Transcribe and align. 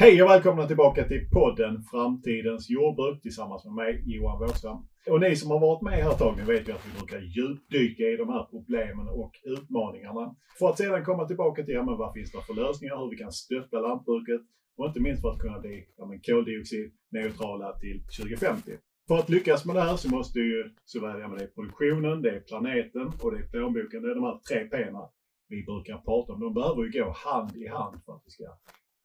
Hej 0.00 0.22
och 0.22 0.30
välkomna 0.30 0.66
tillbaka 0.66 1.04
till 1.04 1.28
podden 1.30 1.82
Framtidens 1.82 2.70
jordbruk 2.70 3.22
tillsammans 3.22 3.64
med 3.64 3.74
mig 3.74 4.02
Johan 4.06 4.38
Wåhlström. 4.38 4.78
Och 5.10 5.20
ni 5.20 5.36
som 5.36 5.50
har 5.50 5.60
varit 5.60 5.82
med 5.82 6.04
här 6.04 6.10
ett 6.12 6.18
tag, 6.18 6.36
ni 6.36 6.42
vet 6.42 6.68
ju 6.68 6.72
att 6.72 6.86
vi 6.86 6.98
brukar 6.98 7.20
djupdyka 7.20 8.02
i 8.02 8.16
de 8.16 8.28
här 8.28 8.44
problemen 8.50 9.08
och 9.08 9.32
utmaningarna. 9.44 10.36
För 10.58 10.70
att 10.70 10.78
sedan 10.78 11.04
komma 11.04 11.26
tillbaka 11.26 11.62
till 11.64 11.74
ja, 11.74 11.82
men 11.82 11.96
vad 11.96 12.12
finns 12.14 12.32
det 12.32 12.42
för 12.46 12.54
lösningar, 12.54 12.96
hur 12.96 13.10
vi 13.10 13.16
kan 13.16 13.32
stötta 13.32 13.80
lantbruket 13.80 14.40
och 14.76 14.86
inte 14.86 15.00
minst 15.00 15.22
för 15.22 15.30
att 15.30 15.38
kunna 15.38 15.58
bli 15.60 15.86
ja, 15.96 16.06
men 16.06 16.20
koldioxidneutrala 16.20 17.78
till 17.78 17.98
2050. 18.18 18.72
För 19.08 19.18
att 19.18 19.28
lyckas 19.28 19.64
med 19.64 19.76
det 19.76 19.82
här 19.82 19.96
så 19.96 20.08
måste 20.08 20.38
ju 20.38 20.70
såväl 20.84 21.20
ja, 21.20 21.28
men 21.28 21.38
det 21.38 21.44
är 21.44 21.54
produktionen, 21.58 22.22
det 22.22 22.30
är 22.30 22.40
planeten 22.40 23.06
och 23.22 23.32
det 23.32 23.38
är 23.38 23.48
plånboken, 23.52 24.02
det 24.02 24.10
är 24.10 24.14
de 24.14 24.24
här 24.24 24.38
tre 24.48 24.58
P'na 24.72 25.04
vi 25.48 25.64
brukar 25.64 25.98
prata 25.98 26.32
om. 26.32 26.40
De 26.40 26.54
behöver 26.54 26.82
ju 26.84 26.90
gå 27.00 27.10
hand 27.10 27.56
i 27.56 27.66
hand 27.68 27.96
för 28.04 28.12
att 28.12 28.22
vi 28.26 28.30
ska 28.30 28.44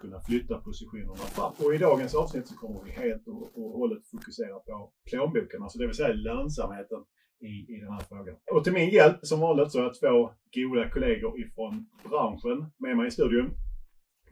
kunna 0.02 0.20
flytta 0.28 0.56
positionerna 0.58 1.16
fram. 1.16 1.54
Och 1.64 1.76
i 1.76 1.78
dagens 1.78 2.16
avsnitt 2.16 2.48
så 2.48 2.56
kommer 2.56 2.84
vi 2.86 2.92
helt 2.92 3.28
och, 3.28 3.44
och 3.60 3.72
hållet 3.80 4.08
fokusera 4.12 4.60
på 4.60 4.92
plånboken, 5.10 5.64
alltså 5.64 5.78
det 5.80 5.88
vill 5.88 5.96
säga 5.96 6.14
lönsamheten 6.14 7.02
i, 7.42 7.74
i 7.74 7.80
den 7.82 7.92
här 7.94 8.04
frågan. 8.10 8.36
Och 8.52 8.64
till 8.64 8.74
min 8.74 8.90
hjälp 8.90 9.18
som 9.22 9.40
vanligt 9.40 9.72
så 9.72 9.78
har 9.80 9.86
jag 9.86 10.00
två 10.00 10.32
goda 10.56 10.90
kollegor 10.90 11.40
ifrån 11.42 11.74
branschen 12.10 12.72
med 12.78 12.98
mig 12.98 13.08
i 13.08 13.12
studion. 13.12 13.50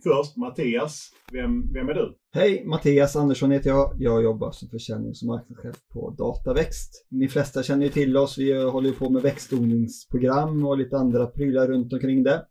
Först 0.03 0.37
Mattias, 0.37 1.09
vem, 1.31 1.73
vem 1.73 1.89
är 1.89 1.93
du? 1.93 2.17
Hej, 2.33 2.65
Mattias 2.65 3.15
Andersson 3.15 3.51
heter 3.51 3.69
jag. 3.69 3.95
Jag 3.97 4.23
jobbar 4.23 4.51
som 4.51 4.69
försäljnings 4.69 5.21
och 5.21 5.27
marknadschef 5.27 5.75
på 5.93 6.09
Dataväxt. 6.09 7.07
Ni 7.09 7.27
flesta 7.27 7.63
känner 7.63 7.83
ju 7.83 7.91
till 7.91 8.17
oss. 8.17 8.37
Vi 8.37 8.63
håller 8.63 8.91
på 8.91 9.09
med 9.09 9.21
växtodlingsprogram 9.21 10.65
och 10.65 10.77
lite 10.77 10.97
andra 10.97 11.25
prylar 11.25 11.67
runt 11.67 11.93
omkring 11.93 12.23
det. 12.23 12.45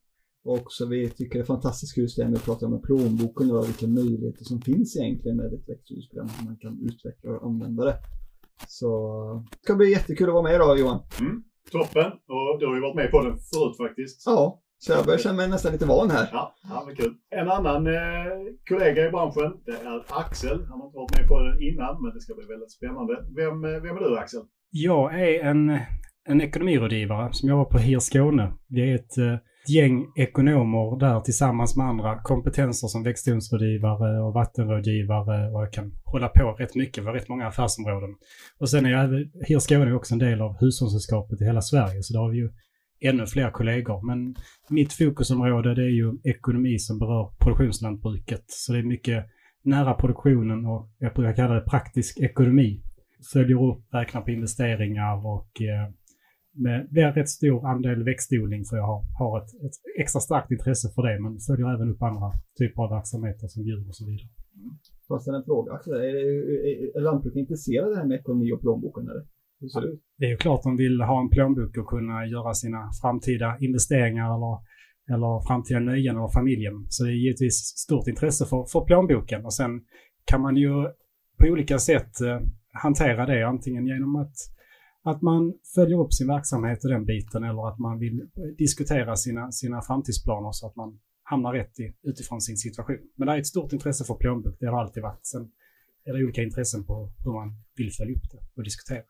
Och 0.45 0.67
så 0.69 0.87
vi 0.87 1.11
tycker 1.11 1.39
det 1.39 1.43
är 1.43 1.47
fantastiskt 1.47 1.97
just 1.97 2.17
det 2.17 2.29
med 2.29 2.37
att 2.37 2.45
prata 2.45 2.67
om 2.67 2.83
plånboken 2.83 3.51
och 3.51 3.69
vilka 3.69 3.87
möjligheter 3.87 4.45
som 4.45 4.61
finns 4.61 4.97
egentligen 4.97 5.37
med 5.37 5.47
ett 5.47 5.69
växtodlingsprogram. 5.69 6.29
Hur 6.39 6.47
man 6.47 6.57
kan 6.57 6.81
utveckla 6.89 7.31
och 7.31 7.47
använda 7.47 7.85
det. 7.85 7.97
Så 8.67 8.89
det 9.51 9.59
ska 9.63 9.75
bli 9.75 9.91
jättekul 9.91 10.29
att 10.29 10.35
vara 10.35 10.43
med 10.43 10.55
idag 10.55 10.79
Johan. 10.79 11.01
Mm, 11.20 11.43
toppen! 11.73 12.13
Och 12.35 12.59
du 12.61 12.67
har 12.67 12.75
ju 12.75 12.81
varit 12.81 12.97
med 12.97 13.11
på 13.11 13.23
den 13.23 13.39
förut 13.39 13.77
faktiskt. 13.77 14.23
Ja, 14.27 14.63
så 14.79 14.93
jag 14.93 15.05
börjar 15.05 15.19
känna 15.19 15.37
mig 15.37 15.48
nästan 15.48 15.73
lite 15.73 15.87
van 15.87 16.11
här. 16.11 16.29
Ja, 16.33 16.55
ja 16.63 16.85
men 16.87 16.97
kul. 16.97 17.15
En 17.31 17.48
annan 17.48 17.87
eh, 17.87 18.33
kollega 18.69 19.07
i 19.09 19.11
branschen, 19.11 19.53
det 19.67 19.73
är 19.73 20.05
Axel. 20.09 20.59
Han 20.69 20.81
har 20.81 20.87
inte 20.87 20.98
varit 20.98 21.19
med 21.19 21.29
på 21.29 21.41
den 21.41 21.63
innan, 21.63 22.03
men 22.03 22.15
det 22.15 22.20
ska 22.20 22.35
bli 22.35 22.47
väldigt 22.47 22.73
spännande. 22.73 23.15
Vem, 23.37 23.65
eh, 23.65 23.83
vem 23.83 23.97
är 23.97 24.01
du 24.01 24.19
Axel? 24.19 24.41
Jag 24.70 25.20
är 25.20 25.45
en, 25.45 25.79
en 26.29 26.41
ekonomirådgivare 26.41 27.33
som 27.33 27.48
jobbar 27.48 27.65
på 27.65 27.79
HIR 27.79 27.98
Skåne. 27.98 28.53
Vi 28.69 28.91
är 28.91 28.95
ett 28.95 29.19
eh, 29.19 29.37
gäng 29.69 30.07
ekonomer 30.17 30.99
där 30.99 31.21
tillsammans 31.21 31.77
med 31.77 31.87
andra 31.87 32.23
kompetenser 32.23 32.89
som 32.89 33.03
växtodlingsrådgivare 33.03 34.21
och 34.21 34.35
vattenrådgivare 34.35 35.51
och 35.51 35.63
jag 35.63 35.73
kan 35.73 35.93
hålla 36.05 36.29
på 36.29 36.53
rätt 36.53 36.75
mycket. 36.75 37.03
Vi 37.03 37.07
har 37.07 37.15
rätt 37.15 37.29
många 37.29 37.47
affärsområden. 37.47 38.11
Och 38.59 38.71
sen 38.71 38.87
är 38.87 38.91
jag, 38.91 39.09
HIR 39.47 39.59
Skåne 39.59 39.93
också 39.93 40.15
en 40.15 40.19
del 40.19 40.43
av 40.43 40.57
hushållssällskapet 40.61 41.41
i 41.41 41.45
hela 41.45 41.63
Sverige, 41.63 42.03
så 42.03 42.13
där 42.13 42.21
har 42.21 42.31
vi 42.31 42.37
ju 42.37 42.51
ännu 43.01 43.27
fler 43.27 43.51
kollegor. 43.51 44.07
Men 44.07 44.35
mitt 44.71 44.93
fokusområde 44.93 45.75
det 45.75 45.83
är 45.83 45.97
ju 45.97 46.13
ekonomi 46.25 46.79
som 46.79 46.99
berör 46.99 47.31
produktionslantbruket. 47.39 48.45
Så 48.47 48.73
det 48.73 48.79
är 48.79 48.83
mycket 48.83 49.27
nära 49.65 49.95
produktionen 49.95 50.67
och 50.67 50.89
jag 50.99 51.15
brukar 51.15 51.37
kalla 51.37 51.55
det 51.55 51.61
praktisk 51.61 52.19
ekonomi. 52.21 52.83
Följer 53.33 53.63
upp, 53.71 53.95
räknar 53.95 54.21
på 54.21 54.31
investeringar 54.31 55.27
och 55.27 55.63
eh, 55.63 55.93
med, 56.55 56.97
en 56.97 57.12
rätt 57.12 57.28
stor 57.28 57.67
andel 57.67 58.05
växtodling 58.05 58.64
för 58.64 58.77
jag 58.77 58.86
har, 58.86 59.00
har 59.19 59.39
ett, 59.41 59.50
ett, 59.67 59.77
extra 60.00 60.20
starkt 60.20 60.50
intresse 60.50 60.89
för 60.95 61.03
det 61.03 61.20
men 61.22 61.39
följer 61.48 61.75
även 61.75 61.91
upp 61.91 62.03
andra 62.03 62.33
typer 62.58 62.83
av 62.83 62.91
verksamheter 62.91 63.46
som 63.48 63.63
djur 63.63 63.89
och 63.89 63.96
så 63.96 64.05
vidare. 64.07 64.29
Får 65.07 65.14
jag 65.17 65.23
ställa 65.23 65.39
en 65.39 65.45
fråga? 65.45 65.73
Är, 65.73 66.14
är, 66.70 66.96
är 66.96 67.01
lantbruket 67.01 67.39
intresserade 67.39 67.86
av 67.86 67.92
det 67.92 67.98
här 68.01 68.07
med 68.07 68.20
ekonomi 68.20 68.52
och 68.52 68.61
plånboken? 68.61 69.08
Eller? 69.11 69.24
Hur 69.61 69.68
ser 69.68 69.80
det 69.80 69.86
ut? 69.86 70.01
Det 70.18 70.24
är 70.24 70.30
ju 70.30 70.36
klart 70.36 70.62
de 70.62 70.77
vill 70.77 71.01
ha 71.01 71.20
en 71.20 71.29
plånbok 71.29 71.77
och 71.77 71.86
kunna 71.86 72.27
göra 72.27 72.55
sina 72.55 72.91
framtida 73.02 73.57
investeringar 73.61 74.27
eller, 74.36 74.55
eller 75.14 75.46
framtida 75.48 75.80
nöjen 75.80 76.17
eller 76.17 76.29
familjen. 76.29 76.86
Så 76.89 77.05
det 77.05 77.11
är 77.11 77.23
givetvis 77.24 77.57
stort 77.86 78.07
intresse 78.08 78.45
för, 78.46 78.64
för 78.73 78.80
plånboken 78.85 79.45
och 79.45 79.55
sen 79.55 79.70
kan 80.24 80.41
man 80.41 80.57
ju 80.57 80.73
på 81.39 81.46
olika 81.46 81.79
sätt 81.79 82.20
eh, 82.20 82.41
hantera 82.73 83.27
det 83.27 83.42
antingen 83.42 83.86
genom 83.86 84.17
att 84.17 84.36
att 85.02 85.23
man 85.23 85.55
följer 85.74 86.01
upp 86.01 86.13
sin 86.13 86.29
verksamhet 86.29 86.85
och 86.85 86.90
den 86.90 87.05
biten 87.05 87.45
eller 87.45 87.68
att 87.68 87.79
man 87.79 87.98
vill 87.98 88.29
diskutera 88.58 89.17
sina, 89.17 89.52
sina 89.52 89.83
framtidsplaner 89.83 90.52
så 90.52 90.67
att 90.67 90.77
man 90.77 91.01
hamnar 91.23 91.52
rätt 91.52 91.80
i, 91.80 91.95
utifrån 92.02 92.40
sin 92.40 92.57
situation. 92.57 92.98
Men 93.17 93.27
det 93.27 93.35
är 93.35 93.39
ett 93.39 93.46
stort 93.46 93.73
intresse 93.73 94.05
för 94.05 94.14
plånbok, 94.14 94.57
det 94.61 94.67
har 94.67 94.80
alltid 94.80 95.02
varit. 95.02 95.27
Sen 95.27 95.42
är 96.05 96.12
det 96.12 96.24
olika 96.24 96.42
intressen 96.42 96.85
på 96.85 96.95
hur 97.24 97.33
man 97.33 97.48
vill 97.77 97.91
följa 97.98 98.14
upp 98.17 98.29
det 98.33 98.41
och 98.57 98.64
diskutera. 98.64 99.05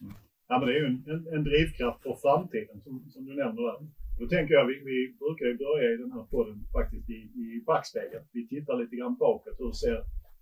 Mm. 0.00 0.14
Ja, 0.48 0.54
men 0.58 0.64
det 0.68 0.74
är 0.74 0.80
ju 0.82 0.86
en, 0.92 0.98
en, 1.12 1.22
en 1.36 1.44
drivkraft 1.50 2.02
för 2.02 2.16
framtiden 2.24 2.76
som, 2.84 2.94
som 3.12 3.24
du 3.26 3.32
nämner 3.42 3.62
där. 3.70 3.78
Då 4.18 4.24
tänker 4.34 4.54
jag, 4.54 4.64
vi, 4.70 4.76
vi 4.90 4.98
brukar 5.22 5.46
ju 5.50 5.56
börja 5.66 5.86
i 5.94 5.96
den 6.04 6.12
här 6.16 6.24
podden 6.34 6.58
faktiskt 6.76 7.06
i, 7.10 7.20
i 7.42 7.62
backspegeln. 7.66 8.24
Vi 8.32 8.42
tittar 8.48 8.74
lite 8.82 8.96
grann 8.96 9.16
bakåt. 9.24 9.56
Hur 9.58 9.72
ser, 9.82 9.98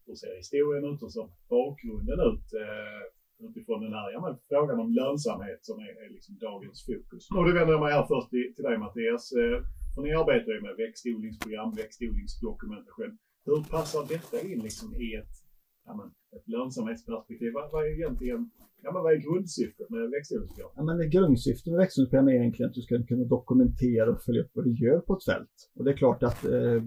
hur 0.06 0.14
ser 0.20 0.37
historien 0.43 0.84
ut? 0.91 1.03
Hur 1.03 1.12
ser 1.16 1.28
bakgrunden 1.56 2.20
ut? 2.31 2.47
Eh, 2.62 3.03
utifrån 3.49 3.81
den 3.87 3.94
här 3.99 4.09
ja, 4.15 4.21
men 4.27 4.34
frågan 4.49 4.81
om 4.81 4.91
lönsamhet 5.00 5.60
som 5.69 5.77
är, 5.87 5.93
är 6.05 6.10
liksom 6.16 6.34
dagens 6.49 6.78
fokus. 6.88 7.22
Och 7.37 7.44
då 7.47 7.50
vänder 7.59 7.72
jag 7.77 7.82
mig 7.84 7.93
här 7.93 8.06
först 8.12 8.31
till, 8.31 8.47
till 8.55 8.65
dig 8.69 8.78
Mattias. 8.78 9.25
Eh, 9.41 9.59
för 9.94 10.03
ni 10.03 10.10
arbetar 10.21 10.50
ju 10.56 10.60
med 10.66 10.75
växtodlingsprogram, 10.84 11.71
växtodlingsdokumentation. 11.82 13.12
Hur 13.47 13.60
passar 13.75 14.03
detta 14.15 14.37
in 14.49 14.60
liksom 14.66 14.88
i 15.05 15.09
ett, 15.21 15.34
ja, 15.87 15.93
men, 15.99 16.09
ett 16.37 16.49
lönsamhetsperspektiv? 16.55 17.50
Vad, 17.56 17.66
vad 17.72 17.82
är 17.87 17.91
egentligen 17.99 18.50
Ja, 18.84 18.93
men 18.93 19.03
vad 19.03 19.12
är 19.12 19.16
grundsyftet 19.16 19.91
med 19.91 20.11
växtodlingsprogram? 20.11 20.71
Ja, 20.76 20.82
men 20.82 21.11
grundsyftet 21.11 21.66
med 21.66 21.78
växtodlingsprogram 21.78 22.28
är 22.28 22.32
egentligen 22.32 22.69
att 22.69 22.75
du 22.75 22.82
ska 22.82 23.03
kunna 23.03 23.25
dokumentera 23.25 24.11
och 24.11 24.22
följa 24.22 24.43
upp 24.43 24.50
vad 24.53 24.65
du 24.65 24.75
gör 24.84 25.00
på 25.00 25.12
ett 25.16 25.25
fält. 25.25 25.56
Och 25.76 25.84
det 25.84 25.91
är 25.91 25.97
klart 25.97 26.22
att 26.22 26.44
eh, 26.44 26.82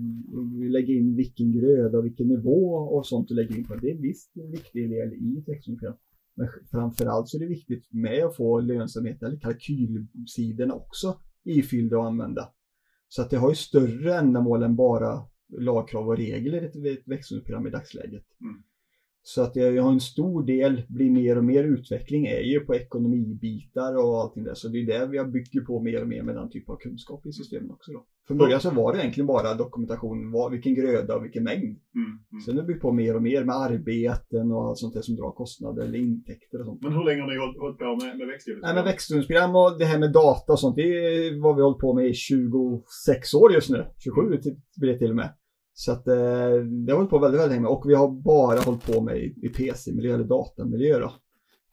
vi 0.61 0.69
lägger 0.69 0.93
in 0.93 1.15
vilken 1.15 1.51
gröda 1.51 1.97
och 1.97 2.05
vilken 2.05 2.27
nivå 2.27 2.61
och 2.73 3.07
sånt 3.07 3.27
du 3.27 3.35
lägger 3.35 3.57
in 3.57 3.67
på. 3.67 3.75
Det 3.75 3.91
är 3.91 3.97
visst 3.97 4.37
en 4.37 4.51
viktig 4.51 4.89
del 4.89 5.13
i 5.13 5.37
ett 5.39 5.49
växtodlingsprogram. 5.49 5.97
Men 6.37 6.47
framförallt 6.71 7.29
så 7.29 7.37
är 7.37 7.41
det 7.41 7.47
viktigt 7.47 7.93
med 7.93 8.25
att 8.25 8.35
få 8.35 8.59
lönsamhet 8.59 9.23
eller 9.23 9.39
kalkylsidorna 9.39 10.73
också 10.73 11.19
ifyllda 11.43 11.97
och 11.97 12.05
använda. 12.05 12.49
Så 13.07 13.21
att 13.21 13.29
det 13.29 13.37
har 13.37 13.49
ju 13.49 13.55
större 13.55 14.15
ändamål 14.15 14.63
än 14.63 14.75
bara 14.75 15.25
lagkrav 15.59 16.07
och 16.07 16.17
regler 16.17 16.87
i 16.87 16.93
ett 16.93 17.07
växelprogram 17.07 17.67
i 17.67 17.69
dagsläget. 17.69 18.25
Mm. 18.41 18.63
Så 19.29 19.41
att 19.41 19.55
jag 19.55 19.83
har 19.83 19.91
en 19.91 19.99
stor 19.99 20.43
del, 20.43 20.81
blir 20.89 21.09
mer 21.09 21.37
och 21.37 21.45
mer 21.45 21.63
utveckling, 21.63 22.25
är 22.25 22.39
ju 22.39 22.59
på 22.59 22.75
ekonomibitar 22.75 23.95
och 23.97 24.21
allting 24.21 24.43
där. 24.43 24.53
Så 24.53 24.67
det 24.67 24.77
är 24.81 24.85
det 24.85 25.07
vi 25.11 25.17
har 25.17 25.25
byggt 25.25 25.65
på 25.67 25.81
mer 25.81 26.01
och 26.01 26.07
mer 26.07 26.23
med 26.23 26.35
den 26.35 26.49
typen 26.49 26.73
av 26.73 26.77
kunskap 26.77 27.25
i 27.25 27.31
systemen 27.31 27.71
också 27.71 27.91
då. 27.91 28.05
Från 28.27 28.37
början 28.37 28.59
så 28.59 28.71
var 28.71 28.93
det 28.93 28.99
egentligen 28.99 29.27
bara 29.27 29.53
dokumentation, 29.53 30.31
vad, 30.31 30.51
vilken 30.51 30.75
gröda 30.75 31.15
och 31.15 31.23
vilken 31.23 31.43
mängd. 31.43 31.77
Mm, 31.95 32.11
mm. 32.31 32.41
Sen 32.45 32.57
har 32.57 32.63
vi 32.63 32.73
på 32.73 32.91
mer 32.91 33.15
och 33.15 33.21
mer 33.21 33.43
med 33.43 33.55
arbeten 33.55 34.51
och 34.51 34.63
allt 34.67 34.77
sånt 34.77 34.93
där 34.93 35.01
som 35.01 35.15
drar 35.15 35.31
kostnader 35.31 35.83
eller 35.83 35.99
intäkter 35.99 36.59
och 36.59 36.65
sånt. 36.65 36.81
Men 36.81 36.93
hur 36.93 37.05
länge 37.05 37.21
har 37.21 37.29
ni 37.31 37.37
hållit 37.37 37.77
på 37.77 38.05
med, 38.05 38.17
med 38.17 38.27
växtodlingsprogram? 38.27 38.75
Nej, 38.75 38.83
växtodlingsprogram 38.83 39.55
och 39.55 39.79
det 39.79 39.85
här 39.85 39.99
med 39.99 40.11
data 40.11 40.53
och 40.53 40.59
sånt, 40.59 40.75
det 40.75 40.81
är 40.81 41.43
vad 41.43 41.55
vi 41.55 41.61
har 41.61 41.69
hållit 41.69 41.81
på 41.81 41.93
med 41.93 42.05
i 42.07 42.13
26 42.13 43.33
år 43.33 43.53
just 43.53 43.69
nu. 43.69 43.85
27 43.97 44.21
mm. 44.21 44.39
blir 44.79 44.91
det 44.93 44.99
till 44.99 45.09
och 45.09 45.15
med. 45.15 45.29
Så 45.79 45.91
att 45.91 46.07
eh, 46.07 46.15
det 46.85 46.91
har 46.91 46.95
hållit 46.95 47.09
på 47.09 47.19
väldigt, 47.19 47.41
väldigt 47.41 47.55
länge 47.55 47.67
och 47.67 47.89
vi 47.89 47.95
har 47.95 48.09
bara 48.09 48.59
hållit 48.59 48.85
på 48.85 49.01
med 49.01 49.17
i, 49.17 49.35
i 49.41 49.49
PC-miljö 49.49 50.13
eller 50.13 50.23
datamiljö 50.23 50.99
då. 50.99 51.13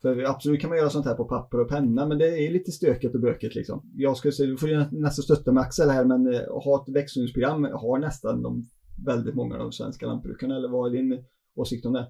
För 0.03 0.25
absolut 0.25 0.61
kan 0.61 0.71
man 0.71 0.79
göra 0.79 0.91
sånt 0.91 1.07
här 1.07 1.15
på 1.15 1.25
papper 1.25 1.61
och 1.61 1.69
penna 1.69 2.07
men 2.07 2.19
det 2.19 2.47
är 2.47 2.51
lite 2.51 2.73
stökigt 2.73 3.15
och 3.15 3.21
bökigt 3.21 3.55
liksom. 3.55 3.83
Jag 3.95 4.17
skulle 4.17 4.33
säga, 4.33 4.51
du 4.51 4.57
får 4.57 4.69
ju 4.69 4.77
nästan 4.77 5.23
stötta 5.23 5.53
med 5.53 5.61
Axel 5.61 5.91
här 5.91 6.05
men 6.05 6.35
eh, 6.35 6.41
ha 6.65 6.83
ett 6.83 6.95
växtodlingsprogram 6.95 7.65
har 7.65 7.99
nästan 7.99 8.43
de, 8.43 8.65
väldigt 9.07 9.35
många 9.35 9.55
av 9.55 9.61
de 9.61 9.73
svenska 9.73 10.07
lantbrukarna 10.07 10.57
eller 10.57 10.69
vad 10.69 10.91
är 10.91 10.97
din 10.97 11.25
åsikt 11.55 11.87
om 11.87 11.93
det? 11.93 12.07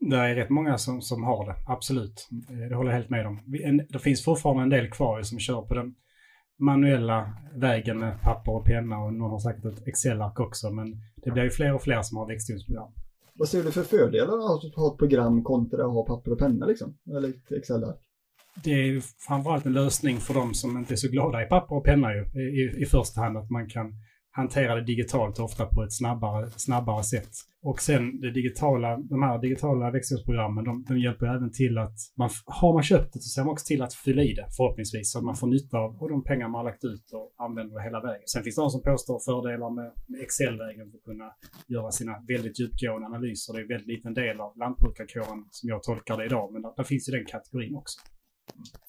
Det 0.00 0.16
är 0.16 0.34
rätt 0.34 0.50
många 0.50 0.78
som, 0.78 1.00
som 1.00 1.22
har 1.22 1.46
det, 1.46 1.54
absolut. 1.66 2.28
Eh, 2.50 2.68
det 2.68 2.74
håller 2.74 2.90
jag 2.90 2.96
helt 2.96 3.10
med 3.10 3.26
om. 3.26 3.40
Det 3.88 3.98
finns 3.98 4.24
fortfarande 4.24 4.62
en 4.62 4.70
del 4.70 4.90
kvar 4.90 5.22
som 5.22 5.38
kör 5.38 5.62
på 5.62 5.74
den 5.74 5.94
manuella 6.58 7.34
vägen 7.54 7.98
med 7.98 8.20
papper 8.20 8.52
och 8.52 8.64
penna 8.64 8.98
och 8.98 9.14
någon 9.14 9.30
har 9.30 9.38
säkert 9.38 9.64
ett 9.64 9.88
Excel-ark 9.88 10.40
också. 10.40 10.70
Men 10.70 10.96
det 11.16 11.30
blir 11.30 11.42
ju 11.42 11.50
fler 11.50 11.74
och 11.74 11.82
fler 11.82 12.02
som 12.02 12.18
har 12.18 12.26
växtodlingsprogram. 12.26 12.92
Vad 13.34 13.48
ser 13.48 13.62
du 13.62 13.70
för 13.70 13.82
fördelar 13.82 14.34
att 14.34 14.74
ha 14.74 14.92
ett 14.92 14.98
program 14.98 15.44
kontra 15.44 15.84
att 15.84 15.92
ha 15.92 16.06
papper 16.06 16.32
och 16.32 16.38
penna 16.38 16.66
liksom? 16.66 16.98
Eller 17.16 17.28
ett 17.28 17.52
Excel-ark? 17.52 17.98
Det 18.64 18.70
är 18.70 18.84
ju 18.84 19.00
framförallt 19.00 19.66
en 19.66 19.72
lösning 19.72 20.16
för 20.16 20.34
de 20.34 20.54
som 20.54 20.78
inte 20.78 20.94
är 20.94 20.96
så 20.96 21.08
glada 21.08 21.42
i 21.42 21.46
papper 21.46 21.76
och 21.76 21.84
penna 21.84 22.14
ju, 22.14 22.20
i, 22.40 22.82
i 22.82 22.86
första 22.86 23.20
hand. 23.20 23.36
Att 23.36 23.50
man 23.50 23.68
kan 23.68 23.92
hantera 24.32 24.74
det 24.74 24.84
digitalt 24.84 25.38
ofta 25.38 25.66
på 25.66 25.82
ett 25.82 25.92
snabbare, 25.92 26.50
snabbare 26.50 27.04
sätt. 27.04 27.30
Och 27.62 27.80
sen 27.80 28.20
det 28.20 28.30
digitala, 28.30 28.96
de 28.96 29.22
här 29.22 29.38
digitala 29.38 29.90
växthursprogrammen, 29.90 30.64
de, 30.64 30.84
de 30.88 30.98
hjälper 30.98 31.26
även 31.26 31.52
till 31.52 31.78
att 31.78 31.96
man, 32.16 32.30
har 32.44 32.72
man 32.72 32.82
köpt 32.82 33.12
det 33.12 33.20
så 33.20 33.28
ser 33.28 33.44
man 33.44 33.52
också 33.52 33.66
till 33.66 33.82
att 33.82 33.94
fylla 33.94 34.22
i 34.22 34.32
det 34.34 34.46
förhoppningsvis 34.56 35.12
så 35.12 35.18
att 35.18 35.24
man 35.24 35.36
får 35.36 35.46
nytta 35.46 35.78
av 35.78 36.08
de 36.08 36.24
pengar 36.24 36.48
man 36.48 36.58
har 36.58 36.64
lagt 36.64 36.84
ut 36.84 37.06
och 37.12 37.44
använder 37.44 37.76
det 37.76 37.82
hela 37.82 38.00
vägen. 38.00 38.22
Sen 38.26 38.42
finns 38.42 38.56
det 38.56 38.62
de 38.62 38.70
som 38.70 38.82
påstår 38.82 39.18
fördelar 39.18 39.70
med, 39.70 39.92
med 40.06 40.20
Excel-vägen 40.20 40.90
för 40.90 40.98
att 40.98 41.04
kunna 41.04 41.28
göra 41.66 41.90
sina 41.90 42.12
väldigt 42.28 42.60
djupgående 42.60 43.06
analyser. 43.06 43.52
Det 43.52 43.58
är 43.58 43.62
en 43.62 43.68
väldigt 43.68 43.88
liten 43.88 44.14
del 44.14 44.40
av 44.40 44.56
lantbrukarkåren 44.56 45.44
som 45.50 45.68
jag 45.68 45.82
tolkar 45.82 46.16
det 46.16 46.24
idag, 46.24 46.52
men 46.52 46.62
där, 46.62 46.72
där 46.76 46.84
finns 46.84 47.08
ju 47.08 47.12
den 47.12 47.26
kategorin 47.26 47.74
också. 47.76 48.00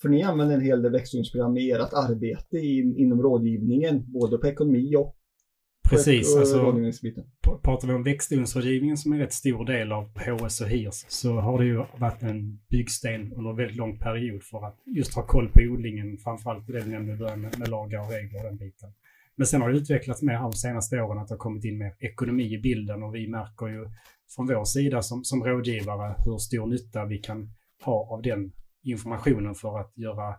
För 0.01 0.09
ni 0.09 0.23
använder 0.23 0.55
en 0.55 0.61
hel 0.61 0.81
del 0.81 0.91
växtodlingsprogram 0.91 1.57
i 1.57 1.71
ert 1.71 1.93
arbete 1.93 2.57
in, 2.57 2.97
inom 2.97 3.21
rådgivningen, 3.21 4.11
både 4.11 4.37
på 4.37 4.47
ekonomi 4.47 4.95
och 4.95 5.15
Precis, 5.89 6.33
på 6.33 6.39
alltså 6.39 6.57
rådgivningsbiten. 6.57 7.23
pr- 7.47 7.57
pratar 7.57 7.87
vi 7.87 7.93
om 7.93 8.03
växtodlingsrådgivningen 8.03 8.97
som 8.97 9.11
är 9.11 9.15
en 9.15 9.21
rätt 9.21 9.33
stor 9.33 9.65
del 9.65 9.91
av 9.91 10.19
HS 10.19 10.61
och 10.61 10.67
HIRS 10.67 11.05
så 11.07 11.39
har 11.39 11.59
det 11.59 11.65
ju 11.65 11.83
varit 11.97 12.23
en 12.23 12.59
byggsten 12.69 13.33
under 13.33 13.49
en 13.49 13.55
väldigt 13.55 13.77
lång 13.77 13.99
period 13.99 14.43
för 14.43 14.65
att 14.67 14.77
just 14.85 15.13
ha 15.13 15.25
koll 15.25 15.49
på 15.49 15.59
odlingen, 15.61 16.17
framförallt 16.17 16.67
det 16.67 16.81
vi 16.81 16.91
nämnde 16.91 17.13
i 17.13 17.15
början 17.15 17.41
med, 17.41 17.59
med 17.59 17.67
lagar 17.67 17.99
och 17.99 18.11
regler 18.11 18.39
och 18.39 18.45
den 18.45 18.57
biten. 18.57 18.93
Men 19.35 19.47
sen 19.47 19.61
har 19.61 19.69
det 19.69 19.77
utvecklats 19.77 20.21
mer 20.21 20.33
här 20.33 20.41
de 20.41 20.53
senaste 20.53 21.01
åren 21.01 21.17
att 21.17 21.27
det 21.27 21.33
har 21.33 21.39
kommit 21.39 21.65
in 21.65 21.77
mer 21.77 21.95
ekonomi 21.99 22.53
i 22.53 22.57
bilden 22.57 23.03
och 23.03 23.15
vi 23.15 23.27
märker 23.27 23.67
ju 23.67 23.89
från 24.35 24.47
vår 24.47 24.65
sida 24.65 25.01
som, 25.01 25.23
som 25.23 25.43
rådgivare 25.43 26.15
hur 26.25 26.37
stor 26.37 26.67
nytta 26.67 27.05
vi 27.05 27.17
kan 27.17 27.49
ha 27.81 28.07
av 28.13 28.21
den 28.21 28.51
informationen 28.83 29.55
för 29.55 29.79
att 29.79 29.97
göra, 29.97 30.35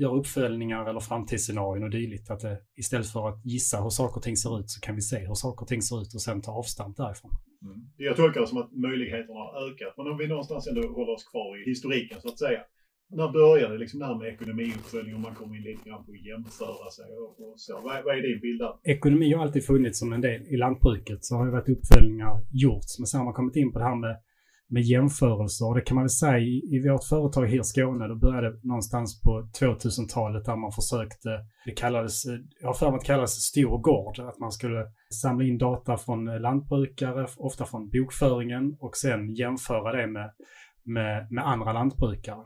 göra 0.00 0.18
uppföljningar 0.20 0.90
eller 0.90 1.00
framtidsscenarion 1.00 1.84
och 1.84 1.90
dylikt. 1.90 2.30
Att 2.30 2.40
det, 2.40 2.58
istället 2.76 3.06
för 3.06 3.28
att 3.28 3.44
gissa 3.44 3.82
hur 3.82 3.90
saker 3.90 4.16
och 4.16 4.22
ting 4.22 4.36
ser 4.36 4.60
ut 4.60 4.70
så 4.70 4.80
kan 4.80 4.94
vi 4.94 5.00
se 5.00 5.18
hur 5.18 5.34
saker 5.34 5.62
och 5.62 5.68
ting 5.68 5.82
ser 5.82 6.02
ut 6.02 6.14
och 6.14 6.22
sen 6.22 6.42
ta 6.42 6.52
avstamp 6.52 6.96
därifrån. 6.96 7.30
Mm. 7.62 7.80
Jag 7.96 8.16
tolkar 8.16 8.40
det 8.40 8.46
som 8.46 8.58
att 8.58 8.72
möjligheterna 8.72 9.40
har 9.44 9.52
ökat. 9.66 9.94
Men 9.96 10.06
om 10.06 10.16
vi 10.18 10.26
någonstans 10.26 10.66
ändå 10.66 10.80
håller 10.80 11.12
oss 11.12 11.24
kvar 11.24 11.62
i 11.62 11.70
historiken 11.70 12.18
så 12.20 12.28
att 12.28 12.38
säga. 12.38 12.60
När 13.12 13.28
började 13.32 13.78
liksom 13.78 14.00
det 14.00 14.06
här 14.06 14.18
med 14.18 14.28
ekonomiuppföljning 14.34 15.14
och 15.14 15.20
man 15.20 15.34
kommer 15.34 15.56
in 15.56 15.62
lite 15.62 15.88
grann 15.88 16.04
på 16.04 16.12
att 16.12 16.26
jämföra 16.30 16.90
sig 16.90 17.10
och, 17.22 17.54
så? 17.56 17.74
Vad, 17.74 18.04
vad 18.04 18.18
är 18.18 18.22
din 18.22 18.40
bild 18.40 18.60
där? 18.60 18.72
Ekonomi 18.94 19.32
har 19.32 19.42
alltid 19.42 19.64
funnits 19.66 19.98
som 19.98 20.12
en 20.12 20.20
del 20.20 20.42
i 20.42 20.56
lantbruket 20.56 21.24
så 21.24 21.34
har 21.36 21.46
det 21.46 21.52
varit 21.52 21.68
uppföljningar 21.68 22.32
gjorts. 22.52 22.98
Men 22.98 23.06
sen 23.06 23.18
har 23.18 23.24
man 23.24 23.34
kommit 23.34 23.56
in 23.56 23.72
på 23.72 23.78
det 23.78 23.84
här 23.84 24.00
med, 24.06 24.16
med 24.70 24.82
jämförelser 24.82 25.66
och 25.66 25.74
det 25.74 25.80
kan 25.80 25.94
man 25.94 26.04
väl 26.04 26.10
säga 26.10 26.38
i, 26.38 26.76
i 26.76 26.88
vårt 26.88 27.04
företag 27.04 27.46
här 27.46 27.60
i 27.60 27.64
Skåne, 27.64 28.08
då 28.08 28.14
började 28.14 28.50
det 28.50 28.58
någonstans 28.62 29.20
på 29.22 29.48
2000-talet 29.60 30.44
där 30.44 30.56
man 30.56 30.72
försökte, 30.72 31.28
det 31.64 31.72
kallades, 31.72 32.26
eh, 32.26 32.38
jag 32.60 32.68
har 32.68 32.74
för 32.74 32.86
mig 32.86 32.94
att 32.94 33.00
det 33.00 33.06
kallades 33.06 33.30
stor 33.30 33.78
gård, 33.78 34.18
att 34.18 34.38
man 34.38 34.52
skulle 34.52 34.86
samla 35.22 35.44
in 35.44 35.58
data 35.58 35.96
från 35.96 36.28
eh, 36.28 36.40
lantbrukare, 36.40 37.26
ofta 37.36 37.64
från 37.64 37.90
bokföringen 37.90 38.76
och 38.80 38.96
sen 38.96 39.34
jämföra 39.34 39.92
det 39.92 40.06
med, 40.06 40.30
med, 40.84 41.32
med 41.32 41.46
andra 41.46 41.72
lantbrukare. 41.72 42.44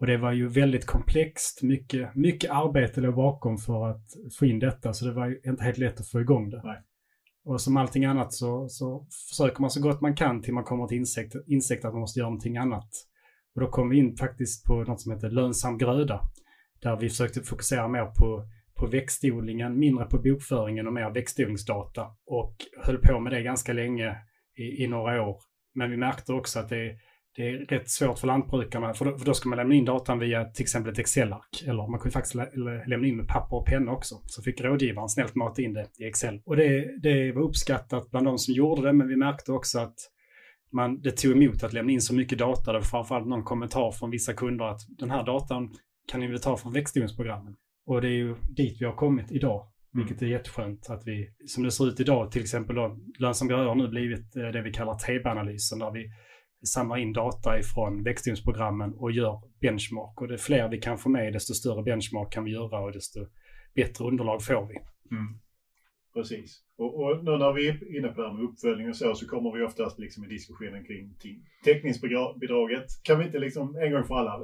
Och 0.00 0.06
det 0.06 0.16
var 0.16 0.32
ju 0.32 0.48
väldigt 0.48 0.86
komplext, 0.86 1.62
mycket, 1.62 2.14
mycket 2.14 2.50
arbete 2.50 3.00
låg 3.00 3.14
bakom 3.14 3.58
för 3.58 3.90
att 3.90 4.04
få 4.38 4.46
in 4.46 4.58
detta, 4.58 4.92
så 4.92 5.04
det 5.04 5.12
var 5.12 5.26
ju 5.26 5.40
inte 5.44 5.64
helt 5.64 5.78
lätt 5.78 6.00
att 6.00 6.08
få 6.08 6.20
igång 6.20 6.50
det. 6.50 6.60
Nej. 6.64 6.82
Och 7.46 7.60
som 7.60 7.76
allting 7.76 8.04
annat 8.04 8.32
så, 8.32 8.68
så 8.68 9.06
försöker 9.28 9.60
man 9.60 9.70
så 9.70 9.80
gott 9.80 10.00
man 10.00 10.16
kan 10.16 10.42
till 10.42 10.54
man 10.54 10.64
kommer 10.64 10.86
till 10.86 10.96
insikt, 10.96 11.34
insekt 11.46 11.84
att 11.84 11.92
man 11.92 12.00
måste 12.00 12.18
göra 12.18 12.28
någonting 12.28 12.56
annat. 12.56 12.88
Och 13.54 13.60
då 13.60 13.70
kom 13.70 13.88
vi 13.88 13.98
in 13.98 14.16
faktiskt 14.16 14.64
på 14.64 14.84
något 14.84 15.00
som 15.00 15.12
heter 15.12 15.30
lönsam 15.30 15.78
gröda, 15.78 16.20
där 16.82 16.96
vi 16.96 17.08
försökte 17.08 17.42
fokusera 17.42 17.88
mer 17.88 18.04
på, 18.04 18.48
på 18.74 18.86
växtodlingen, 18.86 19.78
mindre 19.78 20.04
på 20.04 20.18
bokföringen 20.18 20.86
och 20.86 20.92
mer 20.92 21.10
växtodlingsdata. 21.10 22.06
Och 22.26 22.54
höll 22.82 22.98
på 22.98 23.20
med 23.20 23.32
det 23.32 23.42
ganska 23.42 23.72
länge 23.72 24.16
i, 24.56 24.84
i 24.84 24.86
några 24.86 25.22
år. 25.22 25.36
Men 25.74 25.90
vi 25.90 25.96
märkte 25.96 26.32
också 26.32 26.58
att 26.58 26.68
det, 26.68 26.96
det 27.36 27.48
är 27.48 27.58
rätt 27.58 27.90
svårt 27.90 28.18
för 28.18 28.26
lantbrukarna, 28.26 28.94
för 28.94 29.04
då, 29.04 29.18
för 29.18 29.26
då 29.26 29.34
ska 29.34 29.48
man 29.48 29.56
lämna 29.56 29.74
in 29.74 29.84
datan 29.84 30.18
via 30.18 30.44
till 30.44 30.62
exempel 30.62 30.92
ett 30.92 30.98
Excel-ark. 30.98 31.62
Eller 31.66 31.90
man 31.90 32.00
kunde 32.00 32.12
faktiskt 32.12 32.34
lä 32.34 32.50
lä- 32.54 32.84
lämna 32.86 33.06
in 33.06 33.16
med 33.16 33.28
papper 33.28 33.56
och 33.56 33.66
penna 33.66 33.92
också. 33.92 34.14
Så 34.26 34.42
fick 34.42 34.60
rådgivaren 34.60 35.08
snällt 35.08 35.34
mata 35.34 35.62
in 35.62 35.72
det 35.72 35.86
i 35.98 36.04
Excel. 36.04 36.40
Och 36.44 36.56
det, 36.56 37.00
det 37.02 37.32
var 37.32 37.42
uppskattat 37.42 38.10
bland 38.10 38.26
de 38.26 38.38
som 38.38 38.54
gjorde 38.54 38.82
det, 38.82 38.92
men 38.92 39.08
vi 39.08 39.16
märkte 39.16 39.52
också 39.52 39.78
att 39.78 39.94
man, 40.72 41.00
det 41.00 41.10
tog 41.10 41.32
emot 41.32 41.62
att 41.62 41.72
lämna 41.72 41.92
in 41.92 42.00
så 42.00 42.14
mycket 42.14 42.38
data. 42.38 42.72
Det 42.72 42.78
var 42.78 42.84
framförallt 42.84 43.26
någon 43.26 43.44
kommentar 43.44 43.92
från 43.92 44.10
vissa 44.10 44.32
kunder 44.32 44.64
att 44.64 44.80
den 44.88 45.10
här 45.10 45.24
datan 45.24 45.74
kan 46.08 46.20
ni 46.20 46.26
väl 46.26 46.40
ta 46.40 46.56
från 46.56 46.72
växtodlingsprogrammen. 46.72 47.54
Och 47.86 48.00
det 48.00 48.08
är 48.08 48.18
ju 48.18 48.34
dit 48.56 48.76
vi 48.80 48.84
har 48.84 48.96
kommit 48.96 49.32
idag. 49.32 49.66
Vilket 49.92 50.22
är 50.22 50.26
jätteskönt 50.26 50.90
att 50.90 51.02
vi, 51.06 51.28
som 51.46 51.62
det 51.62 51.70
ser 51.70 51.88
ut 51.88 52.00
idag, 52.00 52.32
till 52.32 52.42
exempel 52.42 52.76
då, 52.76 52.98
lönsam 53.18 53.48
gröda 53.48 53.68
har 53.68 53.74
nu 53.74 53.88
blivit 53.88 54.36
eh, 54.36 54.42
det 54.42 54.62
vi 54.62 54.72
kallar 54.72 54.94
TB-analysen, 54.94 55.78
där 55.78 55.90
vi 55.90 56.10
samlar 56.74 56.96
in 56.96 57.12
data 57.12 57.58
ifrån 57.58 58.02
växtodlingsprogrammen 58.02 58.94
och 58.94 59.12
gör 59.12 59.40
benchmark. 59.60 60.20
Och 60.20 60.28
det 60.28 60.38
fler 60.38 60.68
vi 60.68 60.78
kan 60.78 60.98
få 60.98 61.08
med, 61.08 61.32
desto 61.32 61.54
större 61.54 61.82
benchmark 61.82 62.32
kan 62.32 62.44
vi 62.44 62.50
göra 62.50 62.80
och 62.80 62.92
desto 62.92 63.20
bättre 63.74 64.04
underlag 64.04 64.42
får 64.42 64.66
vi. 64.68 64.74
Precis. 66.14 66.62
Och, 66.78 67.02
och 67.02 67.24
nu 67.24 67.30
när 67.30 67.52
vi 67.52 67.68
är 67.68 67.98
inne 67.98 68.08
på 68.08 68.20
det 68.20 68.28
här 68.28 68.34
med 68.34 68.44
uppföljning 68.44 68.88
och 68.88 68.96
så, 68.96 69.14
så 69.14 69.26
kommer 69.28 69.58
vi 69.58 69.64
oftast 69.64 69.98
liksom 69.98 70.24
i 70.24 70.28
diskussionen 70.28 70.84
kring 70.84 71.14
täckningsbidraget. 71.64 72.86
Kan 73.02 73.18
vi 73.18 73.24
inte 73.24 73.38
liksom 73.38 73.76
en 73.82 73.92
gång 73.92 74.04
för 74.04 74.14
alla, 74.14 74.38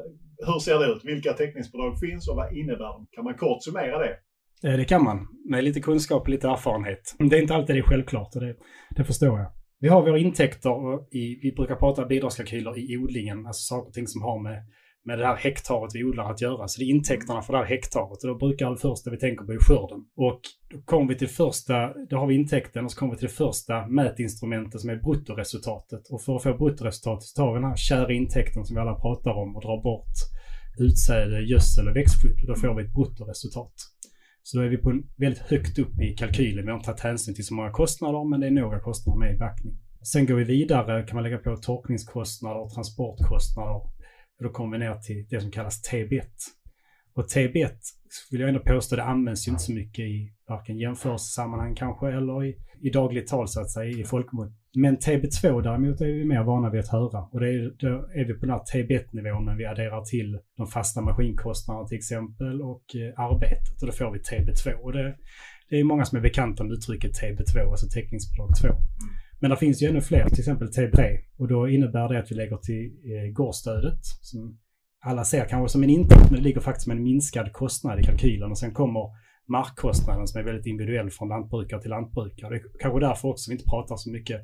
hur 0.46 0.58
ser 0.58 0.78
det 0.78 0.92
ut? 0.92 1.04
Vilka 1.04 1.32
täckningsbidrag 1.32 1.98
finns 2.00 2.28
och 2.28 2.36
vad 2.36 2.56
innebär 2.56 2.84
de? 2.84 3.06
Kan 3.10 3.24
man 3.24 3.34
kort 3.34 3.62
summera 3.62 3.98
det? 3.98 4.16
Eh, 4.68 4.76
Det 4.76 4.84
kan 4.84 5.04
man, 5.04 5.28
med 5.50 5.64
lite 5.64 5.80
kunskap 5.80 6.22
och 6.22 6.28
lite 6.28 6.48
erfarenhet. 6.48 7.14
Det 7.18 7.36
är 7.38 7.42
inte 7.42 7.54
alltid 7.54 7.76
det 7.76 7.80
är 7.80 7.82
självklart 7.82 8.34
och 8.34 8.40
det, 8.40 8.56
det 8.96 9.04
förstår 9.04 9.38
jag. 9.38 9.50
Vi 9.82 9.88
har 9.88 10.02
våra 10.02 10.18
intäkter 10.18 10.70
och 10.70 11.08
i, 11.10 11.38
vi 11.42 11.52
brukar 11.52 11.76
prata 11.76 12.06
bidragskalkyler 12.06 12.78
i 12.78 12.96
odlingen, 12.96 13.46
alltså 13.46 13.62
saker 13.62 13.88
och 13.88 13.94
ting 13.94 14.06
som 14.06 14.22
har 14.22 14.42
med, 14.42 14.64
med 15.04 15.18
det 15.18 15.26
här 15.26 15.36
hektaret 15.36 15.94
vi 15.94 16.04
odlar 16.04 16.30
att 16.30 16.40
göra. 16.40 16.68
Så 16.68 16.80
det 16.80 16.84
är 16.84 16.88
intäkterna 16.88 17.42
för 17.42 17.52
det 17.52 17.58
här 17.58 17.66
hektaret 17.66 18.24
och 18.24 18.28
då 18.28 18.34
brukar 18.34 18.70
det 18.70 18.76
första 18.76 19.10
vi 19.10 19.18
tänker 19.18 19.44
på 19.44 19.52
är 19.52 19.58
skörden. 19.58 20.00
Och 20.16 20.40
då 20.70 20.82
kommer 20.84 21.08
vi 21.08 21.18
till 21.18 21.28
första, 21.28 21.74
då 22.10 22.16
har 22.16 22.26
vi 22.26 22.34
intäkten 22.34 22.84
och 22.84 22.92
så 22.92 22.98
kommer 22.98 23.12
vi 23.12 23.18
till 23.18 23.28
det 23.28 23.34
första 23.34 23.86
mätinstrumentet 23.86 24.80
som 24.80 24.90
är 24.90 24.96
bruttoresultatet. 24.96 26.08
Och 26.10 26.22
för 26.22 26.36
att 26.36 26.42
få 26.42 26.54
bruttoresultatet 26.54 27.22
så 27.22 27.42
tar 27.42 27.52
vi 27.52 27.60
den 27.60 27.68
här 27.70 27.76
kära 27.76 28.12
intäkten 28.12 28.64
som 28.64 28.74
vi 28.76 28.80
alla 28.80 28.94
pratar 28.94 29.30
om 29.30 29.56
och 29.56 29.62
drar 29.62 29.82
bort 29.82 30.16
utsäde, 30.78 31.40
gödsel 31.40 31.88
och 31.88 31.96
växtskydd. 31.96 32.46
Då 32.46 32.54
får 32.54 32.74
vi 32.74 32.84
ett 32.84 32.94
bruttoresultat. 32.94 33.74
Så 34.42 34.58
då 34.58 34.64
är 34.64 34.68
vi 34.68 34.76
på 34.76 34.90
en 34.90 35.02
väldigt 35.16 35.42
högt 35.42 35.78
upp 35.78 36.00
i 36.00 36.14
kalkylen. 36.14 36.64
Vi 36.64 36.70
har 36.70 36.78
inte 36.78 36.86
tagit 36.86 37.00
hänsyn 37.00 37.34
till 37.34 37.46
så 37.46 37.54
många 37.54 37.70
kostnader, 37.70 38.24
men 38.30 38.40
det 38.40 38.46
är 38.46 38.50
några 38.50 38.80
kostnader 38.80 39.18
med 39.18 39.34
i 39.34 39.38
backning. 39.38 39.78
Sen 40.02 40.26
går 40.26 40.34
vi 40.34 40.44
vidare, 40.44 41.06
kan 41.06 41.14
man 41.14 41.24
lägga 41.24 41.38
på 41.38 41.56
torkningskostnader 41.56 42.60
och 42.60 42.74
transportkostnader. 42.74 43.74
Och 44.38 44.42
då 44.42 44.48
kommer 44.48 44.78
vi 44.78 44.84
ner 44.84 44.94
till 44.94 45.26
det 45.30 45.40
som 45.40 45.50
kallas 45.50 45.90
TB1. 45.92 46.22
Och 47.14 47.26
TB1 47.26 47.70
vill 48.30 48.40
jag 48.40 48.48
ändå 48.48 48.60
påstå, 48.60 48.96
det 48.96 49.04
används 49.04 49.48
ju 49.48 49.50
inte 49.50 49.62
så 49.62 49.72
mycket 49.72 50.04
i 50.04 50.32
varken 50.48 50.78
jämförelsesammanhang 50.78 51.74
kanske 51.74 52.08
eller 52.08 52.44
i, 52.44 52.56
i 52.80 52.90
dagligt 52.90 53.26
tal 53.26 53.48
så 53.48 53.60
att 53.60 53.70
säga, 53.70 53.98
i 54.00 54.04
folkmun. 54.04 54.52
Men 54.74 54.96
TB2 54.98 55.62
däremot 55.62 56.00
är 56.00 56.06
vi 56.06 56.24
mer 56.24 56.42
vana 56.42 56.70
vid 56.70 56.80
att 56.80 56.88
höra. 56.88 57.22
Och 57.32 57.40
det 57.40 57.48
är, 57.48 57.74
då 57.78 57.88
är 57.88 58.24
vi 58.24 58.34
på 58.34 58.46
den 58.46 58.50
här 58.50 58.62
TB1-nivån 58.72 59.44
när 59.44 59.56
vi 59.56 59.66
adderar 59.66 60.04
till 60.04 60.38
de 60.56 60.66
fasta 60.66 61.00
maskinkostnaderna 61.00 61.88
till 61.88 61.96
exempel 61.96 62.62
och 62.62 62.84
eh, 62.94 63.20
arbetet. 63.20 63.82
Och 63.82 63.86
då 63.86 63.92
får 63.92 64.10
vi 64.10 64.18
TB2. 64.18 64.72
Och 64.72 64.92
det, 64.92 65.16
det 65.68 65.80
är 65.80 65.84
många 65.84 66.04
som 66.04 66.18
är 66.18 66.22
bekanta 66.22 66.64
med 66.64 66.72
uttrycket 66.72 67.12
TB2, 67.20 67.70
alltså 67.70 67.86
teckningsbidrag 67.88 68.50
2. 68.62 68.68
Men 69.40 69.50
det 69.50 69.56
finns 69.56 69.82
ju 69.82 69.86
ännu 69.86 70.00
fler, 70.00 70.28
till 70.28 70.38
exempel 70.38 70.68
TB3. 70.68 71.18
Och 71.38 71.48
då 71.48 71.68
innebär 71.68 72.08
det 72.08 72.18
att 72.18 72.30
vi 72.30 72.34
lägger 72.34 72.56
till 72.56 72.84
eh, 72.84 73.32
gårdsstödet 73.32 74.00
som 74.20 74.58
alla 75.04 75.24
ser 75.24 75.48
kanske 75.48 75.72
som 75.72 75.82
en 75.82 75.90
intäkt, 75.90 76.30
men 76.30 76.38
det 76.38 76.44
ligger 76.44 76.60
faktiskt 76.60 76.84
som 76.84 76.92
en 76.92 77.02
minskad 77.02 77.52
kostnad 77.52 78.00
i 78.00 78.02
kalkylen. 78.02 78.50
Och 78.50 78.58
sen 78.58 78.72
kommer 78.72 79.00
markkostnaden 79.48 80.28
som 80.28 80.40
är 80.40 80.44
väldigt 80.44 80.66
individuell 80.66 81.10
från 81.10 81.28
lantbrukare 81.28 81.80
till 81.80 81.90
lantbrukare. 81.90 82.50
Det 82.50 82.56
är 82.56 82.62
kanske 82.80 83.00
därför 83.00 83.28
också 83.28 83.50
vi 83.50 83.54
inte 83.54 83.70
pratar 83.70 83.96
så 83.96 84.10
mycket 84.10 84.40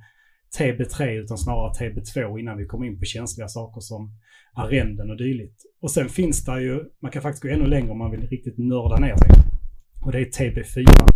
TB3 0.59 1.09
utan 1.09 1.39
snarare 1.39 1.73
TB2 1.73 2.39
innan 2.41 2.59
vi 2.59 2.67
kommer 2.67 2.87
in 2.87 2.99
på 2.99 3.05
känsliga 3.05 3.49
saker 3.49 3.81
som 3.81 4.11
arrenden 4.55 5.11
och 5.11 5.17
dylikt. 5.17 5.63
Och 5.81 5.91
sen 5.91 6.09
finns 6.09 6.45
det 6.45 6.63
ju, 6.63 6.85
man 7.03 7.11
kan 7.11 7.23
faktiskt 7.23 7.43
gå 7.43 7.49
ännu 7.49 7.67
längre 7.67 7.91
om 7.91 7.99
man 7.99 8.11
vill 8.11 8.29
riktigt 8.29 8.59
nörda 8.59 8.97
ner 8.97 9.17
sig. 9.17 9.31
Och 10.05 10.13
det 10.13 10.19
är 10.19 10.25
TB4. 10.25 11.09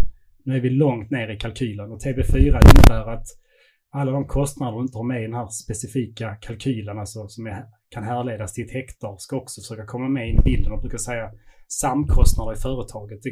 Nu 0.44 0.56
är 0.56 0.60
vi 0.60 0.70
långt 0.70 1.10
ner 1.10 1.28
i 1.28 1.38
kalkylen 1.38 1.92
och 1.92 2.00
TB4 2.00 2.38
innebär 2.38 3.12
att 3.12 3.26
alla 3.90 4.12
de 4.12 4.26
kostnader 4.26 4.76
du 4.76 4.82
inte 4.82 4.98
har 4.98 5.04
med 5.04 5.20
i 5.20 5.24
den 5.24 5.34
här 5.34 5.48
specifika 5.48 6.34
kalkylen, 6.34 6.98
alltså 6.98 7.28
som 7.28 7.46
är, 7.46 7.64
kan 7.92 8.04
härledas 8.04 8.52
till 8.52 8.64
ett 8.64 8.72
hektar, 8.72 9.16
ska 9.18 9.36
också 9.36 9.60
försöka 9.60 9.86
komma 9.86 10.08
med 10.08 10.30
i 10.30 10.38
bilden 10.44 10.72
och 10.72 10.80
brukar 10.80 10.98
säga 10.98 11.30
samkostnader 11.68 12.52
i 12.52 12.56
företaget. 12.56 13.22
Det, 13.22 13.30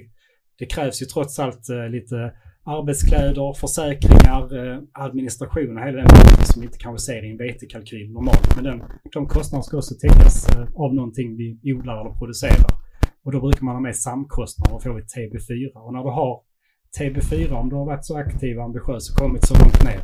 det 0.59 0.67
krävs 0.67 1.03
ju 1.03 1.07
trots 1.07 1.39
allt 1.39 1.69
eh, 1.69 1.89
lite 1.89 2.33
arbetskläder, 2.65 3.53
försäkringar, 3.53 4.43
eh, 4.59 4.79
administration 4.93 5.77
och 5.77 5.85
hela 5.85 5.99
den 6.03 6.11
biten 6.15 6.45
som 6.45 6.61
vi 6.61 6.67
inte 6.67 6.79
kanske 6.79 7.07
ser 7.07 7.25
i 7.27 7.31
en 7.31 7.37
vetekalkyl 7.37 8.13
normalt. 8.13 8.57
Men 8.57 8.65
den, 8.65 8.83
de 9.13 9.27
kostnaderna 9.27 9.63
ska 9.63 9.77
också 9.77 9.95
täckas 9.95 10.49
eh, 10.49 10.67
av 10.85 10.95
någonting 10.95 11.37
vi 11.37 11.73
odlar 11.73 12.01
eller 12.01 12.15
producerar. 12.21 12.71
Och 13.25 13.33
då 13.33 13.41
brukar 13.41 13.65
man 13.65 13.75
ha 13.75 13.81
med 13.81 13.97
samkostnader 13.97 14.75
och 14.75 14.83
får 14.83 14.95
vi 14.95 15.03
TB4. 15.03 15.73
Och 15.85 15.93
när 15.93 16.03
du 16.03 16.11
har 16.11 16.41
TB4, 16.99 17.53
om 17.53 17.69
du 17.69 17.77
har 17.77 17.87
varit 17.87 18.05
så 18.05 18.19
aktiv 18.19 18.59
och 18.59 18.65
ambitiös 18.65 19.11
och 19.11 19.17
kommit 19.17 19.45
så 19.45 19.55
långt 19.63 19.85
ner, 19.85 20.01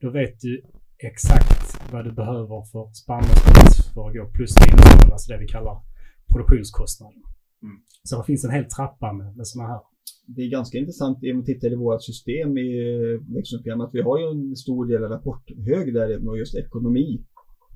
då 0.00 0.10
vet 0.10 0.40
du 0.40 0.62
exakt 0.98 1.65
vad 1.92 2.04
du 2.04 2.12
behöver 2.12 2.62
för 2.72 2.92
spannmålspris 3.02 3.94
för 3.94 4.08
att 4.08 4.14
gå 4.16 4.24
plus 4.36 4.54
minus 4.60 5.12
alltså 5.12 5.32
det 5.32 5.38
vi 5.38 5.46
kallar 5.46 5.76
produktionskostnaden. 6.32 7.22
Mm. 7.62 7.76
Så 8.02 8.18
det 8.18 8.24
finns 8.24 8.44
en 8.44 8.50
hel 8.50 8.64
trappa 8.64 9.12
med, 9.12 9.36
med 9.36 9.46
sådana 9.46 9.68
här. 9.72 9.80
Det 10.26 10.42
är 10.42 10.50
ganska 10.50 10.78
intressant 10.78 11.18
om 11.22 11.36
man 11.36 11.44
tittar 11.44 11.72
i 11.72 11.76
vårt 11.76 12.02
system 12.02 12.58
i 12.58 12.70
växelprogrammet. 13.36 13.90
Vi 13.92 14.02
har 14.02 14.18
ju 14.18 14.26
en 14.26 14.56
stor 14.56 14.86
del 14.86 15.04
av 15.04 15.10
rapporthög 15.10 15.94
där 15.94 16.18
med 16.18 16.38
just 16.38 16.54
ekonomi. 16.54 17.24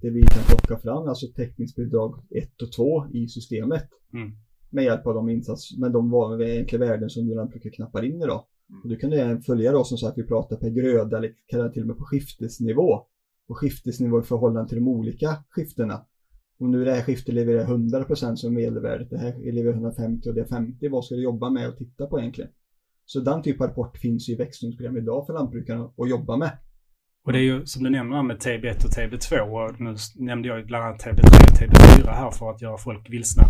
Det 0.02 0.11
vi 0.11 0.21
kan 0.21 0.45
plocka 0.49 0.83
fram, 0.83 1.09
alltså 1.09 1.26
täckningsbidrag 1.37 2.14
1 2.31 2.62
och 2.62 2.73
2 2.73 3.07
i 3.12 3.29
systemet. 3.29 3.88
Mm. 4.12 4.33
Med 4.71 4.85
hjälp 4.85 5.07
av 5.07 5.14
de 5.14 5.29
insatser, 5.29 5.81
med 5.81 5.93
de 5.93 6.12
enkla 6.59 6.79
värden 6.79 7.11
som 7.11 7.26
du 7.26 7.35
lantbrukare 7.35 7.73
knappar 7.73 8.05
in 8.05 8.23
idag. 8.23 8.45
Mm. 8.71 8.83
Och 8.83 8.88
du 8.88 8.97
kan 8.97 9.12
även 9.12 9.43
följa 9.43 9.73
då 9.73 9.85
som 9.85 9.99
sagt, 9.99 10.19
vi 10.19 10.26
pratar 10.26 10.57
per 10.57 10.71
gröda 10.71 11.19
eller 11.19 11.33
kan 11.47 11.73
till 11.73 11.83
och 11.83 11.88
med 11.88 11.97
på 11.97 12.05
skiftesnivå. 12.05 13.07
Och 13.50 13.59
skiftesnivå 13.59 14.21
i 14.21 14.23
förhållande 14.23 14.69
till 14.69 14.78
de 14.78 14.88
olika 14.88 15.45
skiftena. 15.50 16.07
Om 16.61 16.71
nu 16.71 16.85
det 16.85 16.95
här 16.95 17.02
skiftet 17.02 17.35
levererar 17.35 17.66
100% 17.66 18.37
som 18.37 18.54
medelvärdet, 18.54 19.11
det 19.11 19.19
här 19.19 19.52
levererar 19.52 19.75
150 19.75 20.28
och 20.28 20.35
det 20.35 20.40
är 20.40 20.47
50, 20.47 20.88
vad 20.88 21.04
ska 21.04 21.14
du 21.14 21.23
jobba 21.23 21.50
med 21.50 21.69
och 21.69 21.76
titta 21.76 22.07
på 22.07 22.21
egentligen? 22.21 22.50
Så 23.04 23.21
den 23.21 23.42
typen 23.42 23.62
av 23.62 23.69
rapport 23.69 23.97
finns 23.97 24.28
i 24.28 24.35
växtningsprogram 24.35 24.97
idag 24.97 25.26
för 25.26 25.33
lantbrukarna 25.33 25.85
att 25.97 26.11
jobba 26.11 26.37
med. 26.37 26.50
Och 27.25 27.33
det 27.33 27.38
är 27.38 27.42
ju 27.42 27.66
som 27.66 27.85
du 27.85 27.90
nämner 27.90 28.23
med 28.23 28.37
TB1 28.37 28.85
och 28.85 28.90
TB2 28.90 29.40
och 29.40 29.80
nu 29.80 29.97
nämnde 30.16 30.49
jag 30.49 30.66
bland 30.66 30.85
annat 30.85 31.04
TB3 31.04 31.19
och 31.19 31.59
TB4 31.61 32.11
här 32.11 32.30
för 32.30 32.50
att 32.50 32.62
göra 32.62 32.78
folk 32.78 33.11
vilsna. 33.11 33.42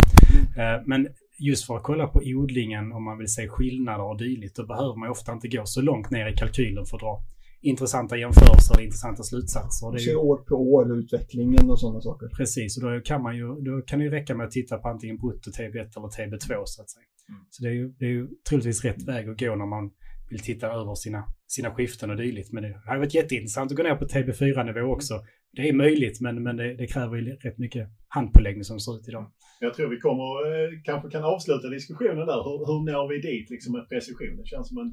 Mm. 0.56 0.82
Men 0.86 1.08
just 1.38 1.66
för 1.66 1.76
att 1.76 1.82
kolla 1.82 2.06
på 2.06 2.20
odlingen 2.24 2.92
om 2.92 3.04
man 3.04 3.18
vill 3.18 3.28
se 3.28 3.48
skillnader 3.48 4.04
och 4.04 4.18
dylikt 4.18 4.56
då 4.56 4.66
behöver 4.66 4.96
man 4.96 5.10
ofta 5.10 5.32
inte 5.32 5.48
gå 5.48 5.62
så 5.64 5.82
långt 5.82 6.10
ner 6.10 6.28
i 6.32 6.36
kalkylen 6.36 6.84
för 6.86 6.96
att 6.96 7.00
dra 7.00 7.22
intressanta 7.60 8.16
jämförelser 8.16 8.74
och 8.76 8.82
intressanta 8.82 9.22
slutsatser. 9.22 9.92
Det 9.92 9.98
är 9.98 10.08
ju... 10.08 10.16
år 10.16 10.36
på 10.36 10.54
år, 10.54 10.98
utvecklingen 10.98 11.70
och 11.70 11.80
sådana 11.80 12.00
saker. 12.00 12.28
Precis, 12.36 12.78
och 12.78 12.90
då 12.90 13.00
kan, 13.00 13.22
man 13.22 13.36
ju, 13.36 13.46
då 13.46 13.82
kan 13.86 13.98
det 13.98 14.04
ju 14.04 14.10
räcka 14.10 14.34
med 14.34 14.46
att 14.46 14.52
titta 14.52 14.78
på 14.78 14.88
antingen 14.88 15.16
brutto 15.16 15.50
TB1 15.50 15.90
eller 15.96 16.08
TB2 16.16 16.62
så 16.64 16.82
att 16.82 16.90
säga. 16.90 17.04
Mm. 17.28 17.40
Så 17.50 17.62
det 17.62 17.68
är, 17.68 17.72
ju, 17.72 17.88
det 17.98 18.04
är 18.04 18.10
ju 18.10 18.28
troligtvis 18.48 18.84
rätt 18.84 19.02
väg 19.08 19.28
att 19.28 19.40
gå 19.40 19.54
när 19.56 19.66
man 19.66 19.90
vill 20.30 20.40
titta 20.40 20.66
över 20.66 20.94
sina, 20.94 21.24
sina 21.46 21.70
skiften 21.74 22.10
och 22.10 22.16
dylikt. 22.16 22.52
Men 22.52 22.62
det 22.62 22.82
hade 22.86 22.98
varit 22.98 23.14
jätteintressant 23.14 23.70
att 23.70 23.76
gå 23.76 23.82
ner 23.82 23.96
på 23.96 24.04
TB4-nivå 24.04 24.92
också. 24.92 25.14
Det 25.52 25.68
är 25.68 25.72
möjligt, 25.72 26.20
men, 26.20 26.42
men 26.42 26.56
det, 26.56 26.74
det 26.74 26.86
kräver 26.86 27.16
ju 27.16 27.22
rätt 27.36 27.58
mycket 27.58 27.88
handpåläggning 28.08 28.64
som 28.64 28.76
det 28.76 28.80
ser 28.80 28.96
ut 28.96 29.08
idag. 29.08 29.26
Jag 29.60 29.74
tror 29.74 29.88
vi 29.90 30.00
kommer, 30.00 30.30
eh, 30.50 30.70
kanske 30.84 31.10
kan 31.10 31.24
avsluta 31.24 31.68
diskussionen 31.68 32.26
där. 32.32 32.40
Hur, 32.46 32.58
hur 32.68 32.80
når 32.92 33.08
vi 33.08 33.16
dit 33.30 33.50
liksom 33.50 33.72
med 33.72 33.88
precision? 33.88 34.36
Det 34.36 34.46
känns 34.46 34.68
som 34.68 34.78
en 34.78 34.90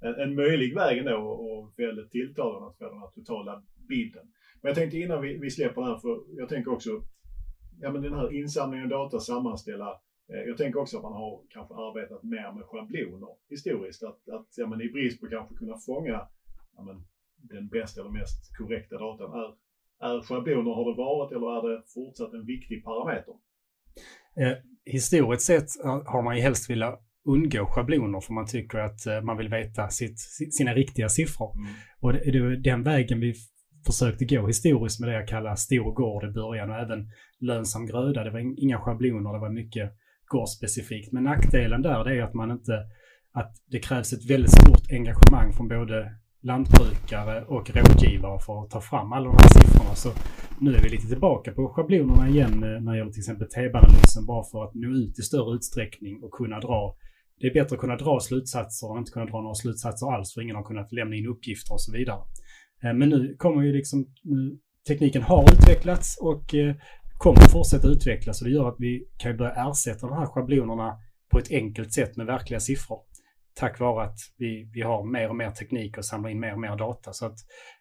en, 0.00 0.14
en 0.14 0.34
möjlig 0.34 0.74
väg 0.74 0.98
ändå 0.98 1.16
och 1.16 1.72
väldigt 1.76 2.10
tilltalande 2.10 2.74
för 2.78 2.84
den 2.84 2.98
här 2.98 3.10
totala 3.10 3.62
bilden. 3.88 4.26
Men 4.62 4.68
jag 4.68 4.76
tänkte 4.76 4.98
innan 4.98 5.22
vi, 5.22 5.38
vi 5.38 5.50
släpper 5.50 5.80
den 5.80 5.90
här, 5.90 5.98
för 5.98 6.20
jag 6.40 6.48
tänker 6.48 6.72
också, 6.72 6.90
ja 7.80 7.92
men 7.92 8.02
den 8.02 8.14
här 8.14 8.32
insamlingen 8.34 8.84
av 8.84 8.90
data, 8.90 9.20
sammanställa, 9.20 9.90
eh, 10.32 10.42
jag 10.48 10.56
tänker 10.56 10.80
också 10.80 10.96
att 10.96 11.02
man 11.02 11.12
har 11.12 11.42
kanske 11.48 11.74
arbetat 11.74 12.22
mer 12.22 12.52
med 12.52 12.64
schabloner 12.64 13.28
historiskt. 13.48 14.02
Att, 14.02 14.28
att 14.28 14.48
ja, 14.56 14.66
men 14.66 14.80
i 14.80 14.88
brist 14.88 15.20
på 15.20 15.26
kanske 15.26 15.54
kunna 15.54 15.78
fånga 15.78 16.28
ja, 16.76 16.82
men, 16.82 16.96
den 17.36 17.68
bästa 17.68 18.00
eller 18.00 18.10
mest 18.10 18.56
korrekta 18.58 18.98
datan. 18.98 19.32
Är, 19.40 19.50
är 20.06 20.22
schabloner, 20.22 20.74
har 20.74 20.90
det 20.90 20.96
varit 20.96 21.32
eller 21.32 21.58
är 21.58 21.76
det 21.76 21.82
fortsatt 21.94 22.32
en 22.32 22.46
viktig 22.46 22.84
parameter? 22.84 23.34
Eh, 24.36 24.56
historiskt 24.84 25.46
sett 25.46 25.68
har 25.84 26.22
man 26.22 26.36
ju 26.36 26.42
helst 26.42 26.70
velat 26.70 27.09
undgå 27.26 27.66
schabloner 27.66 28.20
för 28.20 28.32
man 28.32 28.46
tycker 28.46 28.78
att 28.78 29.06
eh, 29.06 29.20
man 29.22 29.36
vill 29.36 29.48
veta 29.48 29.88
sitt, 29.88 30.20
sina 30.52 30.74
riktiga 30.74 31.08
siffror. 31.08 31.54
Mm. 31.56 31.72
Och 32.00 32.12
det, 32.12 32.38
är 32.38 32.56
den 32.56 32.82
vägen 32.82 33.20
vi 33.20 33.34
försökte 33.86 34.24
gå 34.24 34.46
historiskt 34.46 35.00
med 35.00 35.08
det 35.08 35.14
jag 35.14 35.28
kallar 35.28 35.54
stor 35.54 35.92
gård 35.94 36.24
i 36.24 36.32
början 36.32 36.70
och 36.70 36.76
även 36.76 37.10
lönsam 37.40 37.86
gröda. 37.86 38.24
Det 38.24 38.30
var 38.30 38.62
inga 38.62 38.78
schabloner, 38.78 39.32
det 39.32 39.38
var 39.38 39.50
mycket 39.50 39.92
gårdsspecifikt. 40.26 41.12
Men 41.12 41.24
nackdelen 41.24 41.82
där 41.82 42.04
det 42.04 42.18
är 42.18 42.22
att 42.22 42.34
man 42.34 42.50
inte, 42.50 42.72
att 43.32 43.52
det 43.70 43.78
krävs 43.78 44.12
ett 44.12 44.30
väldigt 44.30 44.52
stort 44.52 44.90
engagemang 44.90 45.52
från 45.52 45.68
både 45.68 46.14
lantbrukare 46.42 47.44
och 47.44 47.70
rådgivare 47.70 48.40
för 48.46 48.62
att 48.62 48.70
ta 48.70 48.80
fram 48.80 49.12
alla 49.12 49.24
de 49.24 49.36
här 49.40 49.48
siffrorna. 49.48 49.94
Så 49.94 50.10
nu 50.58 50.74
är 50.74 50.82
vi 50.82 50.88
lite 50.88 51.06
tillbaka 51.06 51.52
på 51.52 51.68
schablonerna 51.68 52.28
igen 52.28 52.52
eh, 52.52 52.80
när 52.80 52.92
det 52.92 52.98
gäller 52.98 53.12
till 53.12 53.20
exempel 53.20 53.48
TB-analysen 53.48 54.26
bara 54.26 54.44
för 54.44 54.64
att 54.64 54.74
nå 54.74 54.88
ut 54.88 55.18
i 55.18 55.22
större 55.22 55.54
utsträckning 55.54 56.22
och 56.22 56.30
kunna 56.30 56.60
dra 56.60 56.96
det 57.40 57.46
är 57.46 57.54
bättre 57.54 57.74
att 57.74 57.80
kunna 57.80 57.96
dra 57.96 58.20
slutsatser 58.20 58.92
än 58.92 58.98
inte 58.98 59.12
kunna 59.12 59.26
dra 59.26 59.40
några 59.40 59.54
slutsatser 59.54 60.06
alls 60.14 60.34
för 60.34 60.40
ingen 60.40 60.56
har 60.56 60.62
kunnat 60.62 60.92
lämna 60.92 61.16
in 61.16 61.26
uppgifter 61.26 61.72
och 61.72 61.82
så 61.82 61.92
vidare. 61.92 62.20
Eh, 62.82 62.94
men 62.94 63.08
nu 63.08 63.34
kommer 63.38 63.62
ju 63.62 63.72
liksom, 63.72 64.06
nu, 64.22 64.58
tekniken 64.88 65.22
har 65.22 65.42
utvecklats 65.52 66.18
och 66.20 66.54
eh, 66.54 66.74
kommer 67.18 67.40
fortsätta 67.40 67.88
utvecklas 67.88 68.42
och 68.42 68.48
det 68.48 68.54
gör 68.54 68.68
att 68.68 68.76
vi 68.78 69.04
kan 69.18 69.36
börja 69.36 69.70
ersätta 69.70 70.06
de 70.06 70.18
här 70.18 70.26
schablonerna 70.26 70.98
på 71.30 71.38
ett 71.38 71.50
enkelt 71.50 71.92
sätt 71.92 72.16
med 72.16 72.26
verkliga 72.26 72.60
siffror. 72.60 72.98
Tack 73.54 73.80
vare 73.80 74.04
att 74.04 74.18
vi, 74.36 74.70
vi 74.74 74.82
har 74.82 75.04
mer 75.04 75.28
och 75.28 75.36
mer 75.36 75.50
teknik 75.50 75.98
och 75.98 76.04
samlar 76.04 76.30
in 76.30 76.40
mer 76.40 76.52
och 76.52 76.60
mer 76.60 76.76
data. 76.76 77.12
Så 77.12 77.26
att 77.26 77.38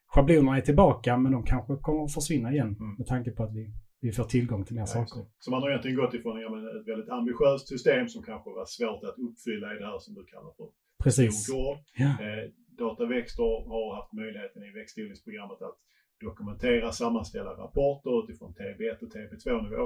schablonerna 0.08 0.58
är 0.58 0.62
tillbaka 0.62 1.18
men 1.18 1.32
de 1.32 1.44
kanske 1.44 1.76
kommer 1.76 2.04
att 2.04 2.14
försvinna 2.14 2.52
igen 2.52 2.76
mm. 2.80 2.96
med 2.98 3.08
tanke 3.08 3.32
på 3.32 3.44
att 3.44 3.54
vi 3.54 3.74
vi 4.02 4.12
får 4.12 4.24
tillgång 4.24 4.66
till 4.66 4.76
mer 4.76 4.82
ja, 4.82 4.86
saker. 4.86 5.26
Så 5.40 5.52
man 5.52 5.62
har 5.62 5.70
egentligen 5.70 5.98
gått 5.98 6.14
ifrån 6.14 6.42
ja, 6.42 6.80
ett 6.80 6.88
väldigt 6.88 7.10
ambitiöst 7.10 7.68
system 7.68 8.10
som 8.10 8.24
kanske 8.24 8.50
var 8.50 8.66
svårt 8.66 9.04
att 9.04 9.20
uppfylla 9.28 9.76
i 9.76 9.80
det 9.80 9.86
här 9.86 10.00
som 10.00 10.14
du 10.14 10.26
kallar 10.26 10.52
för 10.58 10.70
Precis. 11.04 11.48
Ja. 11.50 12.06
Eh, 12.06 12.52
Dataväxter 12.78 13.68
har 13.74 13.96
haft 13.96 14.14
möjligheten 14.14 14.64
i 14.64 14.72
växtodlingsprogrammet 14.72 15.62
att 15.62 15.78
dokumentera, 16.22 16.92
sammanställa 16.92 17.52
rapporter 17.52 18.24
utifrån 18.24 18.54
TB1 18.54 18.98
och 19.04 19.12
TB2-nivå. 19.16 19.84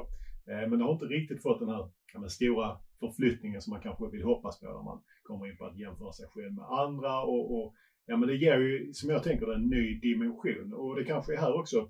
Eh, 0.49 0.69
men 0.69 0.79
det 0.79 0.85
har 0.85 0.93
inte 0.93 1.05
riktigt 1.05 1.41
fått 1.41 1.59
den 1.59 1.69
här 1.69 1.89
ja, 2.13 2.29
stora 2.29 2.77
förflyttningen 2.99 3.61
som 3.61 3.71
man 3.71 3.81
kanske 3.81 4.09
vill 4.11 4.23
hoppas 4.23 4.59
på 4.59 4.65
när 4.65 4.83
man 4.83 5.01
kommer 5.23 5.49
in 5.49 5.57
på 5.57 5.65
att 5.65 5.79
jämföra 5.79 6.11
sig 6.13 6.27
själv 6.27 6.53
med 6.53 6.65
andra 6.65 7.21
och, 7.21 7.57
och 7.57 7.73
ja, 8.05 8.17
men 8.17 8.29
det 8.29 8.35
ger 8.35 8.59
ju, 8.59 8.93
som 8.93 9.09
jag 9.09 9.23
tänker 9.23 9.53
en 9.53 9.67
ny 9.69 9.99
dimension 9.99 10.73
och 10.73 10.95
det 10.95 11.05
kanske 11.05 11.33
är 11.33 11.37
här 11.37 11.59
också 11.59 11.89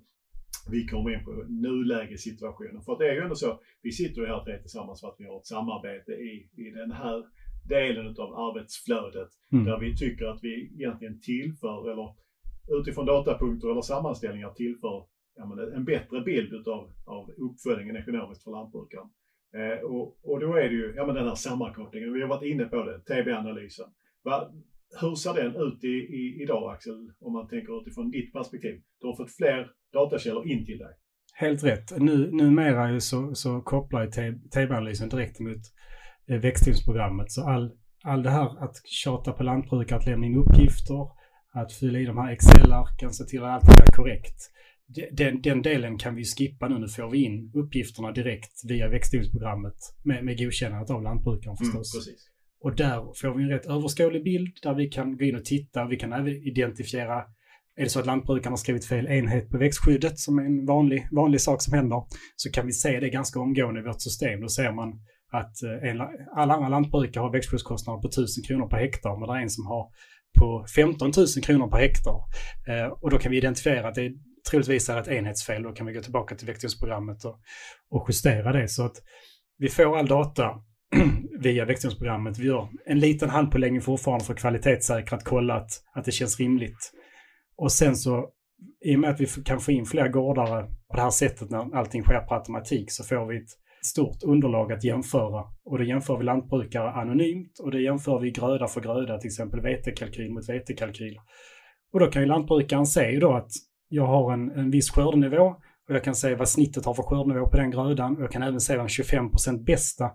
vi 0.70 0.86
kommer 0.86 1.14
in 1.14 1.24
på 1.24 1.30
nulägessituationen. 1.48 2.82
För 2.82 2.98
det 2.98 3.08
är 3.08 3.14
ju 3.14 3.20
ändå 3.20 3.34
så, 3.34 3.60
vi 3.82 3.92
sitter 3.92 4.20
ju 4.20 4.26
här 4.26 4.44
tre 4.44 4.58
tillsammans 4.58 5.00
för 5.00 5.08
att 5.08 5.16
vi 5.18 5.24
har 5.24 5.38
ett 5.38 5.46
samarbete 5.46 6.12
i, 6.12 6.50
i 6.56 6.70
den 6.70 6.92
här 6.92 7.24
delen 7.68 8.06
av 8.06 8.34
arbetsflödet 8.34 9.28
mm. 9.52 9.64
där 9.64 9.78
vi 9.78 9.96
tycker 9.96 10.24
att 10.26 10.38
vi 10.42 10.72
egentligen 10.74 11.20
tillför, 11.20 11.90
eller 11.92 12.14
utifrån 12.80 13.06
datapunkter 13.06 13.70
eller 13.70 13.82
sammanställningar 13.82 14.50
tillför 14.50 15.06
ja, 15.36 15.46
men 15.46 15.72
en 15.74 15.84
bättre 15.84 16.20
bild 16.20 16.52
utav, 16.52 16.92
av 17.04 17.30
uppföljningen 17.30 17.96
ekonomiskt 17.96 18.44
för 18.44 18.50
lantbrukaren. 18.50 19.08
Eh, 19.54 19.84
och, 19.84 20.18
och 20.22 20.40
då 20.40 20.54
är 20.54 20.68
det 20.68 20.74
ju 20.74 20.94
ja, 20.96 21.06
men 21.06 21.14
den 21.14 21.28
här 21.28 21.34
sammankopplingen, 21.34 22.12
vi 22.12 22.20
har 22.20 22.28
varit 22.28 22.50
inne 22.52 22.64
på 22.64 22.84
det, 22.84 22.98
TB-analysen. 22.98 23.86
Hur 25.00 25.14
ser 25.14 25.34
den 25.34 25.56
ut 25.56 25.84
i, 25.84 25.96
i, 26.20 26.42
idag 26.42 26.72
Axel, 26.72 27.10
om 27.20 27.32
man 27.32 27.48
tänker 27.48 27.80
utifrån 27.82 28.10
ditt 28.10 28.32
perspektiv? 28.32 28.74
Du 29.00 29.06
har 29.06 29.16
fått 29.16 29.36
fler 29.36 29.70
datakällor 29.92 30.48
in 30.48 30.66
till 30.66 30.78
dig. 30.78 30.94
Helt 31.34 31.64
rätt. 31.64 31.98
Nu, 31.98 32.30
numera 32.32 33.00
så, 33.00 33.34
så 33.34 33.60
kopplar 33.60 34.06
TB-analysen 34.54 35.08
direkt 35.08 35.40
mot 35.40 35.62
eh, 36.28 36.40
växtodlingsprogrammet. 36.40 37.32
Så 37.32 37.48
all, 37.48 37.72
all 38.04 38.22
det 38.22 38.30
här 38.30 38.64
att 38.64 38.76
tjata 38.86 39.32
på 39.32 39.42
lantbrukare 39.42 39.98
att 39.98 40.06
lämna 40.06 40.26
in 40.26 40.36
uppgifter, 40.36 41.08
att 41.52 41.72
fylla 41.72 41.98
i 41.98 42.04
de 42.04 42.18
här 42.18 42.32
Excel-arken, 42.32 43.12
se 43.12 43.24
till 43.24 43.42
att 43.42 43.50
allt 43.50 43.80
är 43.80 43.92
korrekt. 43.92 44.50
Den, 45.12 45.42
den, 45.42 45.62
delen 45.62 45.98
kan 45.98 46.14
vi 46.14 46.24
skippa 46.24 46.68
nu. 46.68 46.78
Nu 46.78 46.88
får 46.88 47.10
vi 47.10 47.24
in 47.24 47.52
uppgifterna 47.54 48.12
direkt 48.12 48.64
via 48.68 48.88
växtodlingsprogrammet 48.88 49.76
med, 50.04 50.24
med 50.24 50.38
godkännandet 50.38 50.90
av 50.90 51.02
lantbrukaren 51.02 51.56
mm, 51.60 51.72
förstås. 51.72 52.08
Mm, 52.08 52.16
och 52.64 52.76
där 52.76 53.12
får 53.20 53.34
vi 53.34 53.42
en 53.42 53.50
rätt 53.50 53.66
överskådlig 53.66 54.24
bild 54.24 54.58
där 54.62 54.74
vi 54.74 54.88
kan 54.88 55.16
gå 55.16 55.24
in 55.24 55.36
och 55.36 55.44
titta. 55.44 55.84
Vi 55.84 55.96
kan 55.96 56.12
även 56.12 56.28
identifiera 56.28 57.24
är 57.76 57.84
det 57.84 57.90
så 57.90 58.00
att 58.00 58.06
lantbrukaren 58.06 58.52
har 58.52 58.56
skrivit 58.56 58.86
fel 58.86 59.06
enhet 59.06 59.50
på 59.50 59.58
växtskyddet, 59.58 60.18
som 60.18 60.38
är 60.38 60.42
en 60.42 60.66
vanlig, 60.66 61.08
vanlig 61.12 61.40
sak 61.40 61.62
som 61.62 61.72
händer, 61.72 62.02
så 62.36 62.50
kan 62.50 62.66
vi 62.66 62.72
se 62.72 63.00
det 63.00 63.08
ganska 63.10 63.40
omgående 63.40 63.80
i 63.80 63.82
vårt 63.82 64.02
system. 64.02 64.40
Då 64.40 64.48
ser 64.48 64.72
man 64.72 64.92
att 65.32 65.62
eh, 65.62 65.90
en, 65.90 66.00
alla 66.36 66.54
andra 66.54 66.68
lantbrukare 66.68 67.22
har 67.22 67.32
växtskyddskostnader 67.32 68.00
på 68.00 68.08
1000 68.08 68.44
kronor 68.44 68.68
per 68.68 68.76
hektar, 68.76 69.16
men 69.18 69.28
det 69.28 69.34
är 69.34 69.42
en 69.42 69.50
som 69.50 69.66
har 69.66 69.90
på 70.38 70.66
15 70.76 71.12
000 71.16 71.26
kronor 71.44 71.68
per 71.68 71.78
hektar. 71.78 72.20
Eh, 72.68 72.86
och 72.86 73.10
då 73.10 73.18
kan 73.18 73.32
vi 73.32 73.38
identifiera 73.38 73.88
att 73.88 73.94
det 73.94 74.12
troligtvis 74.50 74.88
är 74.88 75.00
ett 75.00 75.08
enhetsfel. 75.08 75.62
Då 75.62 75.72
kan 75.72 75.86
vi 75.86 75.92
gå 75.92 76.02
tillbaka 76.02 76.34
till 76.34 76.46
växtskyddsprogrammet 76.46 77.24
och, 77.24 77.40
och 77.90 78.06
justera 78.08 78.52
det. 78.52 78.68
Så 78.68 78.84
att 78.84 78.96
vi 79.58 79.68
får 79.68 79.98
all 79.98 80.06
data 80.06 80.50
via 81.40 81.64
växtodlingsprogrammet. 81.64 82.38
Vi 82.38 82.46
gör 82.46 82.68
en 82.86 83.00
liten 83.00 83.30
handpåläggning 83.30 83.80
fortfarande 83.80 84.24
för 84.24 84.32
att 84.32 84.40
kvalitetssäkra, 84.40 85.16
att 85.16 85.24
kolla 85.24 85.54
att, 85.54 85.70
att 85.92 86.04
det 86.04 86.12
känns 86.12 86.40
rimligt. 86.40 86.92
Och 87.56 87.72
sen 87.72 87.96
så, 87.96 88.28
i 88.84 88.96
och 88.96 89.00
med 89.00 89.10
att 89.10 89.20
vi 89.20 89.26
kan 89.26 89.60
få 89.60 89.72
in 89.72 89.86
fler 89.86 90.08
gårdare 90.08 90.62
på 90.62 90.96
det 90.96 91.02
här 91.02 91.10
sättet 91.10 91.50
när 91.50 91.76
allting 91.76 92.02
sker 92.02 92.20
på 92.20 92.34
automatik 92.34 92.92
så 92.92 93.04
får 93.04 93.26
vi 93.26 93.36
ett, 93.36 93.50
stort 93.86 94.22
underlag 94.22 94.72
att 94.72 94.84
jämföra. 94.84 95.44
Och 95.64 95.78
då 95.78 95.84
jämför 95.84 96.16
vi 96.16 96.24
lantbrukare 96.24 96.90
anonymt 96.90 97.58
och 97.58 97.70
det 97.70 97.80
jämför 97.80 98.18
vi 98.18 98.30
gröda 98.30 98.66
för 98.66 98.80
gröda, 98.80 99.18
till 99.18 99.28
exempel 99.28 99.60
vetekalkyl 99.60 100.32
mot 100.32 100.48
vetekalkyl. 100.48 101.18
Och 101.92 102.00
då 102.00 102.06
kan 102.06 102.22
ju 102.22 102.28
lantbrukaren 102.28 102.86
se 102.86 103.18
då 103.18 103.32
att 103.32 103.50
jag 103.88 104.06
har 104.06 104.32
en, 104.32 104.50
en 104.50 104.70
viss 104.70 104.90
skördenivå 104.90 105.44
och 105.88 105.94
jag 105.94 106.04
kan 106.04 106.14
se 106.14 106.34
vad 106.34 106.48
snittet 106.48 106.84
har 106.84 106.94
för 106.94 107.02
skördenivå 107.02 107.48
på 107.48 107.56
den 107.56 107.70
grödan 107.70 108.16
och 108.16 108.22
jag 108.22 108.30
kan 108.30 108.42
även 108.42 108.60
se 108.60 108.76
vad 108.76 108.86
25% 108.86 109.64
bästa 109.64 110.10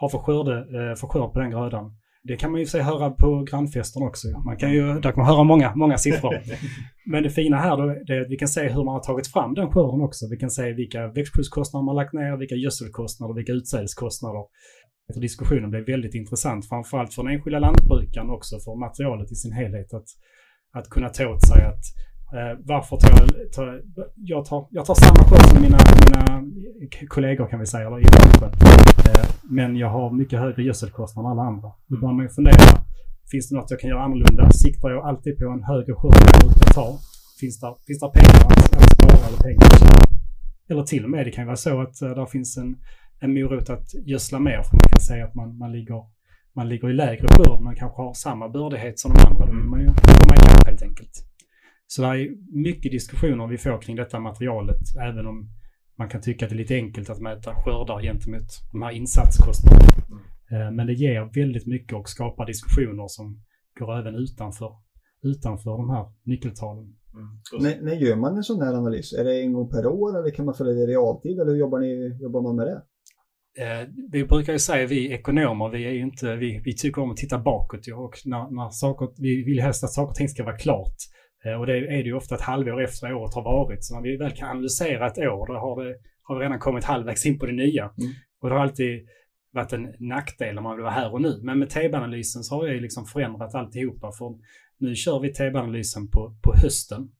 har 0.00 0.08
för, 0.08 0.18
skörde, 0.18 0.56
eh, 0.58 0.94
för 1.00 1.06
skörd 1.06 1.32
på 1.32 1.38
den 1.40 1.50
grödan. 1.50 1.96
Det 2.22 2.36
kan 2.36 2.50
man 2.50 2.60
ju 2.60 2.66
se 2.66 2.80
höra 2.80 3.10
på 3.10 3.46
grannfesten 3.50 4.02
också. 4.02 4.28
Man 4.44 4.56
kan 4.56 4.72
ju, 4.72 4.82
där 5.00 5.12
kan 5.12 5.16
man 5.16 5.26
höra 5.26 5.44
många, 5.44 5.74
många 5.74 5.98
siffror. 5.98 6.34
Men 7.10 7.22
det 7.22 7.30
fina 7.30 7.56
här 7.56 7.76
då 7.76 7.82
är 8.14 8.20
att 8.20 8.30
vi 8.30 8.36
kan 8.36 8.48
se 8.48 8.68
hur 8.68 8.84
man 8.84 8.94
har 8.94 9.02
tagit 9.02 9.26
fram 9.26 9.54
den 9.54 9.70
skörden 9.70 10.00
också. 10.00 10.26
Vi 10.30 10.36
kan 10.36 10.50
se 10.50 10.72
vilka 10.72 11.06
växtskyddskostnader 11.06 11.84
man 11.84 11.96
lagt 11.96 12.12
ner, 12.12 12.36
vilka 12.36 12.54
gödselkostnader, 12.54 13.34
vilka 13.34 13.52
utsädeskostnader. 13.52 14.44
Diskussionen 15.20 15.70
blev 15.70 15.86
väldigt 15.86 16.14
intressant, 16.14 16.68
framförallt 16.68 17.14
för 17.14 17.22
den 17.22 17.32
enskilda 17.32 17.58
lantbrukaren 17.58 18.30
också 18.30 18.56
för 18.64 18.74
materialet 18.86 19.32
i 19.32 19.34
sin 19.34 19.52
helhet. 19.52 19.94
Att, 19.94 20.08
att 20.72 20.88
kunna 20.88 21.08
ta 21.08 21.26
åt 21.26 21.46
sig 21.46 21.64
att 21.64 21.84
Eh, 22.38 22.58
varför 22.64 22.96
tar 22.96 23.10
jag, 23.20 23.52
tar, 23.52 23.82
jag, 24.16 24.44
tar, 24.44 24.66
jag 24.70 24.84
tar 24.86 24.94
samma 24.94 25.22
skörd 25.28 25.46
som 25.50 25.62
mina, 25.62 25.78
mina 26.04 26.22
kollegor 27.08 27.46
kan 27.46 27.60
vi 27.60 27.66
säga, 27.66 27.86
eller 27.86 27.98
i 27.98 28.08
branschen. 28.14 28.50
Eh, 29.08 29.26
men 29.42 29.76
jag 29.76 29.88
har 29.88 30.10
mycket 30.10 30.38
högre 30.38 30.62
gödselkostnad 30.62 31.24
än 31.24 31.30
alla 31.30 31.42
andra. 31.42 31.68
Då 31.86 32.00
börjar 32.00 32.14
man 32.14 32.24
ju 32.24 32.28
fundera. 32.28 32.64
Finns 33.30 33.48
det 33.48 33.56
något 33.56 33.70
jag 33.70 33.80
kan 33.80 33.90
göra 33.90 34.02
annorlunda? 34.02 34.50
Siktar 34.50 34.90
jag 34.90 35.04
alltid 35.04 35.38
på 35.38 35.44
en 35.44 35.62
högre 35.62 35.94
skörd 35.94 36.14
än 36.14 36.50
jag 36.64 36.74
ta? 36.74 36.98
Finns 37.40 37.60
det, 37.60 37.74
finns 37.86 38.00
det 38.00 38.10
pengar 38.18 38.46
att, 38.46 38.76
att 38.76 38.90
spara 38.94 39.26
eller 39.28 39.40
pengar 39.48 39.66
att 39.66 39.78
tjäna? 39.80 40.04
Eller 40.70 40.82
till 40.82 41.04
och 41.04 41.10
med, 41.10 41.26
det 41.26 41.30
kan 41.30 41.46
vara 41.46 41.56
så 41.56 41.80
att 41.80 42.02
uh, 42.02 42.10
där 42.10 42.26
finns 42.26 42.56
en, 42.56 42.76
en 43.20 43.34
morot 43.34 43.70
att 43.70 43.88
gödsla 44.06 44.38
mer. 44.38 44.62
För 44.62 44.72
man 44.72 44.88
kan 44.94 45.00
säga 45.00 45.24
att 45.24 45.34
man, 45.34 45.58
man, 45.58 45.72
ligger, 45.72 46.00
man 46.56 46.68
ligger 46.68 46.90
i 46.90 46.92
lägre 46.92 47.28
skörd 47.28 47.60
Man 47.60 47.76
kanske 47.76 48.02
har 48.02 48.14
samma 48.14 48.48
bördighet 48.48 48.98
som 48.98 49.12
de 49.12 49.18
andra. 49.28 49.46
Då 49.46 49.52
vill 49.52 49.70
man 49.74 49.80
ju 49.80 49.86
komma 49.86 50.34
ikapp 50.36 50.66
helt 50.66 50.82
enkelt. 50.82 51.29
Så 51.92 52.02
det 52.02 52.08
är 52.08 52.28
mycket 52.66 52.92
diskussioner 52.92 53.46
vi 53.46 53.58
får 53.58 53.80
kring 53.82 53.96
detta 53.96 54.20
materialet, 54.20 54.82
även 55.08 55.26
om 55.26 55.48
man 55.98 56.08
kan 56.08 56.20
tycka 56.20 56.44
att 56.44 56.50
det 56.50 56.56
är 56.56 56.62
lite 56.64 56.74
enkelt 56.74 57.10
att 57.10 57.20
mäta 57.20 57.54
skördar 57.54 58.02
gentemot 58.02 58.48
de 58.72 58.82
här 58.82 58.90
insatskostnaderna. 58.90 59.88
Mm. 60.50 60.76
Men 60.76 60.86
det 60.86 60.92
ger 60.92 61.30
väldigt 61.34 61.66
mycket 61.66 61.98
och 61.98 62.08
skapar 62.08 62.46
diskussioner 62.46 63.08
som 63.08 63.42
går 63.78 63.98
även 63.98 64.14
utanför, 64.14 64.72
utanför 65.22 65.70
de 65.70 65.90
här 65.90 66.04
nyckeltalen. 66.24 66.84
Mm. 67.14 67.28
När, 67.62 67.84
när 67.84 67.94
gör 67.94 68.16
man 68.16 68.36
en 68.36 68.42
sån 68.42 68.62
här 68.62 68.74
analys? 68.74 69.12
Är 69.12 69.24
det 69.24 69.40
en 69.42 69.52
gång 69.52 69.68
per 69.68 69.86
år 69.86 70.18
eller 70.18 70.30
kan 70.30 70.44
man 70.44 70.54
följa 70.54 70.72
det 70.72 70.80
i 70.80 70.86
realtid 70.86 71.40
eller 71.40 71.52
hur 71.52 71.58
jobbar, 71.58 71.78
ni, 71.78 72.18
jobbar 72.22 72.42
man 72.42 72.56
med 72.56 72.66
det? 72.66 72.82
Eh, 73.64 73.88
vi 74.12 74.24
brukar 74.24 74.52
ju 74.52 74.58
säga, 74.58 74.86
vi 74.86 75.12
ekonomer, 75.12 75.68
vi 75.68 75.84
är 75.84 75.92
inte, 75.92 76.36
vi, 76.36 76.62
vi 76.64 76.76
tycker 76.76 77.02
om 77.02 77.10
att 77.10 77.16
titta 77.16 77.38
bakåt 77.38 77.80
och 77.96 78.14
när, 78.24 78.50
när 78.50 78.70
saker, 78.70 79.08
vi 79.16 79.44
vill 79.44 79.60
helst 79.60 79.84
att 79.84 79.92
saker 79.92 80.10
och 80.10 80.14
ting 80.14 80.28
ska 80.28 80.44
vara 80.44 80.56
klart. 80.56 80.96
Eh, 81.44 81.60
och 81.60 81.66
det 81.66 81.76
är 81.76 82.02
det 82.02 82.08
ju 82.08 82.14
ofta 82.14 82.34
ett 82.34 82.40
halvår 82.40 82.82
efter 82.82 83.12
året 83.12 83.34
har 83.34 83.42
varit. 83.42 83.84
Så 83.84 83.94
när 83.94 84.02
vi 84.02 84.16
väl 84.16 84.32
kan 84.32 84.48
analysera 84.48 85.06
ett 85.06 85.18
år, 85.18 85.46
då 85.46 85.54
har, 85.54 85.84
det, 85.84 85.94
har 86.22 86.38
vi 86.38 86.44
redan 86.44 86.58
kommit 86.58 86.84
halvvägs 86.84 87.26
in 87.26 87.38
på 87.38 87.46
det 87.46 87.52
nya. 87.52 87.82
Mm. 87.82 88.12
Och 88.40 88.48
det 88.48 88.54
har 88.54 88.62
alltid 88.62 89.08
varit 89.52 89.72
en 89.72 89.94
nackdel 89.98 90.58
om 90.58 90.64
man 90.64 90.76
vill 90.76 90.82
vara 90.82 90.92
här 90.92 91.12
och 91.12 91.20
nu. 91.20 91.40
Men 91.42 91.58
med 91.58 91.70
TB-analysen 91.70 92.42
så 92.42 92.54
har 92.54 92.66
jag 92.66 92.82
liksom 92.82 93.06
förändrat 93.06 93.54
alltihopa. 93.54 94.12
För 94.12 94.38
nu 94.78 94.94
kör 94.94 95.20
vi 95.20 95.32
TB-analysen 95.32 96.08
på, 96.10 96.36
på 96.42 96.54
hösten. 96.56 97.10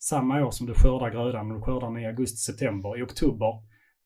Samma 0.00 0.46
år 0.46 0.50
som 0.50 0.66
du 0.66 0.74
skördar 0.74 1.10
grödan, 1.10 1.48
du 1.48 1.60
skördar 1.60 1.86
den 1.86 2.02
i 2.02 2.06
augusti-september. 2.06 2.98
I 2.98 3.02
oktober 3.02 3.62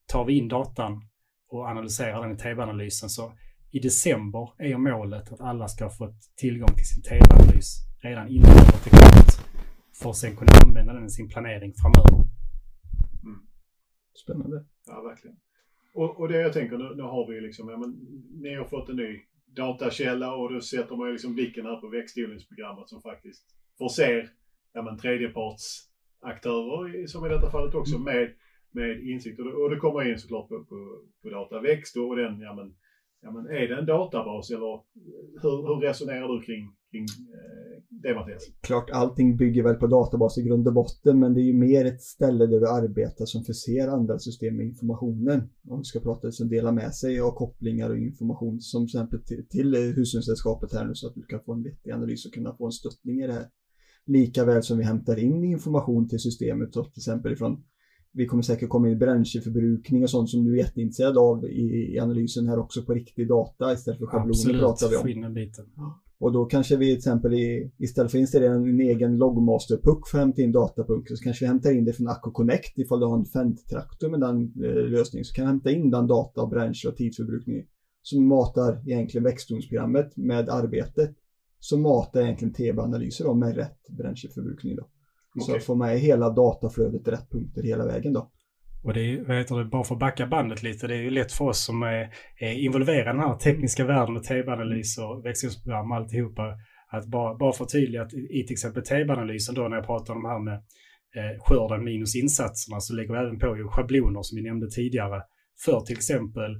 tar 0.07 0.25
vi 0.25 0.37
in 0.37 0.47
datan 0.47 1.01
och 1.49 1.67
analyserar 1.67 2.21
den 2.21 2.31
i 2.31 2.37
TB-analysen. 2.37 3.09
Så 3.09 3.33
i 3.71 3.79
december 3.79 4.49
är 4.57 4.77
målet 4.77 5.33
att 5.33 5.41
alla 5.41 5.67
ska 5.67 5.89
få 5.89 6.13
tillgång 6.35 6.75
till 6.75 6.85
sin 6.85 7.03
TB-analys 7.03 7.77
redan 8.03 8.27
innan 8.27 8.51
året 8.51 8.87
är 8.87 8.89
klart 8.89 9.52
för 10.01 10.09
att 10.09 10.17
sen 10.17 10.35
kunna 10.35 10.51
använda 10.65 10.93
den 10.93 11.05
i 11.05 11.09
sin 11.09 11.29
planering 11.29 11.73
framöver. 11.81 12.25
Mm. 13.23 13.39
Spännande. 14.23 14.65
Ja, 14.87 15.01
verkligen. 15.01 15.37
Och, 15.93 16.19
och 16.19 16.27
det 16.27 16.41
jag 16.41 16.53
tänker, 16.53 16.77
nu, 16.77 16.95
nu 16.95 17.03
har 17.03 17.31
vi 17.31 17.41
liksom, 17.41 17.69
ja, 17.69 17.77
men, 17.77 17.89
ni 18.41 18.55
har 18.55 18.65
fått 18.65 18.89
en 18.89 18.95
ny 18.95 19.21
datakälla 19.45 20.35
och 20.35 20.53
då 20.53 20.61
sätter 20.61 20.95
man 20.95 21.07
ju 21.07 21.11
liksom 21.11 21.33
blicken 21.33 21.65
här 21.65 21.75
på 21.75 21.87
växtodlingsprogrammet 21.87 22.89
som 22.89 23.01
faktiskt 23.01 23.43
förser 23.77 24.29
ja, 24.73 24.81
men, 24.81 24.97
tredjepartsaktörer, 24.97 27.07
som 27.07 27.25
i 27.25 27.29
detta 27.29 27.51
fallet 27.51 27.75
också, 27.75 27.95
mm. 27.95 28.13
med, 28.13 28.33
med 28.71 29.03
insikt. 29.03 29.39
Och 29.39 29.45
det, 29.45 29.53
och 29.53 29.69
det 29.69 29.77
kommer 29.77 30.11
in 30.11 30.19
såklart 30.19 30.49
på, 30.49 30.65
på, 30.65 31.01
på 31.21 31.29
dataväxt 31.29 31.97
och 31.97 32.15
den, 32.15 32.39
ja 32.39 32.53
men, 32.53 32.75
ja 33.21 33.31
men 33.31 33.45
är 33.45 33.67
det 33.67 33.77
en 33.77 33.85
databas 33.85 34.51
eller 34.51 34.81
hur, 35.41 35.67
hur 35.67 35.79
resonerar 35.81 36.27
du 36.27 36.41
kring, 36.41 36.75
kring 36.91 37.05
eh, 37.37 37.72
det 37.89 38.15
Mattias? 38.15 38.43
Klart 38.61 38.89
allting 38.89 39.37
bygger 39.37 39.63
väl 39.63 39.75
på 39.75 39.87
databas 39.87 40.37
i 40.37 40.43
grund 40.43 40.67
och 40.67 40.73
botten 40.73 41.19
men 41.19 41.33
det 41.33 41.41
är 41.41 41.45
ju 41.45 41.53
mer 41.53 41.85
ett 41.85 42.01
ställe 42.01 42.45
där 42.45 42.59
du 42.59 42.67
arbetar 42.67 43.25
som 43.25 43.43
förser 43.43 43.87
andra 43.87 44.19
system 44.19 44.57
med 44.57 44.65
informationen. 44.65 45.49
Om 45.67 45.77
vi 45.77 45.83
ska 45.83 45.99
prata 45.99 46.31
som 46.31 46.49
delar 46.49 46.71
med 46.71 46.93
sig 46.93 47.19
av 47.19 47.31
kopplingar 47.31 47.89
och 47.89 47.97
information 47.97 48.61
som 48.61 48.87
till 48.87 48.97
exempel 48.97 49.23
till, 49.23 49.47
till 49.49 49.75
hushållssällskapet 49.75 50.73
här 50.73 50.85
nu 50.85 50.95
så 50.95 51.07
att 51.07 51.15
du 51.15 51.25
kan 51.25 51.39
få 51.45 51.53
en 51.53 51.63
vettig 51.63 51.91
analys 51.91 52.25
och 52.25 52.33
kunna 52.33 52.55
få 52.55 52.65
en 52.65 52.71
stöttning 52.71 53.21
i 53.21 53.27
det 53.27 53.33
här. 53.33 53.47
Likaväl 54.05 54.63
som 54.63 54.77
vi 54.77 54.83
hämtar 54.83 55.19
in 55.19 55.43
information 55.43 56.09
till 56.09 56.19
systemet 56.19 56.71
till 56.71 56.81
exempel 56.97 57.33
ifrån 57.33 57.63
vi 58.13 58.25
kommer 58.25 58.43
säkert 58.43 58.69
komma 58.69 58.87
in 58.87 58.93
i 58.93 58.95
bränsleförbrukning 58.95 60.03
och 60.03 60.09
sånt 60.09 60.29
som 60.29 60.43
du 60.43 60.53
är 60.53 60.57
jätteintresserad 60.57 61.17
av 61.17 61.45
i, 61.45 61.93
i 61.95 61.99
analysen 61.99 62.47
här 62.47 62.59
också 62.59 62.83
på 62.83 62.93
riktig 62.93 63.27
data 63.27 63.73
istället 63.73 63.99
för 63.99 64.05
schabloner 64.05 64.29
Absolut, 64.29 64.61
pratar 64.61 64.89
vi 64.89 65.25
om. 65.25 65.33
Biten. 65.33 65.65
Och 66.23 66.31
då 66.31 66.45
kanske 66.45 66.75
vi 66.75 66.85
till 66.85 66.97
exempel 66.97 67.33
i, 67.33 67.71
istället 67.77 68.11
för 68.11 68.17
att 68.17 68.21
installera 68.21 68.53
en 68.53 68.79
egen 68.79 69.17
logmaster-puck 69.17 70.07
för 70.07 70.17
att 70.17 70.23
hämta 70.23 70.41
in 70.41 70.51
datapunk 70.51 71.07
så 71.09 71.23
kanske 71.23 71.45
vi 71.45 71.47
hämtar 71.47 71.71
in 71.71 71.85
det 71.85 71.93
från 71.93 72.07
Acco 72.07 72.31
Connect 72.31 72.77
ifall 72.77 72.99
du 72.99 73.05
har 73.05 73.17
en 73.17 73.25
Fendt-traktor 73.25 74.09
med 74.09 74.19
den 74.19 74.53
eh, 74.63 74.83
lösningen 74.85 75.25
så 75.25 75.33
kan 75.33 75.45
vi 75.45 75.47
hämta 75.47 75.71
in 75.71 75.91
den 75.91 76.07
data 76.07 76.47
bränsle 76.47 76.89
och 76.89 76.95
tidsförbrukning 76.95 77.65
som 78.01 78.27
matar 78.27 78.89
egentligen 78.89 79.23
växtodlingsprogrammet 79.23 80.17
med 80.17 80.49
arbetet 80.49 81.15
som 81.59 81.81
matar 81.81 82.21
egentligen 82.21 82.53
TB-analyser 82.53 83.33
med 83.33 83.55
rätt 83.55 83.87
bränsleförbrukning 83.89 84.75
då. 84.75 84.87
Okay. 85.43 85.59
Så 85.59 85.65
få 85.65 85.75
med 85.75 85.99
hela 85.99 86.29
dataflödet 86.29 87.07
i 87.07 87.11
rätt 87.11 87.29
punkter 87.29 87.63
hela 87.63 87.85
vägen 87.85 88.13
då. 88.13 88.31
Och 88.83 88.93
det 88.93 89.01
är, 89.01 89.23
vad 89.27 89.37
heter 89.37 89.55
det, 89.55 89.65
bara 89.65 89.83
för 89.83 89.95
att 89.95 89.99
backa 89.99 90.27
bandet 90.27 90.63
lite, 90.63 90.87
det 90.87 90.95
är 90.95 91.01
ju 91.01 91.09
lätt 91.09 91.31
för 91.31 91.45
oss 91.45 91.65
som 91.65 91.83
är, 91.83 92.09
är 92.39 92.53
involverade 92.53 93.01
i 93.01 93.13
den 93.13 93.19
här 93.19 93.35
tekniska 93.35 93.85
världen 93.85 94.13
med 94.13 94.23
TV-analys 94.23 94.97
och 94.97 95.25
växlingsprogram 95.25 95.91
och 95.91 95.97
alltihopa. 95.97 96.43
Att 96.87 97.05
bara, 97.05 97.35
bara 97.35 97.53
förtydliga 97.53 98.01
att 98.01 98.13
i 98.13 98.43
till 98.47 98.53
exempel 98.53 98.83
TV-analysen 98.83 99.55
då 99.55 99.67
när 99.67 99.77
jag 99.77 99.85
pratar 99.85 100.13
om 100.13 100.23
det 100.23 100.29
här 100.29 100.39
med 100.39 100.53
eh, 101.15 101.43
skörden 101.43 101.83
minus 101.83 102.15
insatserna 102.15 102.79
så 102.79 102.95
lägger 102.95 103.13
vi 103.13 103.19
även 103.19 103.39
på 103.39 103.57
ju 103.57 103.67
schabloner 103.67 104.21
som 104.21 104.35
vi 104.35 104.43
nämnde 104.43 104.69
tidigare 104.69 105.21
för 105.65 105.79
till 105.79 105.95
exempel 105.95 106.51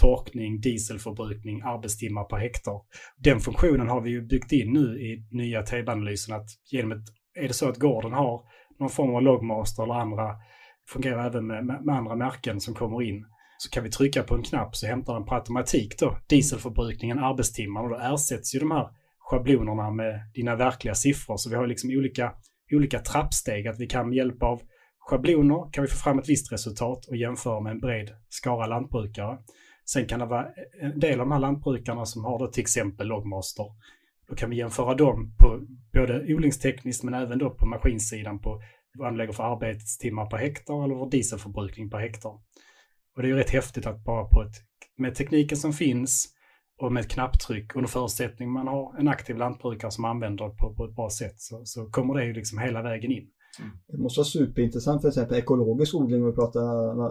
torkning, 0.00 0.60
dieselförbrukning, 0.60 1.62
arbetstimmar 1.62 2.24
per 2.24 2.36
hektar. 2.36 2.80
Den 3.16 3.40
funktionen 3.40 3.88
har 3.88 4.00
vi 4.00 4.10
ju 4.10 4.22
byggt 4.22 4.52
in 4.52 4.72
nu 4.72 5.00
i 5.00 5.26
nya 5.30 5.62
TV-analysen. 5.62 6.36
att 6.36 6.46
genom 6.70 6.92
ett 6.92 7.04
är 7.34 7.48
det 7.48 7.54
så 7.54 7.68
att 7.68 7.76
gården 7.76 8.12
har 8.12 8.42
någon 8.78 8.90
form 8.90 9.14
av 9.14 9.22
logmaster 9.22 9.82
eller 9.82 9.94
andra, 9.94 10.36
fungerar 10.88 11.26
även 11.26 11.46
med, 11.46 11.64
med, 11.64 11.96
andra 11.96 12.16
märken 12.16 12.60
som 12.60 12.74
kommer 12.74 13.02
in, 13.02 13.26
så 13.58 13.70
kan 13.70 13.84
vi 13.84 13.90
trycka 13.90 14.22
på 14.22 14.34
en 14.34 14.42
knapp 14.42 14.76
så 14.76 14.86
hämtar 14.86 15.14
den 15.14 15.24
på 15.24 15.34
automatik 15.34 15.98
då 15.98 16.18
dieselförbrukningen, 16.28 17.18
arbetstimmar 17.18 17.82
och 17.82 17.88
då 17.88 17.96
ersätts 17.96 18.54
ju 18.54 18.58
de 18.58 18.70
här 18.70 18.88
schablonerna 19.18 19.90
med 19.90 20.20
dina 20.34 20.56
verkliga 20.56 20.94
siffror. 20.94 21.36
Så 21.36 21.50
vi 21.50 21.56
har 21.56 21.66
liksom 21.66 21.90
olika, 21.90 22.32
olika 22.72 22.98
trappsteg, 22.98 23.68
att 23.68 23.80
vi 23.80 23.86
kan 23.86 24.08
med 24.08 24.16
hjälp 24.16 24.42
av 24.42 24.62
schabloner 24.98 25.72
kan 25.72 25.82
vi 25.82 25.88
få 25.88 25.96
fram 25.96 26.18
ett 26.18 26.28
visst 26.28 26.52
resultat 26.52 27.06
och 27.06 27.16
jämföra 27.16 27.60
med 27.60 27.70
en 27.70 27.80
bred 27.80 28.10
skara 28.28 28.66
lantbrukare. 28.66 29.38
Sen 29.84 30.06
kan 30.06 30.20
det 30.20 30.26
vara 30.26 30.46
en 30.80 31.00
del 31.00 31.20
av 31.20 31.26
de 31.26 31.32
här 31.32 31.38
lantbrukarna 31.38 32.06
som 32.06 32.24
har 32.24 32.38
då 32.38 32.46
till 32.46 32.60
exempel 32.60 33.06
logmaster 33.06 33.66
då 34.32 34.36
kan 34.36 34.50
vi 34.50 34.56
jämföra 34.56 34.94
dem 34.94 35.34
på 35.38 35.60
både 35.92 36.34
odlingstekniskt 36.34 37.04
men 37.04 37.14
även 37.14 37.38
då 37.38 37.50
på 37.50 37.66
maskinsidan 37.66 38.40
på 38.40 38.62
vad 38.98 39.08
man 39.08 39.16
lägger 39.16 39.32
för 39.32 39.42
arbetstimmar 39.42 40.26
per 40.26 40.36
hektar 40.36 40.84
eller 40.84 40.94
för 40.94 41.10
dieselförbrukning 41.10 41.90
per 41.90 41.98
hektar. 41.98 42.30
Och 43.16 43.22
det 43.22 43.28
är 43.28 43.30
ju 43.30 43.36
rätt 43.36 43.50
häftigt 43.50 43.86
att 43.86 44.04
bara 44.04 44.24
på 44.24 44.42
ett, 44.42 44.54
med 44.96 45.14
tekniken 45.14 45.58
som 45.58 45.72
finns 45.72 46.34
och 46.80 46.92
med 46.92 47.00
ett 47.00 47.10
knapptryck 47.10 47.76
under 47.76 47.88
förutsättning 47.88 48.52
man 48.52 48.66
har 48.66 48.98
en 48.98 49.08
aktiv 49.08 49.36
lantbrukare 49.36 49.90
som 49.90 50.04
använder 50.04 50.44
det 50.44 50.54
på, 50.56 50.74
på 50.74 50.84
ett 50.84 50.94
bra 50.94 51.10
sätt 51.10 51.40
så, 51.40 51.62
så 51.64 51.86
kommer 51.90 52.14
det 52.14 52.24
ju 52.26 52.32
liksom 52.32 52.58
hela 52.58 52.82
vägen 52.82 53.12
in. 53.12 53.28
Mm. 53.60 53.70
Det 53.88 53.98
måste 53.98 54.20
vara 54.20 54.24
superintressant 54.24 55.02
för 55.02 55.08
exempel 55.08 55.38
ekologisk 55.38 55.94
odling 55.94 56.22
om 56.22 56.26
vi 56.26 56.34
pratar 56.34 56.60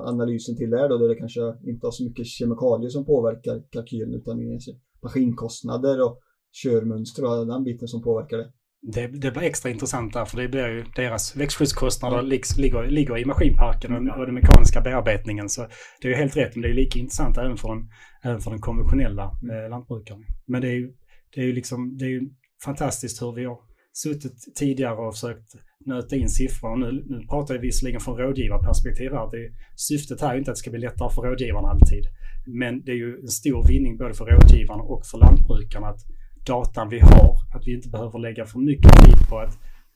analysen 0.10 0.58
till 0.58 0.70
där 0.70 0.90
då, 0.90 0.98
där 0.98 1.08
det 1.08 1.16
kanske 1.16 1.42
inte 1.64 1.88
har 1.88 1.92
så 1.92 2.04
mycket 2.04 2.26
kemikalier 2.26 2.90
som 2.90 3.06
påverkar 3.06 3.64
kalkylen 3.70 4.14
utan 4.14 4.60
maskinkostnader 5.04 6.06
och 6.06 6.20
körmönster 6.64 7.26
och 7.26 7.48
den 7.48 7.64
biten 7.64 7.88
som 7.88 8.02
påverkar 8.02 8.38
det 8.38 8.52
det, 8.82 9.08
det 9.08 9.32
blir 9.32 9.44
extra 9.44 9.72
intressant 9.72 10.14
där 10.14 10.26
för 10.26 10.38
det 10.38 10.48
blir 10.48 10.68
ju 10.68 10.84
deras 10.96 11.36
växtskyddskostnader 11.36 12.22
ligger, 12.22 12.88
ligger 12.88 13.18
i 13.18 13.26
maskinparken 13.26 13.92
och, 13.94 14.20
och 14.20 14.26
den 14.26 14.36
mekaniska 14.36 14.82
bearbetningen. 14.82 15.50
Så 15.50 15.68
det 16.02 16.08
är 16.08 16.10
ju 16.10 16.18
helt 16.18 16.38
rätt, 16.38 16.56
men 16.56 16.62
det 16.62 16.70
är 16.70 16.74
lika 16.74 17.00
intressant 17.00 17.38
även 17.38 17.58
för 17.58 17.70
den, 17.70 17.90
även 18.24 18.42
för 18.42 18.52
den 18.52 18.62
konventionella 18.62 19.24
eh, 19.24 19.70
lantbrukaren. 19.70 20.26
Men 20.48 20.62
det 20.62 20.68
är 20.68 20.76
ju, 20.76 20.94
det 21.36 21.42
är 21.42 21.46
ju 21.46 21.54
liksom, 21.54 21.98
det 21.98 22.06
är 22.06 22.10
ju 22.10 22.22
fantastiskt 22.66 23.22
hur 23.22 23.36
vi 23.36 23.46
har 23.46 23.58
suttit 23.94 24.56
tidigare 24.56 24.96
och 24.96 25.14
försökt 25.14 25.52
nöta 25.86 26.16
in 26.16 26.30
siffror. 26.30 26.78
Nu, 26.78 27.06
nu 27.10 27.28
pratar 27.28 27.54
jag 27.54 27.62
visserligen 27.62 28.02
från 28.02 28.18
rådgivarperspektiv 28.18 29.12
här. 29.12 29.32
Det, 29.32 29.52
syftet 29.76 30.22
här 30.22 30.34
är 30.34 30.38
inte 30.38 30.52
att 30.52 30.56
det 30.56 30.60
ska 30.60 30.72
bli 30.72 30.80
lättare 30.80 31.10
för 31.16 31.22
rådgivarna 31.22 31.68
alltid. 31.68 32.04
Men 32.48 32.82
det 32.84 32.92
är 32.92 32.96
ju 32.96 33.20
en 33.22 33.28
stor 33.28 33.68
vinning 33.68 33.98
både 33.98 34.14
för 34.14 34.26
rådgivarna 34.26 34.84
och 34.84 35.06
för 35.06 35.18
lantbrukarna 35.18 35.88
att 35.88 36.02
datan 36.46 36.90
vi 36.90 37.00
har, 37.00 37.36
att 37.56 37.68
vi 37.68 37.74
inte 37.74 37.90
behöver 37.90 38.20
lägga 38.20 38.46
för 38.46 38.60
mycket 38.60 38.92
tid 39.04 39.30
på 39.30 39.40
att 39.40 39.54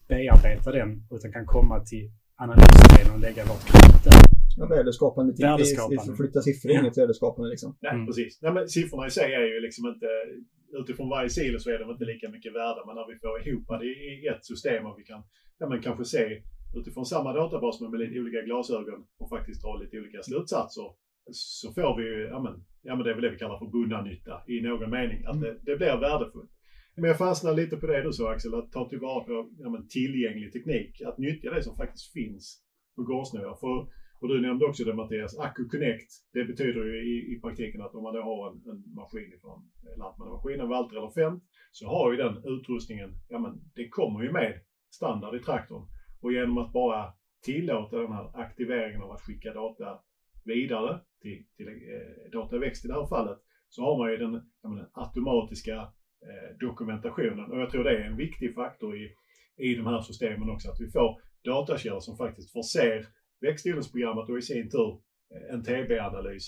bearbeta 0.07 0.71
den 0.71 1.07
utan 1.11 1.31
kan 1.31 1.45
komma 1.45 1.79
till 1.79 2.11
analysdelen 2.35 3.13
och 3.13 3.19
lägga 3.19 3.43
vårt 3.45 3.63
krut 3.69 4.03
där. 4.03 4.13
Ja, 4.57 4.65
värdeskapande. 4.65 5.33
Värdeskapande. 5.39 6.11
Det, 6.11 6.17
flytta 6.17 6.41
siffror 6.41 6.71
är 6.71 6.79
inget 6.79 6.97
värdeskapande 6.97 7.49
liksom. 7.49 7.77
Nej, 7.81 7.93
mm. 7.93 8.05
precis. 8.07 8.41
Nej, 8.41 8.53
men 8.53 8.69
siffrorna 8.69 9.07
i 9.07 9.11
sig 9.11 9.33
är 9.33 9.45
ju 9.53 9.59
liksom 9.61 9.87
inte 9.87 10.07
utifrån 10.81 11.09
varje 11.09 11.29
silo 11.29 11.59
så 11.59 11.69
är 11.69 11.79
de 11.79 11.91
inte 11.91 12.05
lika 12.05 12.29
mycket 12.29 12.53
värda, 12.53 12.81
men 12.85 12.95
när 12.95 13.07
vi 13.11 13.19
får 13.19 13.47
ihop 13.47 13.67
det 13.81 13.85
i 13.85 14.27
ett 14.33 14.45
system 14.45 14.85
och 14.85 14.95
vi 14.99 15.03
kan 15.03 15.23
ja, 15.59 15.69
men 15.69 15.81
kanske 15.81 16.05
se 16.05 16.41
utifrån 16.79 17.05
samma 17.05 17.33
databas 17.33 17.81
men 17.81 17.91
med 17.91 17.99
lite 17.99 18.19
olika 18.19 18.41
glasögon 18.41 19.05
och 19.19 19.29
faktiskt 19.29 19.61
dra 19.63 19.77
lite 19.77 19.99
olika 19.99 20.23
slutsatser 20.23 20.87
så 21.31 21.73
får 21.73 21.97
vi 21.97 22.27
ja 22.27 22.39
men, 22.43 22.65
ja 22.81 22.95
men 22.95 23.03
det 23.03 23.11
är 23.11 23.15
väl 23.15 23.23
det 23.23 23.29
vi 23.29 23.37
kallar 23.37 23.59
för 23.59 23.65
bundna 23.65 24.01
nytta 24.01 24.43
i 24.47 24.61
någon 24.61 24.89
mening, 24.89 25.25
att 25.25 25.41
det, 25.41 25.57
det 25.65 25.75
blir 25.75 25.97
värdefullt. 25.97 26.51
Men 26.95 27.09
jag 27.09 27.17
fastnar 27.17 27.53
lite 27.53 27.77
på 27.77 27.87
det 27.87 28.03
du 28.03 28.13
sa 28.13 28.31
Axel, 28.31 28.55
att 28.55 28.71
ta 28.71 28.89
tillvara 28.89 29.23
på 29.23 29.49
ja, 29.59 29.69
men, 29.69 29.87
tillgänglig 29.87 30.53
teknik, 30.53 31.01
att 31.01 31.17
nyttja 31.17 31.53
det 31.53 31.63
som 31.63 31.75
faktiskt 31.75 32.13
finns 32.13 32.63
på 32.95 33.03
gårdsnivå. 33.03 33.55
För, 33.55 33.77
och 34.21 34.27
du 34.27 34.41
nämnde 34.41 34.65
också 34.65 34.83
det 34.83 34.93
Mattias, 34.93 35.39
Accu 35.39 35.67
Connect, 35.67 36.11
det 36.33 36.43
betyder 36.45 36.83
ju 36.85 36.95
i, 37.11 37.35
i 37.35 37.39
praktiken 37.41 37.81
att 37.81 37.95
om 37.95 38.03
man 38.03 38.13
då 38.13 38.21
har 38.21 38.51
en, 38.51 38.57
en 38.71 38.93
maskin 38.95 39.39
från 39.41 39.59
Lantmännemaskinen, 39.97 40.69
Valter 40.69 40.97
eller 40.97 41.11
Fent, 41.11 41.43
så 41.71 41.87
har 41.87 42.11
ju 42.11 42.17
den 42.17 42.35
utrustningen, 42.53 43.09
ja 43.29 43.39
men 43.39 43.51
det 43.75 43.89
kommer 43.89 44.23
ju 44.23 44.31
med 44.31 44.53
standard 44.89 45.35
i 45.35 45.39
traktorn. 45.39 45.87
Och 46.21 46.33
genom 46.33 46.57
att 46.57 46.73
bara 46.73 47.13
tillåta 47.45 47.97
den 47.97 48.11
här 48.11 48.31
aktiveringen 48.33 49.01
av 49.01 49.11
att 49.11 49.21
skicka 49.21 49.53
data 49.53 49.99
vidare 50.45 50.99
till, 51.21 51.45
till 51.57 51.67
eh, 51.67 52.31
dataväxt 52.31 52.85
i 52.85 52.87
det 52.87 52.93
här 52.93 53.07
fallet 53.07 53.37
så 53.69 53.81
har 53.81 53.97
man 53.97 54.11
ju 54.11 54.17
den, 54.17 54.31
menar, 54.63 54.89
automatiska 54.93 55.75
eh, 56.27 56.57
dokumentationen. 56.59 57.51
Och 57.51 57.59
jag 57.61 57.69
tror 57.69 57.83
det 57.83 57.97
är 57.97 58.01
en 58.01 58.17
viktig 58.17 58.55
faktor 58.55 58.97
i, 58.97 59.13
i 59.57 59.75
de 59.75 59.85
här 59.85 60.01
systemen 60.01 60.49
också 60.49 60.69
att 60.69 60.81
vi 60.81 60.91
får 60.91 61.21
datakällor 61.43 61.99
som 61.99 62.17
faktiskt 62.17 62.51
förser 62.51 63.05
växtodlingsprogrammet 63.41 64.29
och 64.29 64.37
i 64.37 64.41
sin 64.41 64.69
tur 64.69 64.91
eh, 65.33 65.53
en 65.53 65.63
TB-analys 65.63 66.45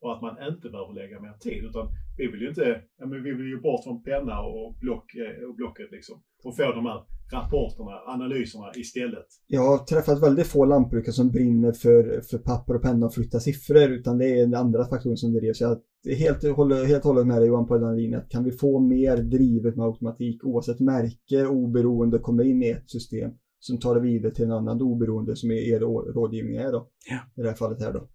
och 0.00 0.12
att 0.14 0.22
man 0.22 0.52
inte 0.52 0.68
behöver 0.70 0.94
lägga 0.94 1.20
mer 1.20 1.36
tid 1.40 1.64
utan 1.64 1.88
vi 2.18 2.26
vill 2.26 2.40
ju 2.40 2.48
inte, 2.48 2.82
ja, 2.96 3.06
men 3.06 3.22
vi 3.22 3.32
vill 3.32 3.46
ju 3.46 3.60
bort 3.60 3.84
från 3.84 4.02
penna 4.02 4.40
och, 4.40 4.78
block, 4.80 5.14
eh, 5.14 5.44
och 5.48 5.54
blocket 5.54 5.90
liksom 5.90 6.22
och 6.44 6.56
få 6.56 6.72
de 6.72 6.86
här 6.86 7.04
rapporterna, 7.32 7.90
analyserna 8.06 8.72
istället. 8.76 9.26
Jag 9.46 9.62
har 9.62 9.78
träffat 9.78 10.22
väldigt 10.22 10.46
få 10.46 10.64
lantbrukare 10.64 11.12
som 11.12 11.30
brinner 11.30 11.72
för, 11.72 12.20
för 12.20 12.38
papper 12.38 12.74
och 12.74 12.82
penna 12.82 13.06
och 13.06 13.14
flytta 13.14 13.40
siffror 13.40 13.90
utan 13.90 14.18
det 14.18 14.40
är 14.40 14.56
andra 14.56 14.84
faktorer 14.84 15.16
som 15.16 15.32
driver. 15.32 15.52
Så 15.52 15.64
jag 15.64 15.78
helt, 16.16 16.56
håller 16.56 16.84
helt 16.84 17.04
hållet 17.04 17.26
med 17.26 17.36
dig 17.36 17.48
Johan 17.48 17.66
på 17.66 17.78
den 17.78 17.96
linjen. 17.96 18.22
Kan 18.28 18.44
vi 18.44 18.52
få 18.52 18.80
mer 18.80 19.16
drivet 19.16 19.76
med 19.76 19.86
automatik 19.86 20.44
oavsett 20.44 20.80
märke, 20.80 21.46
oberoende, 21.46 22.18
kommer 22.18 22.44
in 22.44 22.62
i 22.62 22.68
ett 22.68 22.90
system 22.90 23.30
som 23.58 23.78
tar 23.78 23.94
det 23.94 24.00
vidare 24.00 24.34
till 24.34 24.44
en 24.44 24.52
annan 24.52 24.82
oberoende 24.82 25.36
som 25.36 25.50
er 25.50 25.80
rådgivning 26.12 26.56
är 26.56 26.72
då. 26.72 26.88
Ja. 27.10 27.18
I 27.36 27.42
det 27.42 27.48
här 27.48 27.56
fallet 27.56 27.80
här 27.80 27.92
då 27.92 28.08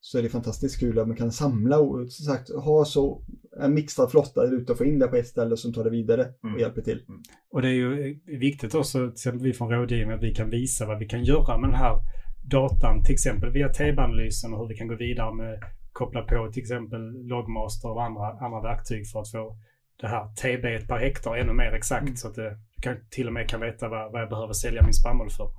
så 0.00 0.18
är 0.18 0.22
det 0.22 0.28
fantastiskt 0.28 0.80
kul 0.80 0.98
att 0.98 1.08
man 1.08 1.16
kan 1.16 1.32
samla 1.32 1.78
och 1.78 2.12
som 2.12 2.34
sagt 2.34 2.50
ha 2.54 2.84
så 2.84 3.24
en 3.60 3.74
mixad 3.74 4.10
flotta 4.10 4.46
där 4.46 4.52
ute 4.52 4.72
och 4.72 4.78
få 4.78 4.84
in 4.84 4.98
det 4.98 5.06
på 5.06 5.16
ett 5.16 5.26
ställe 5.26 5.56
som 5.56 5.72
tar 5.72 5.84
det 5.84 5.90
vidare 5.90 6.26
och 6.42 6.48
mm. 6.48 6.60
hjälper 6.60 6.82
till. 6.82 7.04
Mm. 7.08 7.20
Och 7.52 7.62
det 7.62 7.68
är 7.68 7.72
ju 7.72 8.18
viktigt 8.38 8.74
också, 8.74 8.98
till 8.98 9.12
exempel 9.12 9.46
vi 9.46 9.52
från 9.52 9.70
rådgivning, 9.70 10.10
att 10.10 10.22
vi 10.22 10.34
kan 10.34 10.50
visa 10.50 10.86
vad 10.86 10.98
vi 10.98 11.08
kan 11.08 11.24
göra 11.24 11.58
med 11.58 11.70
den 11.70 11.78
här 11.78 11.96
datan, 12.44 13.04
till 13.04 13.14
exempel 13.14 13.50
via 13.50 13.68
TB-analysen 13.68 14.54
och 14.54 14.60
hur 14.60 14.68
vi 14.68 14.76
kan 14.76 14.88
gå 14.88 14.96
vidare 14.96 15.34
med 15.34 15.60
koppla 15.92 16.22
på 16.22 16.50
till 16.52 16.62
exempel 16.62 17.26
Logmaster 17.26 17.90
och 17.90 18.04
andra, 18.04 18.26
andra 18.40 18.60
verktyg 18.60 19.10
för 19.10 19.20
att 19.20 19.30
få 19.30 19.56
det 20.00 20.08
här 20.08 20.24
TB 20.40 20.88
per 20.88 20.98
hektar 20.98 21.36
ännu 21.36 21.52
mer 21.52 21.72
exakt 21.72 22.02
mm. 22.02 22.16
så 22.16 22.28
att 22.28 22.34
det 22.34 22.58
kan, 22.82 22.96
till 23.10 23.26
och 23.26 23.32
med 23.32 23.48
kan 23.48 23.60
veta 23.60 23.88
vad, 23.88 24.12
vad 24.12 24.22
jag 24.22 24.28
behöver 24.28 24.52
sälja 24.52 24.82
min 24.82 24.94
spannmål 24.94 25.30
för. 25.30 25.50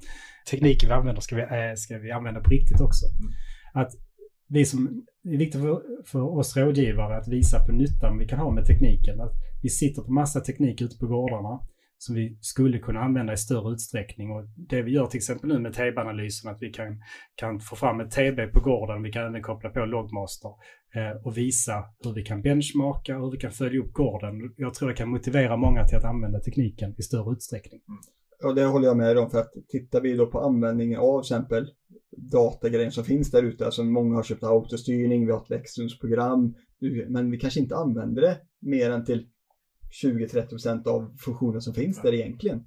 Tekniken 0.52 0.89
vi 0.89 0.95
använder 0.95 1.21
ska 1.21 1.36
vi, 1.36 1.41
äh, 1.41 1.75
ska 1.75 1.97
vi 1.97 2.12
använda 2.12 2.41
på 2.41 2.49
riktigt 2.49 2.82
också. 2.82 3.06
Mm. 3.06 3.32
Att 3.73 3.91
vi 4.50 4.66
som, 4.66 5.06
det 5.24 5.34
är 5.34 5.38
viktigt 5.38 5.62
för, 5.62 5.82
för 6.06 6.22
oss 6.22 6.58
rådgivare 6.58 7.18
att 7.18 7.28
visa 7.28 7.60
på 7.66 7.72
nyttan 7.72 8.18
vi 8.18 8.28
kan 8.28 8.40
ha 8.40 8.52
med 8.52 8.66
tekniken. 8.66 9.22
Att 9.22 9.34
vi 9.64 9.70
sitter 9.70 10.02
på 10.02 10.12
massa 10.12 10.40
teknik 10.40 10.82
ute 10.82 10.98
på 10.98 11.08
gårdarna 11.08 11.60
som 11.98 12.16
vi 12.16 12.38
skulle 12.42 12.80
kunna 12.80 13.00
använda 13.00 13.34
i 13.34 13.38
större 13.38 13.74
utsträckning. 13.74 14.32
Och 14.32 14.44
det 14.70 14.82
vi 14.82 14.92
gör 14.92 15.06
till 15.06 15.18
exempel 15.18 15.50
nu 15.50 15.60
med 15.60 15.74
TB-analysen, 15.74 16.52
att 16.52 16.62
vi 16.62 16.70
kan, 16.70 17.02
kan 17.36 17.60
få 17.60 17.76
fram 17.76 18.00
ett 18.00 18.12
TB 18.12 18.54
på 18.54 18.60
gården, 18.60 19.04
vi 19.04 19.12
kan 19.12 19.26
även 19.26 19.42
koppla 19.42 19.70
på 19.70 19.86
Logmaster 19.86 20.52
eh, 20.96 21.26
och 21.26 21.38
visa 21.38 21.86
hur 22.04 22.14
vi 22.14 22.24
kan 22.24 22.42
benchmarka 22.42 23.18
och 23.18 23.24
hur 23.24 23.32
vi 23.32 23.38
kan 23.38 23.52
följa 23.52 23.80
upp 23.80 23.94
gården. 23.94 24.54
Jag 24.58 24.74
tror 24.74 24.90
det 24.90 24.96
kan 24.96 25.10
motivera 25.10 25.58
många 25.58 25.88
till 25.88 25.98
att 25.98 26.06
använda 26.06 26.40
tekniken 26.40 26.96
i 26.98 27.02
större 27.02 27.32
utsträckning. 27.32 27.82
Mm. 27.88 28.00
Ja, 28.42 28.54
det 28.54 28.66
håller 28.66 28.88
jag 28.88 28.98
med 28.98 29.18
om 29.18 29.30
för 29.30 29.40
att 29.40 29.52
tittar 29.68 30.02
vi 30.02 30.16
då 30.16 30.28
på 30.28 30.40
användningen 30.40 31.00
av 31.00 31.22
till 31.22 31.34
exempel 31.34 31.68
datagrejen 32.22 32.92
som 32.92 33.04
finns 33.04 33.32
där 33.32 33.44
ute. 33.44 33.66
Alltså 33.66 33.84
många 33.84 34.16
har 34.16 34.24
köpt 34.24 34.44
autostyrning, 34.44 35.26
vi 35.26 35.32
har 35.32 35.42
ett 35.42 35.52
växthusprogram. 35.52 36.56
Men 37.08 37.32
vi 37.32 37.38
kanske 37.38 37.60
inte 37.60 37.76
använder 37.76 38.22
det 38.22 38.38
mer 38.60 38.92
än 38.92 39.06
till 39.06 39.28
20-30% 40.04 40.88
av 40.88 41.16
funktionen 41.18 41.62
som 41.62 41.74
finns 41.74 42.02
där 42.02 42.14
egentligen. 42.14 42.64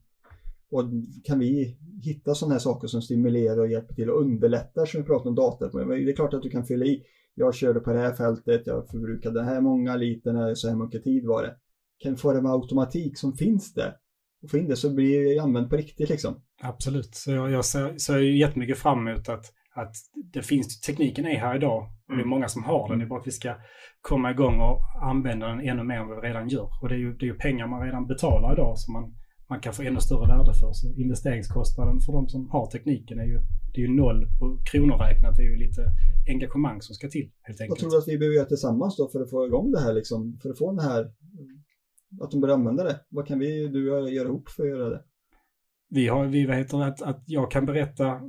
Och 0.71 0.85
kan 1.25 1.38
vi 1.38 1.77
hitta 2.03 2.35
sådana 2.35 2.55
här 2.55 2.61
saker 2.61 2.88
som 2.88 3.03
stimulerar 3.03 3.59
och 3.59 3.69
hjälper 3.69 3.95
till 3.95 4.11
och 4.11 4.21
underlättar 4.21 4.87
som 4.87 5.01
vi 5.01 5.07
pratar 5.07 5.31
om 5.31 5.35
data. 5.35 5.69
Det 5.69 6.11
är 6.11 6.17
klart 6.17 6.35
att 6.35 6.43
du 6.43 6.51
kan 6.51 6.65
fylla 6.65 6.85
i. 6.85 7.03
Jag 7.35 7.55
körde 7.55 7.81
på 7.81 7.93
det 7.93 7.99
här 7.99 8.12
fältet, 8.12 8.62
jag 8.67 8.88
förbrukade 8.88 9.41
det 9.41 9.45
här 9.45 9.61
många 9.61 9.97
liter, 9.97 10.55
så 10.55 10.69
här 10.69 10.77
mycket 10.77 11.05
tid 11.05 11.27
var 11.27 11.43
det. 11.43 11.57
Kan 11.99 12.17
få 12.17 12.33
det 12.33 12.43
med 12.43 12.53
automatik 12.53 13.19
som 13.19 13.37
finns 13.37 13.75
där 13.75 13.97
och 14.42 14.50
få 14.50 14.59
in 14.59 14.68
det 14.68 14.76
så 14.76 14.94
blir 14.94 15.35
det 15.35 15.42
använt 15.42 15.70
på 15.70 15.76
riktigt 15.76 16.09
liksom. 16.09 16.35
Absolut, 16.62 17.14
så 17.14 17.31
jag, 17.31 17.50
jag 17.50 17.64
ser, 17.64 17.98
ser 17.98 18.18
jättemycket 18.18 18.78
fram 18.78 19.09
emot 19.09 19.28
att, 19.28 19.44
att 19.74 19.94
det 20.33 20.42
finns, 20.42 20.81
tekniken 20.81 21.26
är 21.26 21.38
här 21.38 21.57
idag 21.57 21.83
och 21.83 21.88
det 22.09 22.12
är 22.12 22.14
mm. 22.14 22.28
många 22.28 22.48
som 22.48 22.64
har 22.64 22.88
den. 22.88 22.98
Det 22.98 23.05
är 23.05 23.09
bara 23.09 23.20
att 23.20 23.26
vi 23.26 23.31
ska 23.31 23.55
komma 24.00 24.31
igång 24.31 24.61
och 24.61 24.78
använda 25.02 25.46
den 25.46 25.61
ännu 25.61 25.85
mer 25.85 25.96
än 25.96 26.09
vad 26.09 26.20
vi 26.20 26.28
redan 26.28 26.48
gör. 26.48 26.68
Och 26.83 26.88
det 26.88 26.94
är 26.94 26.98
ju, 26.98 27.12
det 27.12 27.24
är 27.24 27.33
ju 27.33 27.35
pengar 27.35 27.66
man 27.66 27.83
redan 27.87 28.07
betalar 28.07 28.52
idag 28.52 28.78
som 28.78 28.92
man, 28.92 29.14
man 29.48 29.61
kan 29.61 29.72
få 29.72 29.83
ännu 29.83 30.00
större 30.00 30.26
värde 30.26 30.55
för. 30.61 30.72
Så 30.72 30.87
investeringskostnaden 30.96 32.00
för 32.00 32.12
de 32.12 32.28
som 32.28 32.50
har 32.50 32.66
tekniken 32.66 33.18
är 33.18 33.24
ju, 33.24 33.38
det 33.74 33.81
är 33.81 33.87
ju 33.87 33.94
noll 33.94 34.26
på 34.38 34.59
kronor 34.70 34.96
räknat. 34.96 35.37
Det 35.37 35.42
är 35.42 35.50
ju 35.50 35.57
lite 35.57 35.83
engagemang 36.28 36.83
som 36.83 36.94
ska 36.94 37.09
till 37.09 37.31
helt 37.42 37.61
enkelt. 37.61 37.70
Vad 37.70 37.78
tror 37.78 37.90
du 37.90 37.98
att 37.98 38.09
vi 38.09 38.18
behöver 38.18 38.37
göra 38.37 38.46
tillsammans 38.46 38.96
då 38.96 39.09
för 39.09 39.20
att 39.20 39.31
få 39.31 39.46
igång 39.46 39.72
det 39.72 39.81
här 39.81 39.94
liksom? 39.94 40.38
För 40.42 40.50
att 40.50 40.59
få 40.59 40.72
den 40.72 40.85
här 40.90 41.11
att 42.20 42.31
de 42.31 42.40
börjar 42.40 42.55
använda 42.55 42.85
det. 42.85 43.01
Vad 43.09 43.27
kan 43.27 43.38
vi, 43.38 43.68
du 43.68 43.90
och 43.90 43.98
jag 43.98 44.12
göra 44.12 44.29
ihop 44.29 44.48
för 44.48 44.62
att 44.62 44.68
göra 44.68 44.88
det? 44.88 45.03
Vi 45.88 46.09
har, 46.09 46.27
vi, 46.27 46.46
vad 46.46 46.57
heter 46.57 46.79
det, 46.79 46.87
att, 46.87 47.03
att 47.03 47.22
jag 47.27 47.51
kan 47.51 47.66
berätta 47.66 48.20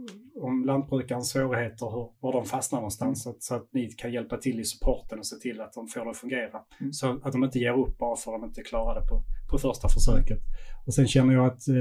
om 0.42 0.66
lantbrukarens 0.66 1.30
svårigheter, 1.30 1.86
hur, 1.86 2.10
var 2.20 2.34
de 2.34 2.46
fastnar 2.46 2.80
någonstans, 2.80 3.08
mm. 3.08 3.16
så, 3.16 3.30
att, 3.30 3.44
så, 3.44 3.56
att, 3.56 3.74
ni 3.74 3.88
kan 3.88 4.14
hjälpa 4.14 4.38
till 4.38 4.60
i 4.60 4.64
supporten 4.64 5.20
och 5.20 5.26
se 5.26 5.36
till 5.36 5.62
att 5.62 5.74
de 5.74 5.88
får 5.88 6.06
det 6.06 6.10
att 6.12 6.18
fungera. 6.18 6.62
Mm. 6.80 6.94
Så 6.94 7.20
att 7.24 7.32
de 7.32 7.44
inte 7.44 7.60
ger 7.60 7.80
upp 7.80 7.98
bara 7.98 8.16
för 8.16 8.36
att 8.36 8.42
de 8.42 8.48
inte 8.48 8.62
klarar 8.62 9.02
det 9.02 9.08
på, 9.08 9.24
på 9.52 9.58
första 9.58 9.88
försöket. 9.88 10.40
Och 10.86 10.94
sen 10.94 11.08
känner 11.08 11.34
jag 11.34 11.46
att 11.46 11.68
eh, 11.68 11.76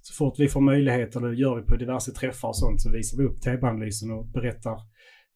så 0.00 0.14
fort 0.14 0.38
vi 0.38 0.48
får 0.48 0.60
möjlighet, 0.60 1.12
det 1.12 1.34
gör 1.34 1.56
vi 1.56 1.62
på 1.62 1.76
diverse 1.76 2.12
träffar 2.12 2.48
och 2.48 2.56
sånt, 2.56 2.80
så 2.80 2.90
visar 2.90 3.18
vi 3.18 3.24
upp 3.24 3.40
TB-analysen 3.40 4.10
och 4.10 4.26
berättar 4.26 4.76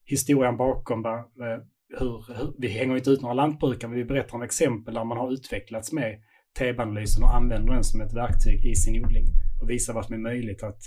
historien 0.04 0.56
bakom 0.56 1.02
vad, 1.02 1.24
hur, 1.88 2.34
hur, 2.38 2.54
vi 2.58 2.68
hänger 2.68 2.96
inte 2.96 3.10
ut 3.10 3.22
några 3.22 3.34
lantbrukare, 3.34 3.90
men 3.90 3.98
vi 3.98 4.04
berättar 4.04 4.34
om 4.34 4.42
exempel 4.42 4.94
där 4.94 5.04
man 5.04 5.18
har 5.18 5.32
utvecklats 5.32 5.92
med 5.92 6.20
TEB-analysen 6.58 7.22
och 7.22 7.34
använder 7.34 7.72
den 7.72 7.84
som 7.84 8.00
ett 8.00 8.14
verktyg 8.14 8.64
i 8.64 8.74
sin 8.74 9.04
odling 9.04 9.26
och 9.62 9.70
visar 9.70 9.94
vad 9.94 10.04
som 10.04 10.14
är 10.14 10.18
möjligt. 10.18 10.62
Att 10.62 10.80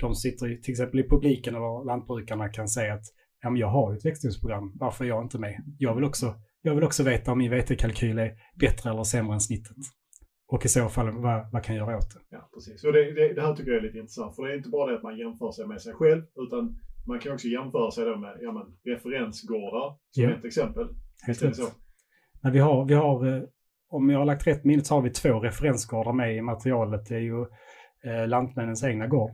de 0.00 0.14
sitter 0.14 0.56
till 0.62 0.72
exempel 0.72 1.00
i 1.00 1.08
publiken 1.08 1.54
eller 1.54 1.84
lantbrukarna 1.84 2.48
kan 2.48 2.68
säga 2.68 2.94
att 2.94 3.04
ja, 3.42 3.50
men 3.50 3.60
jag 3.60 3.68
har 3.68 3.92
ju 3.92 3.98
ett 3.98 4.04
växtodlingsprogram, 4.04 4.72
varför 4.74 5.04
är 5.04 5.08
jag 5.08 5.24
inte 5.24 5.38
med? 5.38 5.64
Jag 5.78 5.94
vill 5.94 6.04
också, 6.04 6.34
jag 6.62 6.74
vill 6.74 6.84
också 6.84 7.02
veta 7.02 7.32
om 7.32 7.38
min 7.38 7.50
vetekalkyl 7.50 8.18
är 8.18 8.32
bättre 8.60 8.90
eller 8.90 9.04
sämre 9.04 9.34
än 9.34 9.40
snittet. 9.40 9.76
Och 10.48 10.64
i 10.64 10.68
så 10.68 10.88
fall, 10.88 11.10
vad, 11.10 11.52
vad 11.52 11.64
kan 11.64 11.76
jag 11.76 11.86
göra 11.86 11.96
åt 11.96 12.14
det? 12.14 12.20
Ja, 12.30 12.50
precis. 12.54 12.84
Och 12.84 12.92
det, 12.92 13.12
det, 13.12 13.34
det 13.34 13.42
här 13.42 13.54
tycker 13.54 13.70
jag 13.70 13.78
är 13.78 13.82
lite 13.82 13.98
intressant, 13.98 14.36
för 14.36 14.42
det 14.42 14.52
är 14.52 14.56
inte 14.56 14.68
bara 14.68 14.90
det 14.90 14.96
att 14.96 15.02
man 15.02 15.18
jämför 15.18 15.52
sig 15.52 15.66
med 15.66 15.82
sig 15.82 15.94
själv, 15.94 16.22
utan 16.36 16.78
man 17.10 17.20
kan 17.20 17.32
också 17.32 17.48
jämföra 17.48 17.90
sig 17.90 18.04
då 18.04 18.16
med 18.16 18.38
ja, 18.40 18.52
men, 18.52 18.94
referensgårdar 18.94 19.96
som 20.10 20.22
ja. 20.22 20.30
ett 20.30 20.44
exempel. 20.44 20.88
Helt 21.26 21.42
rätt. 21.42 21.58
Nej, 22.40 22.52
vi 22.52 22.58
har, 22.58 22.84
vi 22.84 22.94
har, 22.94 23.36
eh, 23.36 23.42
om 23.88 24.10
jag 24.10 24.18
har 24.18 24.26
lagt 24.26 24.46
rätt 24.46 24.64
minne 24.64 24.84
så 24.84 24.94
har 24.94 25.02
vi 25.02 25.10
två 25.10 25.40
referensgårdar 25.40 26.12
med 26.12 26.36
i 26.36 26.40
materialet. 26.40 27.06
Det 27.08 27.14
är 27.14 27.20
ju 27.20 27.40
eh, 28.04 28.28
Lantmännens 28.28 28.84
egna 28.84 29.06
gård 29.06 29.30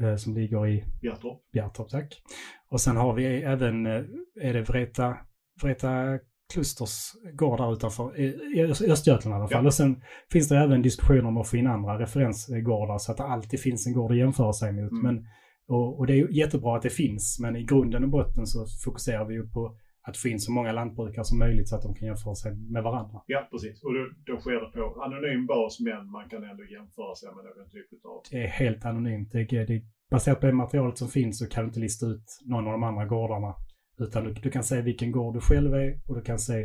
eh, 0.00 0.16
som 0.16 0.34
ligger 0.34 0.66
i 0.66 0.84
Bjärtorp. 1.02 1.40
Bjärtorp, 1.52 1.88
tack. 1.88 2.22
Och 2.68 2.80
sen 2.80 2.96
har 2.96 3.14
vi 3.14 3.42
även, 3.42 3.86
eh, 3.86 4.02
är 4.40 4.54
det 4.54 4.62
Vreta, 4.62 5.16
Vreta 5.62 6.18
klusters 6.52 7.12
gård 7.32 7.58
där 7.58 7.72
utanför, 7.72 8.20
i 8.20 8.62
Östergötland 8.90 9.34
i 9.34 9.36
alla 9.36 9.48
fall. 9.48 9.64
Ja. 9.64 9.66
Och 9.66 9.74
sen 9.74 10.02
finns 10.32 10.48
det 10.48 10.58
även 10.58 10.82
diskussioner 10.82 11.26
om 11.26 11.36
att 11.36 11.48
få 11.48 11.56
in 11.56 11.66
andra 11.66 11.98
referensgårdar 11.98 12.98
så 12.98 13.12
att 13.12 13.18
det 13.18 13.24
alltid 13.24 13.60
finns 13.60 13.86
en 13.86 13.92
gård 13.92 14.10
att 14.10 14.18
jämföra 14.18 14.52
sig 14.52 14.72
mot. 14.72 14.92
Mm. 14.92 15.02
Men, 15.02 15.26
och, 15.68 15.98
och 15.98 16.06
det 16.06 16.20
är 16.20 16.28
jättebra 16.28 16.76
att 16.76 16.82
det 16.82 16.90
finns, 16.90 17.38
men 17.40 17.56
i 17.56 17.64
grunden 17.64 18.04
och 18.04 18.10
botten 18.10 18.46
så 18.46 18.66
fokuserar 18.84 19.24
vi 19.24 19.34
ju 19.34 19.48
på 19.48 19.76
att 20.06 20.16
få 20.16 20.28
in 20.28 20.40
så 20.40 20.52
många 20.52 20.72
lantbrukare 20.72 21.24
som 21.24 21.38
möjligt 21.38 21.68
så 21.68 21.76
att 21.76 21.82
de 21.82 21.94
kan 21.94 22.08
jämföra 22.08 22.34
sig 22.34 22.56
med 22.56 22.82
varandra. 22.82 23.20
Ja, 23.26 23.48
precis. 23.50 23.84
Och 23.84 23.94
då, 23.94 24.10
då 24.26 24.40
sker 24.40 24.60
det 24.60 24.70
på 24.72 25.02
anonym 25.02 25.46
bas, 25.46 25.80
men 25.80 26.10
man 26.10 26.28
kan 26.28 26.44
ändå 26.44 26.64
jämföra 26.64 27.14
sig 27.14 27.28
med 27.28 27.44
någon 27.44 27.70
typ 27.70 28.04
av... 28.04 28.22
Det 28.30 28.42
är 28.44 28.48
helt 28.48 28.84
anonymt. 28.84 29.32
Det 29.32 29.40
är, 29.40 29.66
det 29.66 29.74
är, 29.74 29.82
baserat 30.10 30.40
på 30.40 30.46
det 30.46 30.52
materialet 30.52 30.98
som 30.98 31.08
finns 31.08 31.38
så 31.38 31.46
kan 31.46 31.64
du 31.64 31.68
inte 31.68 31.80
lista 31.80 32.06
ut 32.06 32.26
någon 32.44 32.66
av 32.66 32.72
de 32.72 32.82
andra 32.82 33.04
gårdarna. 33.04 33.54
Utan 33.98 34.24
du, 34.24 34.32
du 34.32 34.50
kan 34.50 34.64
se 34.64 34.82
vilken 34.82 35.12
gård 35.12 35.34
du 35.34 35.40
själv 35.40 35.74
är 35.74 36.00
och 36.08 36.14
du 36.16 36.22
kan 36.22 36.38
se 36.38 36.62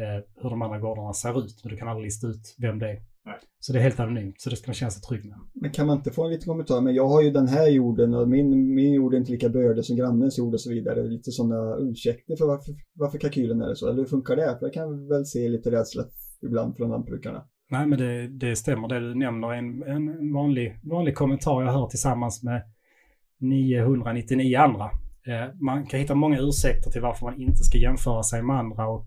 eh, 0.00 0.18
hur 0.42 0.50
de 0.50 0.62
andra 0.62 0.78
gårdarna 0.78 1.12
ser 1.12 1.44
ut. 1.44 1.60
Men 1.64 1.72
du 1.72 1.78
kan 1.78 1.88
aldrig 1.88 2.04
lista 2.04 2.26
ut 2.26 2.56
vem 2.58 2.78
det 2.78 2.90
är. 2.90 2.98
Nej. 3.24 3.38
Så 3.60 3.72
det 3.72 3.78
är 3.78 3.82
helt 3.82 4.00
anonymt. 4.00 4.40
Så 4.40 4.50
det 4.50 4.56
ska 4.56 4.68
man 4.68 4.74
känna 4.74 4.90
sig 4.90 5.02
trygg 5.02 5.24
med. 5.24 5.38
Men 5.54 5.70
kan 5.70 5.86
man 5.86 5.96
inte 5.96 6.10
få 6.10 6.24
en 6.24 6.30
liten 6.30 6.46
kommentar? 6.46 6.80
Men 6.80 6.94
jag 6.94 7.08
har 7.08 7.22
ju 7.22 7.30
den 7.30 7.48
här 7.48 7.68
jorden 7.68 8.14
och 8.14 8.28
min, 8.28 8.74
min 8.74 8.92
jord 8.92 9.14
är 9.14 9.18
inte 9.18 9.32
lika 9.32 9.48
bördig 9.48 9.84
som 9.84 9.96
grannens 9.96 10.38
jord 10.38 10.54
och 10.54 10.60
så 10.60 10.70
vidare. 10.70 11.02
Lite 11.02 11.30
sådana 11.30 11.76
ursäkter 11.76 12.36
för 12.36 12.46
varför, 12.46 12.74
varför 12.92 13.18
kalkylen 13.18 13.62
är 13.62 13.74
så. 13.74 13.88
Eller 13.88 13.98
hur 13.98 14.08
funkar 14.08 14.36
det? 14.36 14.56
För 14.58 14.66
jag 14.66 14.72
kan 14.72 15.08
väl 15.08 15.26
se 15.26 15.48
lite 15.48 15.70
rädsla 15.70 16.04
ibland 16.42 16.76
från 16.76 16.90
lantbrukarna. 16.90 17.44
Nej, 17.70 17.86
men 17.86 17.98
det, 17.98 18.28
det 18.28 18.56
stämmer 18.56 18.88
det 18.88 19.00
du 19.00 19.14
nämner. 19.14 19.52
En, 19.52 19.82
en 19.82 20.32
vanlig, 20.32 20.80
vanlig 20.82 21.14
kommentar 21.14 21.62
jag 21.62 21.72
hör 21.72 21.86
tillsammans 21.86 22.42
med 22.42 22.62
999 23.40 24.58
andra. 24.58 24.84
Eh, 25.26 25.54
man 25.60 25.86
kan 25.86 26.00
hitta 26.00 26.14
många 26.14 26.38
ursäkter 26.40 26.90
till 26.90 27.02
varför 27.02 27.26
man 27.26 27.40
inte 27.40 27.62
ska 27.62 27.78
jämföra 27.78 28.22
sig 28.22 28.42
med 28.42 28.56
andra 28.56 28.88
och 28.88 29.06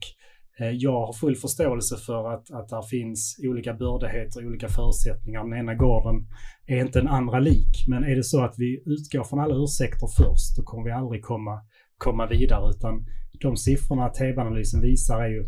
Eh, 0.59 0.69
jag 0.69 1.05
har 1.05 1.13
full 1.13 1.35
förståelse 1.35 1.97
för 1.97 2.33
att, 2.33 2.51
att 2.51 2.69
där 2.69 2.81
finns 2.81 3.39
olika 3.43 3.73
bördigheter, 3.73 4.47
olika 4.47 4.67
förutsättningar. 4.67 5.43
Den 5.43 5.59
ena 5.59 5.75
gården 5.75 6.27
är 6.67 6.81
inte 6.81 6.99
den 6.99 7.07
andra 7.07 7.39
lik. 7.39 7.85
Men 7.87 8.03
är 8.03 8.15
det 8.15 8.23
så 8.23 8.43
att 8.43 8.55
vi 8.57 8.83
utgår 8.85 9.23
från 9.23 9.39
alla 9.39 9.55
ursäkter 9.55 10.07
först, 10.17 10.57
då 10.57 10.63
kommer 10.63 10.83
vi 10.85 10.91
aldrig 10.91 11.23
komma, 11.23 11.61
komma 11.97 12.27
vidare. 12.27 12.69
Utan 12.69 13.05
de 13.41 13.57
siffrorna 13.57 14.09
TV-analysen 14.09 14.81
visar 14.81 15.21
är 15.21 15.29
ju 15.29 15.41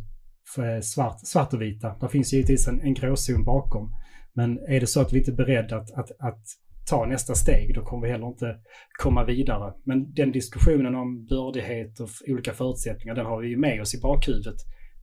eh, 0.58 0.82
svart, 0.82 1.20
svart 1.24 1.54
och 1.54 1.62
vita. 1.62 1.96
Det 2.02 2.10
finns 2.10 2.34
givetvis 2.34 2.68
en, 2.68 2.82
en 2.82 2.94
gråzon 2.94 3.44
bakom. 3.44 3.94
Men 4.34 4.58
är 4.58 4.80
det 4.80 4.88
så 4.88 5.02
att 5.02 5.14
vi 5.14 5.18
inte 5.20 5.32
är 5.32 5.36
beredda 5.36 5.78
att, 5.78 5.92
att, 5.92 6.12
att 6.20 6.44
ta 6.90 7.06
nästa 7.06 7.36
steg, 7.36 7.76
då 7.76 7.82
kommer 7.82 8.08
vi 8.08 8.14
heller 8.14 8.28
inte 8.28 8.56
komma 9.00 9.24
vidare. 9.24 9.74
Men 9.86 10.14
den 10.14 10.32
diskussionen 10.32 10.96
om 10.96 11.26
bördighet 11.26 12.00
och 12.00 12.10
olika 12.28 12.54
förutsättningar, 12.54 13.16
den 13.16 13.26
har 13.26 13.42
vi 13.42 13.48
ju 13.48 13.58
med 13.58 13.82
oss 13.82 13.96
i 13.96 14.02
bakhuvudet 14.02 14.56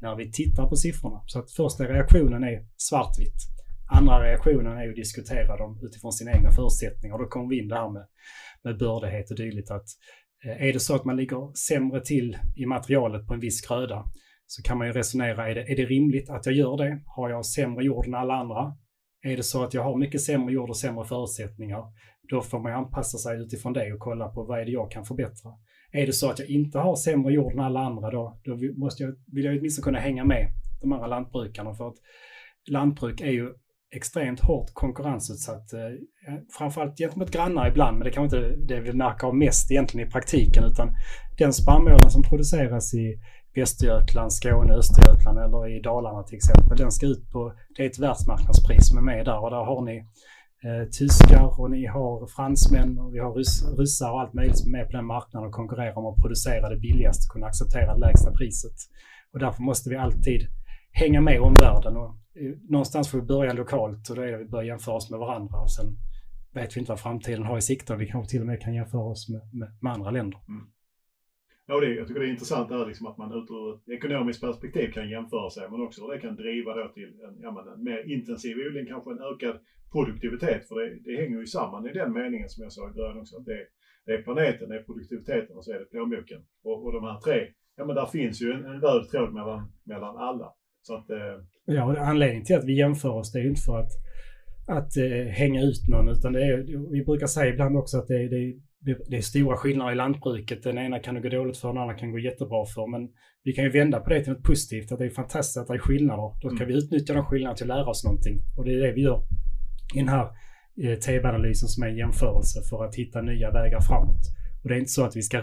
när 0.05 0.17
vi 0.17 0.33
tittar 0.33 0.67
på 0.67 0.77
siffrorna. 0.77 1.21
Så 1.27 1.38
att 1.38 1.51
första 1.53 1.85
reaktionen 1.85 2.45
är 2.45 2.59
svartvitt. 2.77 3.40
Andra 3.99 4.17
reaktionen 4.29 4.79
är 4.79 4.88
att 4.88 4.97
diskutera 5.05 5.57
dem 5.57 5.81
utifrån 5.83 6.12
sina 6.12 6.33
egna 6.33 6.51
förutsättningar. 6.51 7.19
Då 7.19 7.27
kommer 7.27 7.49
vi 7.49 7.59
in 7.62 7.69
det 7.69 7.75
här 7.75 7.90
med, 7.90 8.07
med 8.64 8.79
bördighet 8.79 9.31
och 9.31 9.37
dylikt. 9.37 9.71
Att, 9.71 9.88
eh, 10.45 10.67
är 10.67 10.73
det 10.73 10.81
så 10.81 10.95
att 10.95 11.05
man 11.05 11.17
ligger 11.17 11.57
sämre 11.69 12.01
till 12.01 12.38
i 12.57 12.67
materialet 12.67 13.27
på 13.27 13.35
en 13.35 13.40
viss 13.40 13.67
gröda 13.67 14.05
så 14.47 14.62
kan 14.62 14.79
man 14.79 14.87
ju 14.87 14.93
resonera, 14.93 15.51
är 15.51 15.55
det, 15.55 15.73
är 15.73 15.77
det 15.77 15.85
rimligt 15.85 16.31
att 16.31 16.47
jag 16.47 16.55
gör 16.55 16.77
det? 16.77 17.03
Har 17.07 17.31
jag 17.31 17.47
sämre 17.47 17.85
jord 17.85 18.07
än 18.07 18.14
alla 18.14 18.35
andra? 18.35 18.77
Är 19.23 19.37
det 19.37 19.43
så 19.43 19.64
att 19.64 19.75
jag 19.75 19.83
har 19.83 19.99
mycket 19.99 20.21
sämre 20.21 20.55
jord 20.55 20.71
och 20.71 20.77
sämre 20.77 21.05
förutsättningar, 21.05 21.83
då 22.29 22.43
får 22.43 22.59
man 22.59 22.73
anpassa 22.73 23.19
sig 23.19 23.41
utifrån 23.41 23.73
det 23.73 23.93
och 23.93 23.99
kolla 23.99 24.29
på 24.29 24.45
vad 24.45 24.61
är 24.61 24.65
det 24.65 24.71
jag 24.71 24.91
kan 24.91 25.05
förbättra. 25.05 25.51
Är 25.93 26.07
det 26.07 26.13
så 26.13 26.31
att 26.31 26.39
jag 26.39 26.49
inte 26.49 26.79
har 26.79 26.97
sämre 26.97 27.33
jord 27.33 27.53
än 27.53 27.61
alla 27.61 27.81
andra, 27.81 28.11
då, 28.11 28.41
då 28.45 28.57
måste 28.77 29.03
jag, 29.03 29.15
vill 29.33 29.45
jag 29.45 29.59
åtminstone 29.59 29.85
kunna 29.85 29.99
hänga 29.99 30.25
med 30.25 30.47
de 30.81 30.93
andra 30.93 31.07
lantbrukarna. 31.07 31.75
För 31.75 31.89
att 31.89 31.97
lantbruk 32.71 33.21
är 33.21 33.31
ju 33.31 33.55
extremt 33.97 34.41
hårt 34.41 34.75
konkurrensutsatt. 34.75 35.73
eh, 35.73 35.81
Framförallt 36.59 36.99
gentemot 36.99 37.31
grannar 37.31 37.69
ibland, 37.69 37.99
men 37.99 38.05
det 38.05 38.11
kan 38.11 38.25
inte 38.25 38.57
det 38.57 38.81
vi 38.81 38.93
märker 38.93 39.27
av 39.27 39.37
mest 39.37 39.71
egentligen 39.71 40.09
i 40.09 40.11
praktiken. 40.11 40.65
Utan 40.65 40.89
den 41.39 41.53
spannmålen 41.53 42.11
som 42.11 42.23
produceras 42.23 42.95
i 42.95 43.21
Västergötland, 43.55 44.33
Skåne, 44.33 44.73
Östergötland 44.75 45.39
eller 45.39 45.77
i 45.77 45.81
Dalarna 45.81 46.23
till 46.23 46.37
exempel, 46.37 46.79
den 46.79 46.93
ska 46.93 47.07
ut 47.07 47.31
på, 47.33 47.53
det 47.77 47.83
är 47.83 47.87
ett 47.87 47.99
världsmarknadspris 47.99 48.89
som 48.89 48.99
är 48.99 49.03
med 49.03 49.25
där 49.25 49.39
och 49.45 49.51
där 49.51 49.65
har 49.65 49.83
ni 49.85 50.07
eh, 50.66 50.88
tyskar 50.98 51.61
och 51.61 51.70
ni 51.70 51.87
har 51.87 52.27
fransmän 52.27 52.98
och 52.98 53.14
vi 53.14 53.18
har 53.18 53.33
ryssar 53.79 54.11
och 54.12 54.20
allt 54.20 54.35
möjligt 54.35 54.59
som 54.59 54.74
är 54.74 54.79
med 54.79 54.87
på 54.87 54.96
den 54.96 55.07
marknaden 55.07 55.48
och 55.48 55.55
konkurrerar 55.55 55.98
om 55.98 56.07
att 56.07 56.22
producera 56.22 56.68
det 56.68 56.77
billigaste, 56.77 57.22
och 57.27 57.33
kunna 57.33 57.46
acceptera 57.46 57.94
det 57.94 58.00
lägsta 58.00 58.31
priset. 58.33 58.79
Och 59.33 59.38
därför 59.38 59.62
måste 59.62 59.90
vi 59.90 59.96
alltid 59.96 60.40
hänga 60.92 61.20
med 61.20 61.40
omvärlden 61.40 61.96
och 61.96 62.11
eh, 62.40 62.55
någonstans 62.68 63.09
får 63.09 63.18
vi 63.18 63.27
börja 63.27 63.53
lokalt 63.53 64.11
och 64.11 64.16
då 64.16 64.22
är 64.22 64.33
det 64.33 64.38
vi 64.38 64.48
börjar 64.48 64.66
jämföra 64.66 64.94
oss 64.94 65.11
med 65.11 65.20
varandra 65.20 65.57
och 65.59 65.72
sen 65.72 65.87
vet 66.55 66.77
vi 66.77 66.81
inte 66.81 66.92
vad 66.92 67.00
framtiden 67.00 67.44
har 67.44 67.59
i 67.59 67.62
sikte 67.62 67.92
och 67.92 68.00
vi 68.00 68.07
kanske 68.07 68.31
till 68.31 68.40
och 68.40 68.46
med 68.46 68.61
kan 68.61 68.74
jämföra 68.74 69.05
oss 69.05 69.29
med, 69.29 69.40
med, 69.53 69.68
med 69.81 69.92
andra 69.92 70.11
länder. 70.11 70.38
Mm. 70.48 70.66
Ja, 71.66 71.81
det, 71.81 71.94
jag 71.94 72.07
tycker 72.07 72.20
det 72.20 72.27
är 72.27 72.31
intressant 72.31 72.68
det 72.68 72.79
här 72.79 72.87
liksom 72.87 73.07
att 73.07 73.18
man 73.18 73.33
ur 73.33 73.74
ett 73.74 73.88
ekonomiskt 73.88 74.40
perspektiv 74.40 74.90
kan 74.92 75.11
jämföra 75.11 75.50
sig, 75.50 75.70
men 75.70 75.81
också 75.81 76.03
hur 76.03 76.12
det 76.12 76.20
kan 76.20 76.37
driva 76.37 76.74
då 76.74 76.88
till 76.88 77.12
en, 77.27 77.35
ja, 77.40 77.50
men 77.57 77.72
en 77.72 77.85
mer 77.85 78.12
intensiv 78.14 78.57
odling, 78.66 78.87
kanske 78.87 79.11
en 79.11 79.27
ökad 79.33 79.57
produktivitet. 79.92 80.68
För 80.68 80.74
det, 80.81 80.88
det 81.05 81.16
hänger 81.22 81.38
ju 81.38 81.46
samman 81.46 81.87
i 81.87 81.92
den 81.92 82.12
meningen 82.12 82.48
som 82.48 82.62
jag 82.62 82.72
sa 82.72 82.90
i 82.90 82.92
början 82.92 83.18
också, 83.18 83.37
att 83.37 83.44
det, 83.44 83.66
det 84.07 84.12
är 84.12 84.22
planeten, 84.22 84.68
det 84.68 84.77
är 84.77 84.83
produktiviteten 84.83 85.57
och 85.57 85.64
så 85.64 85.72
är 85.72 85.79
det 85.79 85.90
plånboken. 85.90 86.40
Och, 86.64 86.85
och 86.85 86.92
de 86.92 87.05
här 87.05 87.20
tre, 87.20 87.38
ja 87.77 87.85
men 87.85 87.96
där 87.96 88.07
finns 88.07 88.42
ju 88.42 88.53
en, 88.53 88.64
en 88.64 88.81
röd 88.81 89.09
tråd 89.11 89.35
mellan, 89.35 89.72
mellan 89.85 90.16
alla. 90.16 90.48
Så 90.83 90.94
att, 90.96 91.11
eh, 91.11 91.37
Ja, 91.66 91.85
och 91.85 91.98
anledningen 91.98 92.44
till 92.44 92.57
att 92.57 92.64
vi 92.64 92.79
jämför 92.79 93.09
oss 93.09 93.33
det 93.33 93.38
är 93.38 93.42
ju 93.42 93.48
inte 93.48 93.61
för 93.61 93.79
att, 93.79 93.92
att 94.68 94.96
eh, 94.96 95.27
hänga 95.40 95.62
ut 95.62 95.88
någon 95.88 96.09
utan 96.09 96.33
det 96.33 96.44
är, 96.44 96.90
vi 96.90 97.05
brukar 97.05 97.27
säga 97.27 97.53
ibland 97.53 97.77
också 97.77 97.98
att 97.98 98.09
det 98.09 98.14
är, 98.14 98.29
det, 98.29 98.37
är, 98.37 98.55
det 98.85 99.16
är 99.16 99.20
stora 99.20 99.57
skillnader 99.57 99.92
i 99.92 99.94
lantbruket. 99.94 100.62
Den 100.62 100.79
ena 100.79 100.99
kan 100.99 101.14
det 101.14 101.20
gå 101.20 101.29
dåligt 101.29 101.57
för, 101.57 101.68
den 101.68 101.79
andra 101.79 101.94
kan 101.94 102.12
gå 102.12 102.18
jättebra 102.18 102.64
för. 102.75 102.87
Men 102.87 103.09
vi 103.42 103.53
kan 103.53 103.64
ju 103.64 103.70
vända 103.70 104.01
på 104.01 104.11
det 104.11 104.25
till 104.25 104.33
något 104.33 104.42
positivt, 104.42 104.92
att 104.92 104.99
det 104.99 105.05
är 105.07 105.11
fantastiskt 105.11 105.57
att 105.59 105.66
det 105.66 105.75
är 105.75 105.79
skillnader. 105.79 106.33
Då 106.42 106.49
ska 106.49 106.64
Mm. 106.64 106.68
vi 106.68 106.75
utnyttja 106.79 107.14
de 107.14 107.25
skillnaderna 107.25 107.57
till 107.57 107.70
att 107.70 107.79
lära 107.79 107.87
oss 107.90 108.05
någonting. 108.05 108.38
Och 108.57 108.64
det 108.64 108.73
är 108.75 108.79
det 108.87 108.92
vi 108.92 109.01
gör 109.03 109.20
i 109.94 109.99
den 109.99 110.09
här 110.09 110.27
eh, 110.83 110.99
TB-analysen 110.99 111.68
som 111.68 111.83
är 111.83 111.88
en 111.88 111.97
jämförelse 111.97 112.61
för 112.70 112.85
att 112.85 112.94
hitta 112.94 113.23
nya 113.23 113.51
vägar 113.51 113.81
framåt. 113.81 114.25
Och 114.62 114.68
det 114.68 114.75
är 114.75 114.79
inte 114.79 114.90
så 114.90 115.05
att 115.05 115.16
vi 115.16 115.23
ska 115.23 115.42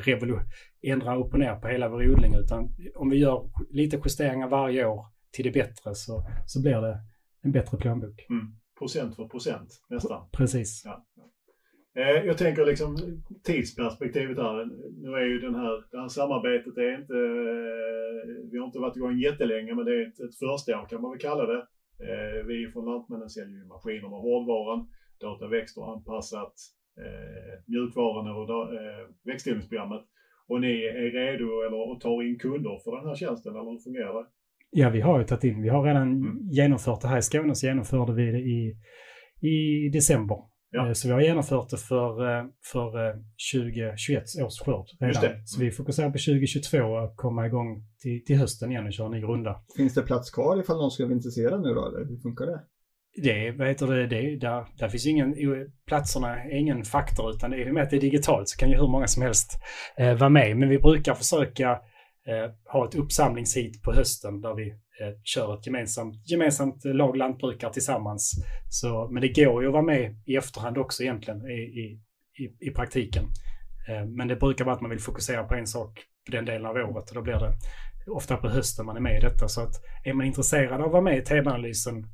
ändra 0.82 1.16
upp 1.18 1.34
och 1.34 1.40
ner 1.40 1.56
på 1.56 1.68
hela 1.68 1.90
vår 1.90 2.10
odling 2.12 2.34
utan 2.36 2.76
om 2.96 3.10
vi 3.10 3.18
gör 3.18 3.50
lite 3.70 4.02
justeringar 4.06 4.48
varje 4.50 4.86
år 4.86 5.06
till 5.32 5.46
det 5.46 5.52
bättre 5.52 5.96
så, 5.96 6.28
så 6.46 6.62
blir 6.62 6.82
det 6.82 6.98
en 7.44 7.52
bättre 7.52 7.78
plånbok. 7.78 8.26
mm, 8.30 8.46
procent 8.80 9.16
för 9.16 9.28
procent 9.28 9.70
nästan. 9.90 10.30
Precis. 10.32 10.82
Ja. 10.86 11.06
Eh, 12.00 12.26
Jag 12.30 12.38
tänker 12.38 12.66
liksom 12.66 12.90
tidsperspektivet 13.44 14.38
här. 14.38 14.66
Nu 15.04 15.10
är 15.22 15.26
ju 15.26 15.40
den 15.40 15.56
här, 15.56 15.74
det 15.92 16.00
här 16.02 16.08
samarbetet 16.08 16.78
är 16.78 16.94
inte, 17.02 17.14
eh, 17.14 18.50
vi 18.52 18.58
har 18.58 18.66
inte 18.66 18.80
varit 18.80 18.96
igång 18.98 19.18
jättelänge 19.20 19.76
men 19.76 19.86
det 19.86 19.94
är 19.96 20.08
ett, 20.08 20.20
ett 20.20 20.36
första 20.46 20.80
år 20.80 20.86
kan 20.90 21.02
man 21.02 21.12
väl 21.12 21.20
kalla 21.28 21.46
det. 21.46 21.62
Eh, 22.10 22.46
Vi 22.50 22.72
från 22.74 22.86
Lantmännen 22.86 23.30
säljer 23.30 23.58
ju 23.62 23.66
maskinerna 23.66 24.16
och 24.18 24.22
hårdvaran, 24.30 24.88
dataväxter 25.22 25.82
anpassat, 25.94 26.54
mjukvaran 27.68 28.26
eh, 28.28 29.04
växtodlingsprogrammet. 29.30 30.02
Och 30.48 30.62
ni 30.62 30.74
är 30.86 31.12
redo 31.20 31.48
eller 31.66 31.92
och 31.92 32.02
tar 32.02 32.24
in 32.24 32.40
kunder 32.40 32.76
för 32.84 32.92
den 32.98 33.08
här 33.08 33.16
tjänsten 33.16 33.52
eller 33.56 33.72
hur 33.72 33.80
fungerar 33.80 34.14
det? 34.22 34.28
Ja, 34.72 34.90
vi 34.90 35.02
har 35.02 35.20
ju 35.20 35.26
tagit 35.26 35.44
in, 35.44 35.62
vi 35.62 35.70
har 35.70 35.84
redan 35.84 36.08
Mm. 36.12 36.38
genomfört 36.52 37.02
det 37.02 37.08
här 37.08 37.18
i 37.18 37.22
Skåne 37.22 37.56
så 37.56 37.68
genomförde 37.68 38.14
vi 38.14 38.26
det 38.32 38.40
i, 38.40 38.76
i 39.52 39.90
december. 39.90 40.38
Ja. 40.72 40.88
Eh, 40.88 40.94
Så 40.94 41.08
vi 41.08 41.14
har 41.14 41.22
genomfört 41.22 41.70
det 41.70 41.78
för, 41.78 42.38
eh, 42.38 42.46
för 42.72 43.08
eh, 43.08 43.16
2021 43.54 44.24
års 44.44 44.60
skörd 44.60 44.86
redan. 45.00 45.22
Det. 45.24 45.42
Så 45.46 45.60
vi 45.60 45.72
fokuserar 45.72 46.10
på 46.10 46.18
2022 46.18 46.78
och 46.78 47.16
komma 47.16 47.46
igång 47.48 47.84
till, 48.02 48.26
till 48.26 48.38
hösten 48.38 48.72
igen 48.72 48.86
och 48.88 48.94
köra 48.94 49.06
en 49.06 49.12
ny 49.12 49.24
runda. 49.24 49.62
Finns 49.78 49.94
det 49.94 50.02
plats 50.02 50.32
kvar 50.32 50.60
ifall 50.60 50.78
någon 50.78 50.92
skulle 50.92 51.08
vara 51.08 51.16
intresserad 51.16 51.62
nu 51.62 51.70
då, 51.74 51.88
eller 51.88 52.06
hur 52.10 52.18
funkar 52.18 52.46
det? 52.46 52.62
Det, 53.24 53.52
vad 53.52 53.68
heter 53.68 53.88
det, 53.88 54.08
det 54.08 54.36
där, 54.38 54.66
där 54.78 54.90
finns 54.90 55.08
ingen, 55.08 55.36
platserna 55.88 56.44
är 56.44 56.58
ingen 56.58 56.84
faktor 56.84 57.32
utan 57.36 57.52
det 57.52 57.64
är 57.64 57.72
med 57.72 57.84
att 57.84 57.90
det 57.90 57.96
är 57.96 58.02
digitalt 58.02 58.50
så 58.50 58.58
kan 58.58 58.70
ju 58.70 58.76
hur 58.76 58.88
många 58.88 59.08
som 59.08 59.24
helst 59.24 59.52
eh, 59.98 60.18
vara 60.18 60.30
med. 60.30 60.58
Men 60.58 60.70
vi 60.70 60.80
brukar 60.80 61.14
försöka 61.14 61.72
eh, 62.28 62.52
ha 62.74 62.88
ett 62.88 62.96
uppsamlingshit 62.96 63.84
på 63.84 63.94
hösten 63.94 64.42
där 64.42 64.54
vi 64.54 64.70
eh, 64.70 64.76
Eh, 65.02 65.14
kör 65.24 65.54
ett 65.54 65.66
gemensamt, 65.66 66.30
gemensamt 66.32 66.86
lag 66.86 67.18
lantbrukare 67.18 67.74
tillsammans. 67.74 68.32
Så, 68.70 69.10
men 69.12 69.22
det 69.22 69.44
går 69.44 69.62
ju 69.62 69.68
att 69.68 69.74
vara 69.74 69.84
med 69.84 70.16
i 70.26 70.36
efterhand 70.36 70.78
också 70.78 71.04
egentligen 71.04 71.46
i, 71.46 71.54
i, 71.54 72.00
i, 72.44 72.68
i 72.68 72.72
praktiken. 72.72 73.24
Eh, 73.90 74.06
men 74.06 74.28
det 74.28 74.36
brukar 74.36 74.66
vara 74.66 74.76
att 74.76 74.82
man 74.82 74.90
vill 74.90 75.00
fokusera 75.00 75.44
på 75.44 75.56
en 75.56 75.68
sak 75.68 76.00
på 76.26 76.32
den 76.32 76.46
delen 76.46 76.66
av 76.66 76.76
året 76.76 77.10
och 77.10 77.16
då 77.16 77.22
blir 77.22 77.34
det 77.34 77.54
ofta 78.08 78.38
på 78.38 78.50
hösten 78.50 78.86
man 78.86 78.98
är 78.98 79.02
med 79.02 79.18
i 79.18 79.22
detta. 79.22 79.48
Så 79.48 79.62
att 79.62 79.74
är 80.04 80.14
man 80.14 80.26
intresserad 80.26 80.82
av 80.82 80.86
att 80.86 80.92
vara 80.92 81.02
med 81.02 81.18
i 81.18 81.22
TV-analysen 81.22 82.08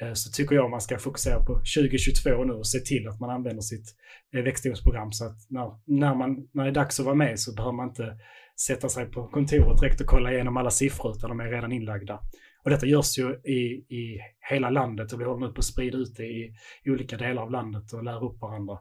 eh, 0.00 0.12
så 0.12 0.30
tycker 0.30 0.54
jag 0.54 0.70
man 0.70 0.80
ska 0.80 0.98
fokusera 0.98 1.40
på 1.40 1.54
2022 1.54 2.44
nu 2.44 2.52
och 2.52 2.66
se 2.66 2.78
till 2.78 3.08
att 3.08 3.20
man 3.20 3.30
använder 3.30 3.62
sitt 3.62 3.94
eh, 4.34 4.42
växtodlingsprogram 4.42 5.12
så 5.12 5.24
att 5.24 5.36
när, 5.48 5.70
när, 5.84 6.14
man, 6.14 6.48
när 6.52 6.64
det 6.64 6.70
är 6.70 6.74
dags 6.74 7.00
att 7.00 7.06
vara 7.06 7.14
med 7.14 7.40
så 7.40 7.54
behöver 7.54 7.76
man 7.76 7.88
inte 7.88 8.16
sätta 8.66 8.88
sig 8.88 9.06
på 9.06 9.28
kontoret 9.28 9.80
direkt 9.80 10.00
och 10.00 10.06
kolla 10.06 10.32
igenom 10.32 10.56
alla 10.56 10.70
siffror 10.70 11.16
utan 11.16 11.30
de 11.30 11.40
är 11.40 11.50
redan 11.50 11.72
inlagda. 11.72 12.20
Och 12.64 12.70
detta 12.70 12.86
görs 12.86 13.18
ju 13.18 13.34
i, 13.44 13.86
i 13.96 14.20
hela 14.50 14.70
landet 14.70 15.12
och 15.12 15.20
vi 15.20 15.24
håller 15.24 15.46
nu 15.46 15.52
på 15.52 15.58
att 15.58 15.64
sprida 15.64 15.98
ut 15.98 16.16
det 16.16 16.26
i, 16.26 16.54
i 16.84 16.90
olika 16.90 17.16
delar 17.16 17.42
av 17.42 17.50
landet 17.50 17.92
och 17.92 18.04
lära 18.04 18.20
upp 18.20 18.40
varandra. 18.40 18.78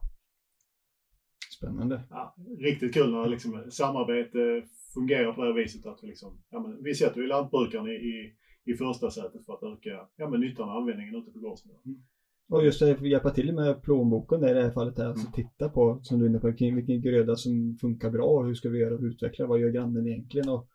Spännande. 1.58 2.04
Ja, 2.10 2.36
riktigt 2.60 2.94
kul 2.94 3.12
när 3.12 3.28
liksom 3.28 3.72
samarbete 3.72 4.64
fungerar 4.94 5.34
på 5.34 5.42
det 5.42 5.48
här 5.48 5.56
viset 5.56 5.86
att 5.86 6.00
vi 6.04 6.08
liksom, 6.08 6.44
ja, 6.50 6.60
men 6.60 6.84
vi 6.84 6.96
sätter 6.96 7.22
ju 7.22 7.28
lantbrukaren 7.28 7.88
i, 7.88 7.92
i, 7.92 8.34
i 8.72 8.74
första 8.74 9.12
sätet 9.12 9.46
för 9.46 9.54
att 9.54 9.64
öka 9.64 10.08
ja, 10.16 10.30
men 10.30 10.40
nyttan 10.40 10.70
och 10.70 10.76
användningen 10.76 11.16
ute 11.16 11.32
på 11.32 11.40
gårdsnivå. 11.40 11.80
Mm. 11.86 12.04
Och 12.50 12.66
just 12.66 12.80
det, 12.80 13.08
hjälpa 13.08 13.30
till 13.30 13.54
med 13.54 13.82
plånboken 13.82 14.42
där 14.42 14.52
i 14.52 14.54
det 14.54 14.64
här 14.64 14.72
fallet, 14.72 14.98
här, 14.98 15.06
alltså 15.06 15.28
mm. 15.28 15.34
titta 15.34 15.70
på, 15.70 16.00
som 16.04 16.20
du 16.20 16.26
är 16.26 16.30
inne 16.30 16.40
på, 16.40 16.48
vilken 16.48 17.02
gröda 17.02 17.36
som 17.36 17.78
funkar 17.82 18.10
bra, 18.10 18.44
hur 18.44 18.56
ska 18.56 18.70
vi 18.70 18.80
göra 18.80 18.96
och 18.96 19.02
utveckla, 19.02 19.48
vad 19.48 19.60
gör 19.60 19.70
grannen 19.70 20.08
egentligen? 20.08 20.50
Och 20.50 20.68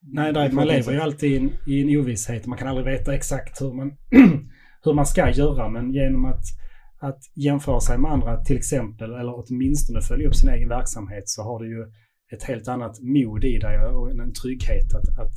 Nej, 0.00 0.32
där, 0.32 0.52
man 0.52 0.66
lever 0.66 0.92
ju 0.92 1.00
alltid 1.00 1.32
i 1.32 1.36
en, 1.36 1.50
i 1.66 1.82
en 1.82 2.00
ovisshet. 2.00 2.46
Man 2.46 2.58
kan 2.58 2.68
aldrig 2.68 2.86
veta 2.86 3.14
exakt 3.14 3.62
hur 3.62 3.72
man, 3.72 3.96
hur 4.84 4.94
man 4.94 5.06
ska 5.06 5.30
göra, 5.30 5.68
men 5.68 5.92
genom 5.92 6.24
att, 6.24 6.44
att 7.00 7.18
jämföra 7.34 7.80
sig 7.80 7.98
med 7.98 8.12
andra 8.12 8.44
till 8.44 8.56
exempel, 8.56 9.10
eller 9.14 9.34
åtminstone 9.36 10.00
följa 10.00 10.28
upp 10.28 10.34
sin 10.34 10.50
egen 10.50 10.68
verksamhet, 10.68 11.28
så 11.28 11.42
har 11.42 11.58
du 11.58 11.68
ju 11.68 11.92
ett 12.32 12.42
helt 12.42 12.68
annat 12.68 13.00
mod 13.00 13.44
i 13.44 13.58
dig 13.58 13.78
och 13.78 14.10
en 14.10 14.32
trygghet 14.32 14.94
att, 14.94 15.18
att, 15.18 15.34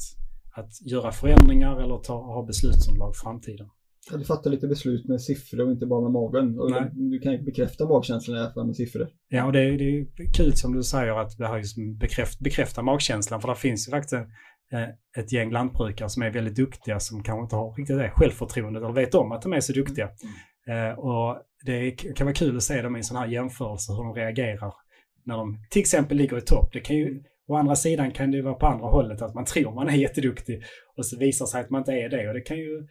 att 0.55 0.91
göra 0.91 1.11
förändringar 1.11 1.83
eller 1.83 1.97
ta, 1.97 2.13
ha 2.13 2.45
beslutsunderlag 2.45 3.15
för 3.15 3.23
framtiden. 3.23 3.67
Du 4.11 4.23
fattar 4.25 4.51
lite 4.51 4.67
beslut 4.67 5.07
med 5.07 5.21
siffror 5.21 5.65
och 5.65 5.71
inte 5.71 5.85
bara 5.85 6.01
med 6.01 6.11
magen. 6.11 6.59
Och 6.59 6.71
Nej. 6.71 6.89
du 6.93 7.19
kan 7.19 7.45
bekräfta 7.45 7.87
magkänslan 7.87 8.37
i 8.37 8.39
alla 8.39 8.53
fall 8.53 8.65
med 8.65 8.75
siffror. 8.75 9.07
Ja, 9.29 9.45
och 9.45 9.53
det, 9.53 9.59
är, 9.59 9.77
det 9.77 9.83
är 10.23 10.33
kul 10.33 10.53
som 10.53 10.75
du 10.75 10.83
säger 10.83 11.21
att 11.21 11.37
det 11.37 11.47
här 11.47 11.97
bekräft, 11.99 12.39
bekräfta 12.39 12.81
magkänslan. 12.81 13.41
För 13.41 13.47
det 13.47 13.55
finns 13.55 13.87
ju 13.87 13.91
faktiskt 13.91 14.15
Eh, 14.73 14.89
ett 15.17 15.31
gäng 15.31 15.51
lantbrukare 15.51 16.09
som 16.09 16.23
är 16.23 16.29
väldigt 16.29 16.55
duktiga 16.55 16.99
som 16.99 17.23
kanske 17.23 17.43
inte 17.43 17.55
har 17.55 17.73
riktigt 17.73 17.97
det 17.97 18.09
självförtroendet 18.09 18.83
eller 18.83 18.93
vet 18.93 19.15
om 19.15 19.31
att 19.31 19.41
de 19.41 19.53
är 19.53 19.59
så 19.59 19.73
duktiga. 19.73 20.09
Mm. 20.67 20.89
Eh, 20.89 20.99
och 20.99 21.37
det 21.65 21.91
kan 21.91 22.27
vara 22.27 22.35
kul 22.35 22.57
att 22.57 22.63
se 22.63 22.81
dem 22.81 22.95
i 22.95 22.99
en 22.99 23.03
sån 23.03 23.17
här 23.17 23.27
jämförelse, 23.27 23.91
hur 23.91 24.03
de 24.03 24.13
reagerar 24.13 24.73
när 25.25 25.37
de 25.37 25.57
till 25.69 25.79
exempel 25.79 26.17
ligger 26.17 26.37
i 26.37 26.41
topp. 26.41 26.69
Det 26.73 26.79
kan 26.79 26.95
ju, 26.95 27.23
å 27.47 27.55
andra 27.55 27.75
sidan 27.75 28.11
kan 28.11 28.31
det 28.31 28.37
ju 28.37 28.43
vara 28.43 28.53
på 28.53 28.67
andra 28.67 28.87
hållet, 28.87 29.21
att 29.21 29.35
man 29.35 29.45
tror 29.45 29.75
man 29.75 29.89
är 29.89 29.93
jätteduktig 30.05 30.63
och 30.97 31.05
så 31.05 31.17
visar 31.17 31.45
sig 31.45 31.61
att 31.61 31.69
man 31.69 31.81
inte 31.81 31.91
är 31.91 32.09
det. 32.09 32.27
Och 32.27 32.33
det 32.33 32.41
kan 32.41 32.57
ju 32.57 32.87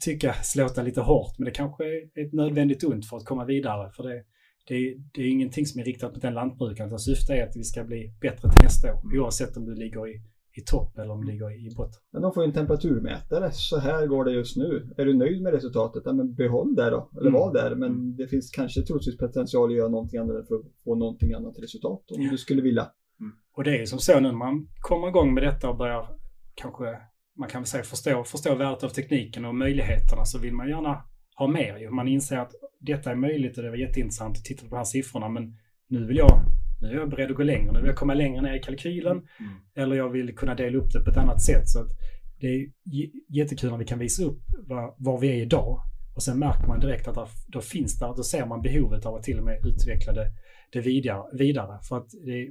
tycka 0.00 0.32
slåta 0.32 0.82
lite 0.82 1.00
hårt, 1.00 1.38
men 1.38 1.44
det 1.44 1.50
kanske 1.50 1.84
är 1.84 2.26
ett 2.26 2.32
nödvändigt 2.32 2.84
ont 2.84 3.08
för 3.08 3.16
att 3.16 3.24
komma 3.24 3.44
vidare. 3.44 3.90
För 3.90 4.02
det, 4.02 4.22
det, 4.68 4.96
det 5.14 5.22
är 5.22 5.30
ingenting 5.30 5.66
som 5.66 5.80
är 5.80 5.84
riktat 5.84 6.12
mot 6.12 6.22
den 6.22 6.34
lantbrukaren, 6.34 6.88
utan 6.88 6.98
syftet 6.98 7.30
är 7.30 7.46
att 7.48 7.56
vi 7.56 7.64
ska 7.64 7.84
bli 7.84 8.12
bättre 8.20 8.50
till 8.50 8.62
nästa 8.62 8.94
år, 8.94 9.20
oavsett 9.20 9.56
om 9.56 9.64
du 9.64 9.74
ligger 9.74 10.08
i 10.08 10.22
i 10.58 10.60
topp 10.60 10.98
eller 10.98 11.10
om 11.10 11.24
de 11.24 11.32
ligger 11.32 11.50
i 11.50 11.74
botten. 11.76 12.00
Men 12.12 12.22
de 12.22 12.32
får 12.32 12.42
ju 12.42 12.46
en 12.46 12.54
temperaturmätare. 12.54 13.50
Så 13.52 13.78
här 13.78 14.06
går 14.06 14.24
det 14.24 14.32
just 14.32 14.56
nu. 14.56 14.94
Är 14.96 15.04
du 15.04 15.14
nöjd 15.14 15.42
med 15.42 15.52
resultatet? 15.52 16.02
Ja, 16.06 16.12
men 16.12 16.34
behåll 16.34 16.74
det 16.74 16.90
då. 16.90 17.10
Eller 17.12 17.28
mm. 17.28 17.40
var 17.40 17.52
där. 17.52 17.74
Men 17.74 17.88
mm. 17.88 18.16
det 18.16 18.28
finns 18.28 18.50
kanske 18.50 18.82
troligtvis 18.82 19.18
potential 19.18 19.70
att 19.70 19.76
göra 19.76 19.88
någonting 19.88 20.20
annat 20.20 20.48
för 20.48 20.54
att 20.54 20.66
få 20.84 20.94
någonting 20.94 21.32
annat 21.32 21.58
resultat 21.58 22.10
om 22.10 22.22
ja. 22.22 22.30
du 22.30 22.38
skulle 22.38 22.62
vilja. 22.62 22.86
Mm. 23.20 23.32
Och 23.56 23.64
det 23.64 23.82
är 23.82 23.86
som 23.86 23.98
så 23.98 24.14
nu 24.14 24.20
när 24.20 24.32
man 24.32 24.68
kommer 24.80 25.08
igång 25.08 25.34
med 25.34 25.42
detta 25.42 25.70
och 25.70 25.76
börjar 25.76 26.08
kanske 26.54 26.98
man 27.38 27.48
kan 27.48 27.60
väl 27.62 27.66
säga 27.66 27.82
förstå, 27.82 28.24
förstå 28.24 28.54
värdet 28.54 28.84
av 28.84 28.88
tekniken 28.88 29.44
och 29.44 29.54
möjligheterna 29.54 30.24
så 30.24 30.38
vill 30.38 30.54
man 30.54 30.68
gärna 30.68 31.04
ha 31.36 31.46
mer. 31.46 31.90
Man 31.90 32.08
inser 32.08 32.38
att 32.38 32.52
detta 32.80 33.10
är 33.10 33.14
möjligt 33.14 33.58
och 33.58 33.64
det 33.64 33.70
var 33.70 33.76
jätteintressant 33.76 34.36
att 34.36 34.44
titta 34.44 34.62
på 34.62 34.68
de 34.68 34.76
här 34.76 34.84
siffrorna 34.84 35.28
men 35.28 35.56
nu 35.88 36.06
vill 36.06 36.16
jag 36.16 36.40
nu 36.80 36.88
är 36.88 36.94
jag 36.94 37.10
beredd 37.10 37.30
att 37.30 37.36
gå 37.36 37.42
längre, 37.42 37.72
nu 37.72 37.78
vill 37.78 37.88
jag 37.88 37.96
komma 37.96 38.14
längre 38.14 38.42
ner 38.42 38.54
i 38.54 38.60
kalkylen. 38.60 39.16
Mm. 39.16 39.52
Eller 39.76 39.96
jag 39.96 40.08
vill 40.08 40.36
kunna 40.36 40.54
dela 40.54 40.78
upp 40.78 40.92
det 40.92 41.00
på 41.00 41.10
ett 41.10 41.16
annat 41.16 41.42
sätt. 41.42 41.68
Så 41.68 41.86
det 42.40 42.46
är 42.46 42.66
jättekul 43.28 43.70
när 43.70 43.78
vi 43.78 43.84
kan 43.84 43.98
visa 43.98 44.22
upp 44.22 44.40
var, 44.66 44.94
var 44.98 45.18
vi 45.18 45.28
är 45.28 45.42
idag. 45.42 45.80
Och 46.14 46.22
sen 46.22 46.38
märker 46.38 46.66
man 46.66 46.80
direkt 46.80 47.08
att 47.08 47.30
då 47.46 47.60
finns 47.60 47.98
där, 47.98 48.14
då 48.16 48.22
ser 48.22 48.46
man 48.46 48.62
behovet 48.62 49.06
av 49.06 49.14
att 49.14 49.22
till 49.22 49.38
och 49.38 49.44
med 49.44 49.66
utveckla 49.66 50.12
det, 50.12 50.30
det 50.72 50.80
vidare, 50.80 51.22
vidare. 51.32 51.78
För 51.82 51.96
att 51.96 52.10
det, 52.10 52.50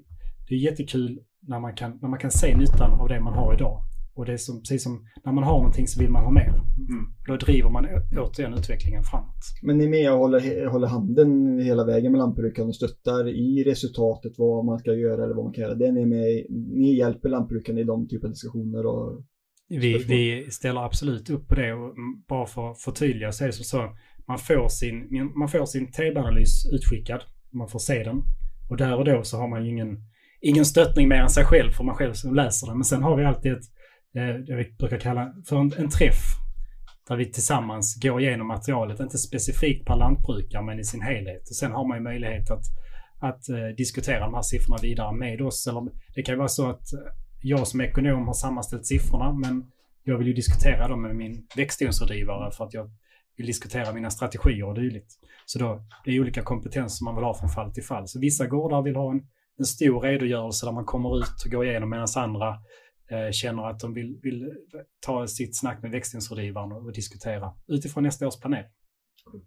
det 0.49 0.55
är 0.55 0.59
jättekul 0.59 1.19
när 1.39 1.59
man, 1.59 1.75
kan, 1.75 1.99
när 2.01 2.09
man 2.09 2.19
kan 2.19 2.31
se 2.31 2.57
nyttan 2.57 2.91
av 3.01 3.07
det 3.09 3.19
man 3.19 3.33
har 3.33 3.53
idag. 3.53 3.81
Och 4.17 4.25
det 4.25 4.33
är 4.33 4.37
som, 4.37 4.59
precis 4.61 4.83
som 4.83 5.07
när 5.25 5.31
man 5.31 5.43
har 5.43 5.57
någonting 5.57 5.87
så 5.87 6.01
vill 6.01 6.09
man 6.09 6.23
ha 6.23 6.31
mer. 6.31 6.53
Mm. 6.89 7.05
Då 7.27 7.37
driver 7.37 7.69
man 7.69 7.87
återigen 8.17 8.53
utvecklingen 8.53 9.03
framåt. 9.03 9.43
Men 9.61 9.77
ni 9.77 9.83
är 9.83 9.89
med 9.89 10.11
och 10.11 10.17
håller, 10.17 10.65
håller 10.65 10.87
handen 10.87 11.59
hela 11.59 11.85
vägen 11.85 12.11
med 12.11 12.19
lantbrukaren 12.19 12.67
och 12.67 12.75
stöttar 12.75 13.27
i 13.27 13.63
resultatet 13.63 14.33
vad 14.37 14.65
man 14.65 14.79
ska 14.79 14.93
göra 14.93 15.23
eller 15.23 15.35
vad 15.35 15.43
man 15.43 15.53
kan 15.53 15.63
göra. 15.63 15.75
Det 15.75 15.87
är 15.87 15.91
ni 15.91 16.05
med, 16.05 16.45
ni 16.49 16.97
hjälper 16.97 17.29
lantbrukaren 17.29 17.77
i 17.77 17.83
de 17.83 18.07
typer 18.07 18.27
av 18.27 18.31
diskussioner 18.31 18.85
och 18.85 19.23
vi, 19.69 19.97
vi, 19.97 20.51
ställer 20.51 20.85
absolut 20.85 21.29
upp 21.29 21.47
på 21.47 21.55
det 21.55 21.73
och 21.73 21.95
bara 22.27 22.45
för 22.45 22.71
att 22.71 22.81
förtydliga 22.81 23.31
så 23.31 23.43
är 23.43 23.47
det 23.47 23.53
som 23.53 23.65
så. 23.65 23.95
Man 24.27 24.37
får 24.37 24.67
sin, 24.67 25.31
man 25.35 25.49
får 25.49 25.65
sin 25.65 25.91
TB-analys 25.91 26.73
utskickad. 26.73 27.21
Man 27.51 27.67
får 27.67 27.79
se 27.79 28.03
den. 28.03 28.21
Och 28.69 28.77
där 28.77 28.97
och 28.97 29.05
då 29.05 29.23
så 29.23 29.37
har 29.37 29.47
man 29.47 29.65
ju 29.65 29.71
ingen, 29.71 29.97
ingen 30.41 30.65
stöttning 30.65 31.07
mer 31.07 31.21
än 31.21 31.29
sig 31.29 31.45
själv 31.45 31.71
för 31.71 31.83
man 31.83 31.95
själv 31.95 32.13
som 32.13 32.35
läser 32.35 32.67
den. 32.67 32.77
Men 32.77 32.85
sen 32.85 33.03
har 33.03 33.17
vi 33.17 33.25
alltid 33.25 33.51
ett 33.51 33.65
Eh, 34.15 34.35
det 34.35 34.55
vi 34.55 34.75
brukar 34.79 34.99
kalla 34.99 35.33
för 35.45 35.57
en, 35.59 35.73
en 35.77 35.89
träff. 35.89 36.23
Där 37.07 37.15
vi 37.15 37.31
tillsammans 37.31 37.99
går 38.01 38.21
igenom 38.21 38.47
materialet, 38.47 38.99
inte 38.99 39.17
specifikt 39.17 39.85
per 39.85 39.95
lantbrukare 39.95 40.63
men 40.63 40.79
i 40.79 40.83
sin 40.83 41.01
helhet. 41.01 41.49
Och 41.49 41.55
sen 41.55 41.71
har 41.71 41.87
man 41.87 41.97
ju 41.97 42.03
möjlighet 42.03 42.51
att, 42.51 42.63
att 43.19 43.49
eh, 43.49 43.67
diskutera 43.77 44.19
de 44.19 44.33
här 44.33 44.41
siffrorna 44.41 44.77
vidare 44.81 45.15
med 45.15 45.41
oss. 45.41 45.67
Eller 45.67 45.87
det 46.15 46.23
kan 46.23 46.33
ju 46.33 46.37
vara 46.37 46.47
så 46.47 46.69
att 46.69 46.93
eh, 46.93 46.99
jag 47.41 47.67
som 47.67 47.81
ekonom 47.81 48.27
har 48.27 48.33
sammanställt 48.33 48.85
siffrorna 48.85 49.33
men 49.33 49.71
jag 50.03 50.17
vill 50.17 50.27
ju 50.27 50.33
diskutera 50.33 50.87
dem 50.87 51.01
med 51.01 51.15
min 51.15 51.47
växtodlingsrådgivare 51.55 52.51
för 52.51 52.65
att 52.65 52.73
jag 52.73 52.91
vill 53.37 53.45
diskutera 53.45 53.93
mina 53.93 54.09
strategier 54.09 54.65
och 54.65 54.75
dylikt. 54.75 55.11
Så 55.45 55.59
då, 55.59 55.81
det 56.05 56.11
är 56.11 56.19
olika 56.19 56.41
kompetenser 56.41 57.05
man 57.05 57.15
vill 57.15 57.23
ha 57.23 57.33
från 57.33 57.49
fall 57.49 57.73
till 57.73 57.83
fall. 57.83 58.07
Så 58.07 58.19
vissa 58.19 58.47
gårdar 58.47 58.81
vill 58.81 58.95
ha 58.95 59.11
en, 59.11 59.21
en 59.59 59.65
stor 59.65 60.01
redogörelse 60.01 60.65
där 60.65 60.73
man 60.73 60.85
kommer 60.85 61.19
ut 61.19 61.43
och 61.45 61.51
går 61.51 61.65
igenom 61.65 61.89
medan 61.89 62.07
andra 62.15 62.55
känner 63.31 63.69
att 63.69 63.79
de 63.79 63.93
vill, 63.93 64.19
vill 64.23 64.51
ta 64.99 65.27
sitt 65.27 65.59
snack 65.59 65.81
med 65.81 65.91
växtodlingsrådgivaren 65.91 66.71
och, 66.71 66.93
diskutera 66.93 67.53
utifrån 67.67 68.03
nästa 68.03 68.27
års 68.27 68.39
planering. 68.39 68.71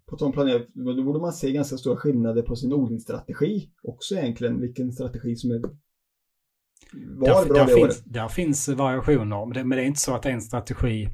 På 0.09 0.17
tal 0.17 0.25
om 0.25 0.31
planering, 0.31 0.65
då 0.73 1.03
borde 1.03 1.19
man 1.19 1.33
se 1.33 1.51
ganska 1.51 1.77
stora 1.77 1.97
skillnader 1.97 2.41
på 2.41 2.55
sin 2.55 2.73
odlingsstrategi 2.73 3.69
också 3.83 4.15
egentligen, 4.15 4.61
vilken 4.61 4.91
strategi 4.91 5.35
som 5.35 5.51
är 5.51 5.61
var 5.61 7.27
där, 7.27 7.45
bra 7.45 7.53
där 7.53 7.65
det 7.65 7.73
finns, 7.73 7.83
året. 7.83 8.03
Där 8.05 8.27
finns 8.27 8.67
variationer, 8.67 9.45
men 9.45 9.53
det, 9.53 9.63
men 9.63 9.77
det 9.77 9.83
är 9.83 9.87
inte 9.87 9.99
så 9.99 10.15
att 10.15 10.25
en 10.25 10.41
strategi 10.41 11.09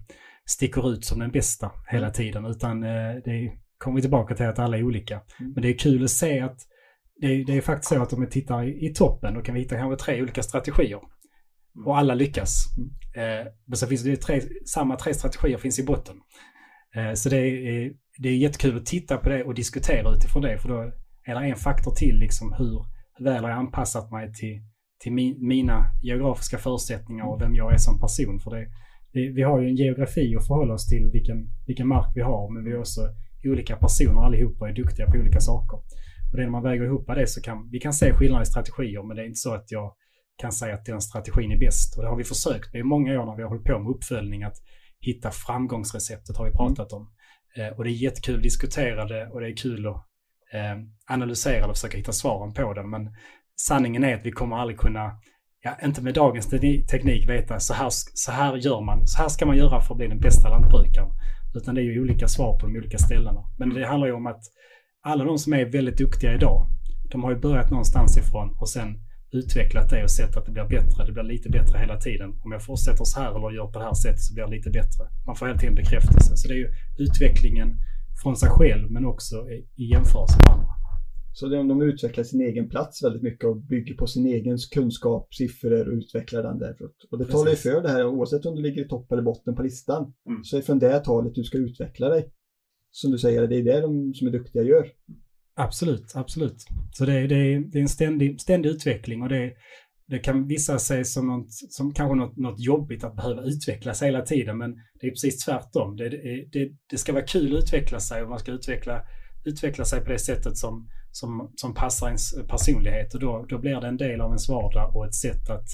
sticker 0.46 0.92
ut 0.92 1.06
som 1.06 1.20
den 1.20 1.32
bästa 1.32 1.72
hela 1.88 2.10
tiden, 2.10 2.46
utan 2.46 2.84
eh, 2.84 3.16
det 3.26 3.52
kommer 3.78 3.96
vi 3.96 4.02
tillbaka 4.02 4.36
till 4.36 4.46
att 4.46 4.60
alla 4.60 4.78
är 4.78 4.84
olika. 4.84 5.22
Mm. 5.40 5.52
Men 5.52 5.62
det 5.62 5.70
är 5.70 5.78
kul 5.78 6.04
att 6.04 6.10
se 6.10 6.40
att 6.40 6.60
det, 7.22 7.44
det 7.44 7.58
är 7.58 7.62
faktiskt 7.62 7.90
så 7.90 8.02
att 8.02 8.14
om 8.14 8.22
vi 8.22 8.28
tittar 8.28 8.64
i, 8.64 8.86
i 8.86 8.94
toppen, 8.94 9.34
då 9.34 9.42
kan 9.42 9.56
vi 9.56 9.62
hitta 9.62 9.78
kanske 9.78 10.06
tre 10.06 10.22
olika 10.22 10.44
strategier. 10.44 11.02
Och 11.86 11.98
alla 11.98 12.14
lyckas. 12.14 12.66
Eh, 13.16 13.52
men 13.66 13.78
så 13.78 13.88
finns 13.88 14.04
det 14.04 14.18
tre, 14.18 14.42
samma 14.66 14.96
tre 14.96 15.14
strategier 15.14 15.58
finns 15.58 15.80
i 15.80 15.86
botten. 15.86 16.16
Eh, 16.96 17.14
så 17.14 17.30
det 17.30 17.38
är, 17.38 17.92
det 18.18 18.30
är 18.30 18.38
jättekul 18.38 18.78
att 18.78 18.86
titta 18.86 19.18
på 19.18 19.30
det 19.30 19.44
och 19.44 19.54
diskutera 19.54 20.12
utifrån 20.12 20.42
det. 20.42 20.58
För 20.60 20.70
då 20.70 20.92
är 21.26 21.36
det 21.36 21.48
en 21.48 21.56
faktor 21.56 21.92
till, 21.92 22.16
liksom 22.16 22.54
hur 22.58 22.86
väl 23.24 23.44
har 23.44 23.50
jag 23.50 23.60
anpassat 23.60 24.12
mig 24.12 24.34
till, 24.34 24.62
till 25.00 25.12
min, 25.12 25.48
mina 25.48 25.86
geografiska 26.04 26.58
förutsättningar 26.58 27.26
och 27.26 27.42
vem 27.42 27.56
jag 27.56 27.74
är 27.74 27.78
som 27.78 28.00
person. 28.00 28.40
För 28.40 28.52
det, 28.52 28.68
det, 29.14 29.32
vi 29.32 29.42
har 29.42 29.62
ju 29.62 29.68
en 29.68 29.76
geografi 29.76 30.36
att 30.36 30.48
förhålla 30.48 30.74
oss 30.74 30.88
till, 30.88 31.10
vilken, 31.14 31.38
vilken 31.68 31.88
mark 31.88 32.12
vi 32.16 32.22
har, 32.22 32.54
men 32.54 32.64
vi 32.66 32.72
är 32.72 32.80
också 32.80 33.02
olika 33.46 33.76
personer 33.76 34.22
allihopa 34.22 34.66
och 34.66 34.70
är 34.70 34.74
duktiga 34.74 35.06
på 35.12 35.18
olika 35.18 35.40
saker. 35.40 35.78
Och 36.32 36.38
det 36.38 36.44
när 36.44 36.50
man 36.50 36.64
väger 36.64 36.86
ihop 36.86 37.08
det 37.08 37.28
så 37.28 37.42
kan 37.42 37.70
vi 37.72 37.80
kan 37.80 37.94
se 37.94 38.14
skillnader 38.14 38.44
i 38.44 38.46
strategier, 38.46 39.04
men 39.04 39.18
det 39.18 39.24
är 39.24 39.26
inte 39.26 39.40
så 39.40 39.54
att 39.54 39.72
jag 39.72 39.94
kan 40.38 40.52
säga 40.52 40.74
att 40.74 40.86
den 40.86 41.02
strategin 41.02 41.52
är 41.52 41.58
bäst. 41.58 41.98
Och 41.98 42.04
det 42.04 42.10
har 42.10 42.18
vi 42.18 42.24
försökt 42.24 42.74
med 42.74 42.80
i 42.80 42.84
många 42.84 43.22
år 43.22 43.26
när 43.26 43.36
vi 43.36 43.42
har 43.42 43.50
hållit 43.50 43.64
på 43.64 43.80
med 43.80 43.92
uppföljning 43.92 44.44
att 44.44 44.58
hitta 45.00 45.32
framgångsreceptet 45.32 46.38
har 46.38 46.46
vi 46.46 46.52
pratat 46.52 46.94
om. 46.94 47.10
Eh, 47.58 47.78
och 47.78 47.84
det 47.84 47.90
är 47.90 48.04
jättekul 48.04 48.36
att 48.36 48.44
diskutera 48.44 49.06
det 49.06 49.28
och 49.28 49.42
det 49.42 49.48
är 49.48 49.56
kul 49.56 49.88
att 49.88 49.96
eh, 50.54 50.78
analysera 51.08 51.62
det 51.62 51.68
och 51.68 51.76
försöka 51.76 51.98
hitta 51.98 52.12
svaren 52.12 52.54
på 52.54 52.74
det. 52.74 52.84
Men 52.84 53.16
sanningen 53.56 54.04
är 54.04 54.16
att 54.16 54.26
vi 54.26 54.32
kommer 54.32 54.56
aldrig 54.56 54.80
kunna, 54.80 55.12
ja, 55.62 55.78
inte 55.84 56.02
med 56.02 56.14
dagens 56.14 56.50
teknik 56.92 57.30
veta 57.30 57.60
så 57.60 57.74
här, 57.74 57.90
så 57.92 58.32
här 58.32 58.56
gör 58.56 58.82
man, 58.82 59.08
så 59.08 59.18
här 59.18 59.30
ska 59.30 59.46
man 59.46 59.58
göra 59.58 59.82
för 59.82 59.94
att 59.94 59.98
bli 59.98 60.08
den 60.08 60.20
bästa 60.20 60.50
lantbrukaren. 60.50 61.10
Utan 61.56 61.76
det 61.76 61.82
är 61.82 61.84
ju 61.84 62.02
olika 62.02 62.28
svar 62.28 62.60
på 62.60 62.68
de 62.68 62.78
olika 62.78 62.98
ställena. 62.98 63.44
Men 63.58 63.70
det 63.70 63.88
handlar 63.88 64.08
ju 64.08 64.14
om 64.14 64.28
att 64.28 64.42
alla 65.02 65.24
de 65.24 65.38
som 65.38 65.54
är 65.54 65.66
väldigt 65.66 65.98
duktiga 65.98 66.34
idag, 66.34 66.68
de 67.12 67.24
har 67.24 67.32
ju 67.32 67.40
börjat 67.40 67.70
någonstans 67.70 68.18
ifrån 68.18 68.58
och 68.60 68.70
sen 68.70 69.07
utvecklat 69.40 69.90
det 69.90 70.04
och 70.04 70.12
sett 70.12 70.38
att 70.38 70.46
det 70.46 70.52
blir 70.52 70.68
bättre. 70.78 71.06
Det 71.06 71.12
blir 71.12 71.24
lite 71.24 71.50
bättre 71.50 71.76
hela 71.80 71.98
tiden. 72.08 72.30
Om 72.44 72.52
jag 72.52 72.64
fortsätter 72.66 73.04
så 73.04 73.20
här 73.20 73.32
eller 73.38 73.52
gör 73.58 73.68
på 73.74 73.80
det 73.80 73.86
här 73.86 73.94
sättet 73.94 74.22
så 74.28 74.34
blir 74.34 74.46
det 74.46 74.56
lite 74.58 74.70
bättre. 74.70 75.04
Man 75.28 75.36
får 75.36 75.46
hela 75.46 75.60
tiden 75.60 75.76
bekräftelse. 75.76 76.32
Så 76.38 76.48
det 76.48 76.54
är 76.54 76.62
ju 76.66 76.70
utvecklingen 77.06 77.70
från 78.22 78.36
sig 78.36 78.50
själv 78.50 78.92
men 78.92 79.06
också 79.06 79.36
i 79.82 79.86
jämförelse 79.94 80.38
med 80.44 80.54
andra. 80.54 80.74
Så 81.34 81.48
de, 81.48 81.68
de 81.68 81.82
utvecklar 81.82 82.24
sin 82.24 82.42
egen 82.42 82.70
plats 82.70 83.04
väldigt 83.04 83.22
mycket 83.22 83.46
och 83.46 83.58
bygger 83.58 83.94
på 83.96 84.08
sin 84.08 84.26
egen 84.26 84.58
kunskap, 84.72 85.34
siffror 85.34 85.88
och 85.88 85.94
utvecklar 85.94 86.44
den 86.44 86.60
därför. 86.60 86.86
Och 87.12 87.18
det 87.18 87.26
Precis. 87.26 87.34
talar 87.34 87.52
ju 87.52 87.58
för 87.58 87.82
det 87.82 87.90
här 87.90 88.06
oavsett 88.06 88.46
om 88.46 88.56
du 88.56 88.62
ligger 88.62 88.86
i 88.86 88.88
topp 88.88 89.12
eller 89.12 89.22
botten 89.22 89.56
på 89.56 89.64
listan. 89.64 90.14
Mm. 90.30 90.44
Så 90.44 90.58
är 90.58 90.62
från 90.62 90.80
det 90.80 91.00
talet 91.00 91.36
du 91.36 91.44
ska 91.44 91.58
utveckla 91.58 92.10
dig. 92.10 92.32
Som 92.92 93.12
du 93.12 93.18
säger, 93.18 93.48
det 93.48 93.56
är 93.56 93.64
det 93.64 93.82
de 93.82 94.14
som 94.14 94.28
är 94.28 94.32
duktiga 94.32 94.64
gör. 94.64 94.92
Absolut, 95.60 96.12
absolut. 96.16 96.66
Så 96.92 97.06
det 97.06 97.14
är, 97.14 97.28
det 97.28 97.36
är, 97.36 97.60
det 97.60 97.78
är 97.78 97.82
en 97.82 97.90
ständig, 97.90 98.42
ständig 98.42 98.70
utveckling 98.70 99.22
och 99.22 99.30
det, 99.30 99.54
det 100.08 100.20
kan 100.20 100.48
vissa 100.48 100.80
se 100.80 101.06
som, 101.06 101.28
något, 101.28 101.52
som 101.52 101.94
kanske 101.94 102.16
något, 102.16 102.38
något 102.38 102.60
jobbigt 102.60 103.04
att 103.04 103.16
behöva 103.16 103.42
utvecklas 103.42 104.04
hela 104.04 104.22
tiden, 104.22 104.58
men 104.58 104.76
det 105.02 105.08
är 105.08 105.12
precis 105.12 105.46
tvärtom. 105.46 105.96
Det, 105.96 106.10
det, 106.52 106.70
det, 106.90 106.98
ska 106.98 107.14
vara 107.14 107.26
kul 107.26 107.58
att 107.58 107.64
utveckla 107.64 108.00
sig 108.00 108.24
och 108.24 108.30
man 108.30 108.40
ska 108.40 108.52
utveckla, 108.52 109.02
utveckla 109.46 109.86
sig 109.86 110.02
på 110.02 110.10
det 110.10 110.20
sättet 110.20 110.58
som, 110.58 110.90
som, 111.12 111.52
som 111.56 111.74
passar 111.74 112.08
ens 112.08 112.48
personlighet 112.48 113.14
och 113.14 113.20
då, 113.20 113.46
då 113.50 113.58
blir 113.58 113.82
det 113.82 113.88
en 113.88 113.98
del 113.98 114.22
av 114.22 114.30
ens 114.30 114.50
vardag 114.50 114.96
och 114.96 115.06
ett 115.06 115.16
sätt 115.16 115.50
att, 115.50 115.68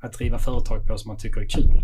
att 0.00 0.12
driva 0.12 0.38
företag 0.38 0.86
på 0.86 0.98
som 0.98 1.08
man 1.08 1.18
tycker 1.18 1.40
är 1.40 1.48
kul. 1.48 1.82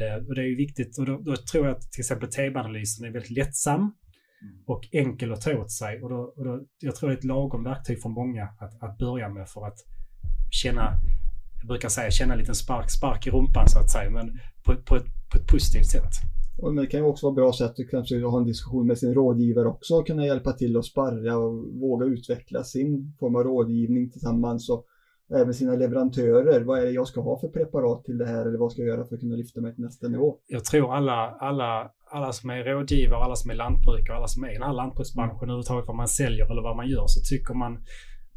Eh, 0.00 0.26
och 0.28 0.34
det 0.34 0.40
är 0.40 0.46
ju 0.46 0.56
viktigt 0.56 0.98
och 0.98 1.06
då, 1.06 1.18
då 1.18 1.36
tror 1.36 1.66
jag 1.66 1.76
att 1.76 1.92
till 1.92 2.00
exempel 2.00 2.28
TB-analysen 2.28 3.04
är 3.06 3.12
väldigt 3.12 3.30
lättsam 3.30 3.80
Mm 3.80 3.92
och 4.66 4.88
enkel 4.92 5.32
att 5.32 5.40
ta 5.40 5.58
åt 5.58 5.70
sig. 5.70 6.02
Och, 6.02 6.10
då, 6.10 6.34
och 6.36 6.44
då, 6.44 6.60
jag 6.80 6.96
tror 6.96 7.08
det 7.08 7.14
är 7.14 7.18
ett 7.18 7.24
lagom 7.24 7.64
verktyg 7.64 8.02
för 8.02 8.08
många 8.08 8.48
att, 8.58 8.82
att 8.82 8.98
börja 8.98 9.28
med 9.28 9.48
för 9.48 9.66
att 9.66 9.78
känna, 10.50 10.92
jag 11.58 11.68
brukar 11.68 11.88
säga 11.88 12.10
känna 12.10 12.32
en 12.32 12.38
liten 12.38 12.54
spark, 12.54 12.90
spark 12.90 13.26
i 13.26 13.30
rumpan 13.30 13.68
så 13.68 13.78
att 13.78 13.90
säga, 13.90 14.10
men 14.10 14.38
på, 14.64 14.74
på, 14.76 14.96
ett, 14.96 15.06
på 15.32 15.38
ett 15.38 15.46
positivt 15.46 15.86
sätt. 15.86 16.12
Och 16.62 16.74
det 16.74 16.86
kan 16.86 17.00
ju 17.00 17.06
också 17.06 17.26
vara 17.26 17.34
bra 17.34 17.52
sätt 17.52 17.70
att 17.70 17.90
kanske 17.90 18.24
ha 18.24 18.38
en 18.38 18.44
diskussion 18.44 18.86
med 18.86 18.98
sin 18.98 19.14
rådgivare 19.14 19.68
också 19.68 19.94
och 19.94 20.06
kunna 20.06 20.26
hjälpa 20.26 20.52
till 20.52 20.76
att 20.76 20.84
sparra 20.84 21.36
och 21.36 21.54
våga 21.80 22.06
utveckla 22.06 22.64
sin 22.64 23.16
form 23.20 23.36
av 23.36 23.42
rådgivning 23.42 24.10
tillsammans 24.10 24.70
och 24.70 24.86
även 25.34 25.54
sina 25.54 25.74
leverantörer. 25.76 26.60
Vad 26.60 26.78
är 26.78 26.84
det 26.84 26.90
jag 26.90 27.08
ska 27.08 27.20
ha 27.20 27.40
för 27.40 27.48
preparat 27.48 28.04
till 28.04 28.18
det 28.18 28.26
här 28.26 28.46
eller 28.46 28.58
vad 28.58 28.72
ska 28.72 28.82
jag 28.82 28.88
göra 28.88 29.04
för 29.04 29.14
att 29.14 29.20
kunna 29.20 29.36
lyfta 29.36 29.60
mig 29.60 29.74
till 29.74 29.84
nästa 29.84 30.08
nivå? 30.08 30.36
Jag 30.46 30.64
tror 30.64 30.94
alla, 30.94 31.36
alla 31.40 31.90
alla 32.10 32.32
som 32.32 32.50
är 32.50 32.64
rådgivare, 32.64 33.24
alla 33.24 33.36
som 33.36 33.50
är 33.50 33.54
lantbrukare, 33.54 34.16
alla 34.16 34.26
som 34.28 34.44
är 34.44 34.50
i 34.50 34.54
den 34.54 34.62
här 34.62 34.72
lantbruksbranschen 34.72 35.36
mm. 35.36 35.50
överhuvudtaget 35.50 35.86
vad 35.86 35.96
man 35.96 36.08
säljer 36.08 36.50
eller 36.50 36.62
vad 36.62 36.76
man 36.76 36.88
gör 36.88 37.06
så 37.06 37.20
tycker 37.34 37.54
man 37.54 37.84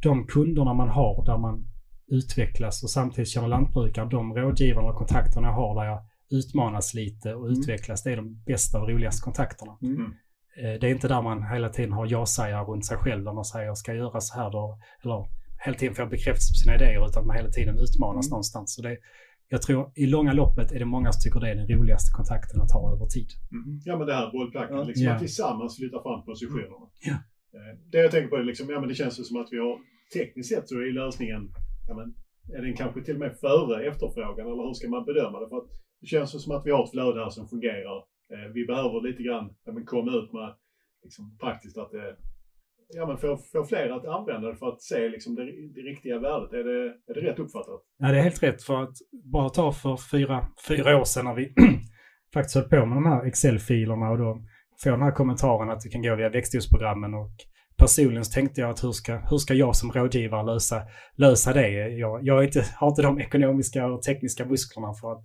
de 0.04 0.28
kunderna 0.28 0.74
man 0.74 0.90
har 0.90 1.26
där 1.26 1.38
man 1.38 1.68
utvecklas 2.08 2.84
och 2.84 2.90
samtidigt 2.90 3.30
känner 3.30 3.48
lantbrukare, 3.48 4.10
de 4.10 4.34
rådgivarna 4.34 4.88
och 4.88 4.96
kontakterna 4.96 5.48
jag 5.48 5.54
har 5.54 5.76
där 5.76 5.86
jag 5.92 6.00
utmanas 6.32 6.94
lite 6.94 7.34
och 7.34 7.48
mm. 7.48 7.60
utvecklas, 7.60 8.04
det 8.04 8.12
är 8.12 8.16
de 8.16 8.44
bästa 8.46 8.82
och 8.82 8.90
roligaste 8.90 9.24
kontakterna. 9.24 9.78
Mm. 9.82 10.14
Eh, 10.58 10.80
det 10.80 10.88
är 10.88 10.92
inte 10.92 11.08
där 11.08 11.22
man 11.22 11.44
hela 11.44 11.70
tiden 11.70 11.92
har 11.92 12.08
ja-sägare 12.12 12.64
runt 12.64 12.86
sig 12.86 12.98
själv 12.98 13.24
där 13.24 13.34
man 13.34 13.46
säger 13.46 13.74
ska 13.74 13.92
jag 13.92 13.98
göra 13.98 14.22
så 14.22 14.40
här 14.40 14.52
då, 14.52 14.80
eller 15.04 15.28
hela 15.66 15.78
tiden 15.78 15.96
får 15.96 16.06
bekräftelse 16.06 16.52
på 16.54 16.58
sina 16.64 16.76
idéer 16.76 17.06
utan 17.08 17.28
man 17.28 17.36
hela 17.36 17.50
tiden 17.50 17.76
utmanas 17.80 18.26
mm. 18.26 18.30
någonstans. 18.30 18.76
Så 18.76 18.82
det, 18.82 18.98
jag 19.54 19.62
tror 19.62 19.92
i 19.96 20.06
långa 20.06 20.34
loppet 20.34 20.72
är 20.72 20.80
det 20.80 20.86
många 20.86 21.12
som 21.12 21.22
tycker 21.22 21.40
det 21.40 21.50
är 21.52 21.56
den 21.56 21.68
roligaste 21.76 22.12
kontakten 22.18 22.62
att 22.62 22.72
ha 22.72 22.84
över 22.94 23.06
tid. 23.06 23.30
Mm. 23.52 23.80
Ja 23.86 23.98
men 23.98 24.08
det 24.08 24.14
här 24.14 24.32
bollplanket, 24.32 24.78
ja. 24.78 24.84
liksom 24.84 25.08
att 25.12 25.20
tillsammans 25.20 25.78
flytta 25.78 26.00
fram 26.06 26.26
positionerna. 26.26 26.88
Ja. 27.10 27.18
Eh, 27.56 27.74
det 27.92 27.98
jag 27.98 28.12
tänker 28.12 28.30
på 28.30 28.36
är 28.36 28.44
liksom, 28.44 28.70
ja 28.70 28.80
men 28.80 28.90
det 28.90 28.96
känns 28.96 29.20
ju 29.20 29.24
som 29.24 29.42
att 29.42 29.52
vi 29.52 29.60
har 29.66 29.76
tekniskt 30.14 30.50
sett 30.54 30.70
så 30.70 30.76
är 30.76 30.94
lösningen, 31.02 31.44
ja 31.88 31.94
men 31.98 32.08
är 32.56 32.62
den 32.66 32.76
kanske 32.82 33.02
till 33.02 33.18
och 33.18 33.24
med 33.26 33.34
före 33.46 33.76
efterfrågan 33.90 34.46
eller 34.52 34.64
hur 34.68 34.74
ska 34.74 34.90
man 34.90 35.06
bedöma 35.06 35.40
det? 35.40 35.50
För 35.50 35.58
att 35.58 35.70
det 36.02 36.08
känns 36.08 36.44
som 36.44 36.56
att 36.56 36.66
vi 36.66 36.72
har 36.72 36.84
ett 36.84 36.92
flöde 36.92 37.20
här 37.24 37.30
som 37.30 37.48
fungerar. 37.54 37.98
Eh, 38.34 38.48
vi 38.54 38.62
behöver 38.72 38.98
lite 39.08 39.24
grann 39.24 39.46
ja, 39.66 39.72
men 39.76 39.86
komma 39.86 40.12
ut 40.20 40.34
med 40.34 40.50
liksom, 41.04 41.38
praktiskt 41.44 41.78
att 41.78 41.92
det 41.92 42.16
ja, 42.94 43.08
men 43.08 43.18
få, 43.18 43.38
få 43.38 43.64
fler 43.64 43.90
att 43.90 44.06
använda 44.06 44.48
det 44.48 44.56
för 44.56 44.68
att 44.68 44.82
se 44.82 45.10
liksom 45.10 45.36
det, 45.36 45.44
det 45.46 45.82
riktiga 45.82 46.20
värdet. 46.20 46.54
Är 46.54 46.64
det, 46.64 46.94
är 47.08 47.14
det 47.14 47.22
rätt 47.22 47.40
uppfattat? 47.40 47.82
Ja, 47.98 48.12
det 48.12 48.18
är 48.18 48.24
helt 48.24 48.44
rätt. 48.44 48.64
För 48.64 48.84
att 48.84 48.96
bara 49.34 49.50
ta 49.50 49.72
för 49.72 49.98
fyra, 50.12 50.48
fyra 50.68 50.98
år 51.00 51.04
sedan 51.04 51.26
när 51.26 51.36
vi 51.36 51.54
faktiskt 52.34 52.56
höll 52.56 52.70
på 52.70 52.86
med 52.86 52.98
de 52.98 53.06
här 53.06 53.26
Excel-filerna 53.26 54.10
och 54.10 54.18
då 54.18 54.42
får 54.84 54.92
den 54.92 55.02
här 55.02 55.12
kommentaren 55.12 55.70
att 55.70 55.82
det 55.82 55.90
kan 55.90 56.02
gå 56.02 56.16
via 56.16 56.30
växthusprogrammen 56.30 57.14
och 57.14 57.36
personligen 57.78 58.26
så 58.26 58.32
tänkte 58.32 58.62
jag 58.62 58.70
att 58.70 58.84
hur 58.84 58.92
ska, 58.92 59.18
hur 59.30 59.38
ska 59.38 59.54
jag 59.54 59.76
som 59.76 59.92
rådgivare 59.92 60.46
lösa, 60.46 60.82
lösa 61.16 61.54
det? 61.54 61.70
Jag, 61.90 62.20
jag 62.24 62.44
inte, 62.44 62.66
har 62.76 62.88
inte 62.88 63.02
de 63.02 63.20
ekonomiska 63.20 63.86
och 63.86 64.02
tekniska 64.02 64.46
musklerna 64.46 64.94
för 65.02 65.12
att, 65.12 65.22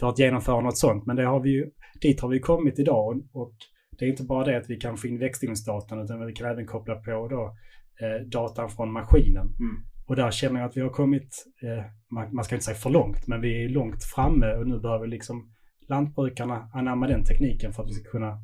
för 0.00 0.08
att 0.08 0.18
genomföra 0.18 0.60
något 0.60 0.78
sånt. 0.78 1.06
Men 1.06 1.16
det 1.16 1.24
har 1.24 1.40
vi 1.40 1.50
ju, 1.50 1.70
dit 2.00 2.20
har 2.20 2.28
vi 2.28 2.40
kommit 2.40 2.78
idag 2.78 3.06
och, 3.06 3.42
och 3.42 3.54
det 4.00 4.06
är 4.06 4.10
inte 4.10 4.22
bara 4.22 4.44
det 4.44 4.56
att 4.56 4.70
vi 4.70 4.76
kan 4.76 4.96
få 4.96 5.06
in 5.06 5.18
växtodlingsdatan 5.18 6.04
utan 6.04 6.26
vi 6.26 6.32
kan 6.32 6.50
även 6.50 6.66
koppla 6.66 6.94
på 6.94 7.28
då, 7.28 7.56
eh, 8.00 8.26
datan 8.26 8.70
från 8.70 8.92
maskinen. 8.92 9.46
Mm. 9.46 9.76
Och 10.06 10.16
där 10.16 10.30
känner 10.30 10.60
jag 10.60 10.68
att 10.68 10.76
vi 10.76 10.80
har 10.80 10.90
kommit, 10.90 11.46
eh, 11.62 11.84
man, 12.10 12.34
man, 12.34 12.44
ska 12.44 12.54
inte 12.54 12.64
säga 12.64 12.76
för 12.76 12.90
långt, 12.90 13.26
men 13.26 13.40
vi 13.40 13.64
är 13.64 13.68
långt 13.68 14.04
framme 14.04 14.54
och 14.54 14.66
nu 14.66 14.80
behöver 14.80 15.06
liksom 15.06 15.52
lantbrukarna 15.88 16.70
anamma 16.74 17.06
den 17.06 17.24
tekniken 17.24 17.72
för 17.72 17.82
att 17.82 17.88
vi 17.88 17.94
ska 17.94 18.10
kunna 18.10 18.38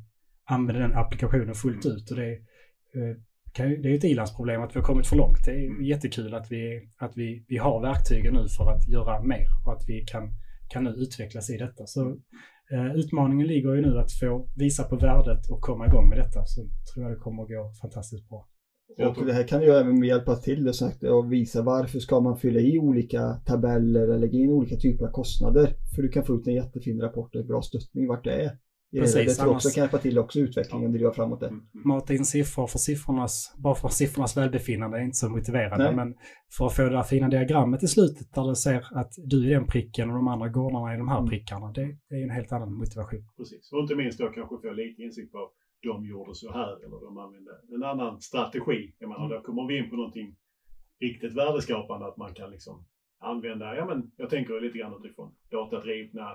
använda 0.45 0.81
den 0.81 0.95
applikationen 0.95 1.55
fullt 1.55 1.85
mm. 1.85 1.97
ut. 1.97 2.11
Och 2.11 2.17
det, 2.17 2.25
är, 2.25 2.35
eh, 3.09 3.79
det 3.81 3.89
är 3.89 3.95
ett 3.95 4.03
ilandsproblem 4.03 4.61
att 4.61 4.75
vi 4.75 4.79
har 4.79 4.85
kommit 4.85 5.07
för 5.07 5.15
långt. 5.15 5.45
Det 5.45 5.51
är 5.51 5.65
mm. 5.65 5.83
jättekul 5.83 6.33
att, 6.33 6.51
vi, 6.51 6.89
att 6.97 7.17
vi, 7.17 7.45
vi 7.47 7.57
har 7.57 7.81
verktygen 7.81 8.33
nu 8.33 8.47
för 8.57 8.71
att 8.71 8.87
göra 8.87 9.21
mer 9.21 9.47
och 9.65 9.73
att 9.73 9.83
vi 9.87 10.05
kan, 10.05 10.29
kan 10.69 10.83
nu 10.83 10.89
utvecklas 10.89 11.49
i 11.49 11.57
detta. 11.57 11.85
Så 11.85 12.17
utmaningen 12.95 13.47
ligger 13.47 13.73
ju 13.75 13.81
nu 13.81 13.99
att 13.99 14.11
få 14.11 14.49
visa 14.55 14.83
på 14.83 14.95
värdet 14.95 15.49
och 15.51 15.61
komma 15.61 15.87
igång 15.87 16.09
med 16.09 16.17
detta. 16.17 16.45
Så 16.45 16.61
tror 16.93 17.05
jag 17.05 17.11
det 17.11 17.19
kommer 17.19 17.43
att 17.43 17.49
gå 17.49 17.71
fantastiskt 17.81 18.29
bra. 18.29 18.47
Och 19.17 19.25
det 19.25 19.33
här 19.33 19.47
kan 19.47 19.61
ju 19.61 19.67
även 19.67 20.03
hjälpa 20.03 20.35
till 20.35 20.63
det 20.63 20.73
sagt, 20.73 21.03
och 21.03 21.33
visa 21.33 21.61
varför 21.61 21.99
ska 21.99 22.19
man 22.19 22.37
fylla 22.37 22.59
i 22.59 22.79
olika 22.79 23.33
tabeller 23.45 24.03
eller 24.03 24.17
lägga 24.17 24.39
in 24.39 24.51
olika 24.51 24.75
typer 24.75 25.05
av 25.05 25.11
kostnader. 25.11 25.73
För 25.95 26.01
du 26.01 26.09
kan 26.09 26.23
få 26.23 26.35
ut 26.35 26.47
en 26.47 26.53
jättefin 26.53 27.01
rapport 27.01 27.35
och 27.35 27.45
bra 27.45 27.61
stöttning 27.61 28.07
vart 28.07 28.23
det 28.23 28.43
är. 28.43 28.51
Precis, 28.91 29.37
det 29.37 29.43
tror 29.43 29.55
också 29.55 29.69
kan 29.69 29.83
hjälpa 29.83 29.97
till 29.97 30.19
också 30.19 30.39
utvecklingen, 30.39 30.91
driva 30.91 31.13
framåt 31.13 31.39
det. 31.39 31.47
Mm. 31.47 31.63
Mata 31.71 32.13
in 32.13 32.25
siffror 32.25 32.67
för 32.67 32.79
siffrornas, 32.79 33.55
bara 33.57 33.75
för 33.75 33.87
siffrornas 33.87 34.37
välbefinnande 34.37 34.97
är 34.97 35.01
inte 35.01 35.17
så 35.17 35.29
motiverande. 35.29 35.85
Nej. 35.85 35.95
Men 35.95 36.15
för 36.57 36.65
att 36.65 36.75
få 36.75 36.83
det 36.83 36.89
där 36.89 37.03
fina 37.03 37.27
diagrammet 37.27 37.83
i 37.83 37.87
slutet 37.87 38.33
där 38.33 38.47
du 38.49 38.55
ser 38.55 38.97
att 38.99 39.11
du 39.17 39.45
är 39.45 39.53
den 39.53 39.67
pricken 39.67 40.09
och 40.09 40.15
de 40.15 40.27
andra 40.27 40.49
gårdarna 40.49 40.93
är 40.93 40.97
de 40.97 41.07
här 41.07 41.17
mm. 41.17 41.29
prickarna. 41.29 41.71
Det, 41.71 41.97
det 42.09 42.15
är 42.15 42.23
en 42.23 42.29
helt 42.29 42.51
annan 42.51 42.73
motivation. 42.73 43.23
Precis, 43.37 43.71
och 43.71 43.79
inte 43.79 43.95
minst 43.95 44.19
då 44.19 44.27
kanske 44.27 44.55
få 44.61 44.71
lite 44.71 45.01
insikt 45.01 45.31
på 45.31 45.51
de 45.81 46.05
gjorde 46.05 46.35
så 46.35 46.51
här 46.51 46.85
eller 46.85 46.99
de 47.05 47.17
använde 47.17 47.51
en 47.75 47.83
annan 47.83 48.21
strategi. 48.21 48.95
Jag 48.99 49.09
menar, 49.09 49.25
mm. 49.25 49.37
då 49.37 49.43
kommer 49.43 49.67
vi 49.67 49.77
in 49.77 49.89
på 49.89 49.95
någonting 49.95 50.35
riktigt 50.99 51.33
värdeskapande 51.37 52.07
att 52.07 52.17
man 52.17 52.33
kan 52.33 52.51
liksom 52.51 52.85
använda, 53.19 53.75
ja 53.75 53.85
men 53.85 54.11
jag 54.17 54.29
tänker 54.29 54.61
lite 54.61 54.77
grann 54.77 55.03
utifrån 55.03 55.35
datadrivna 55.51 56.27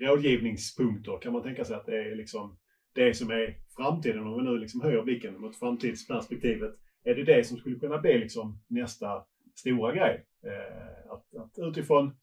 rådgivningspunkter 0.00 1.18
kan 1.22 1.32
man 1.32 1.42
tänka 1.42 1.64
sig 1.64 1.76
att 1.76 1.86
det 1.86 2.10
är 2.10 2.14
liksom 2.14 2.56
det 2.94 3.14
som 3.14 3.30
är 3.30 3.56
framtiden. 3.76 4.26
Om 4.26 4.36
vi 4.36 4.50
nu 4.50 4.58
liksom 4.58 4.80
höjer 4.80 5.02
blicken 5.02 5.40
mot 5.40 5.56
framtidsperspektivet. 5.56 6.74
Är 7.04 7.14
det 7.14 7.24
det 7.24 7.44
som 7.44 7.56
skulle 7.56 7.78
kunna 7.78 7.98
bli 7.98 8.18
liksom 8.18 8.62
nästa 8.68 9.24
stora 9.54 9.94
grej? 9.94 10.26
Eh, 10.42 11.12
att, 11.12 11.36
att 11.36 11.58
utifrån 11.58 12.16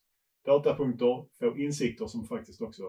datapunkter 0.45 1.25
få 1.39 1.57
insikter 1.57 2.07
som 2.07 2.27
faktiskt 2.27 2.61
också 2.61 2.83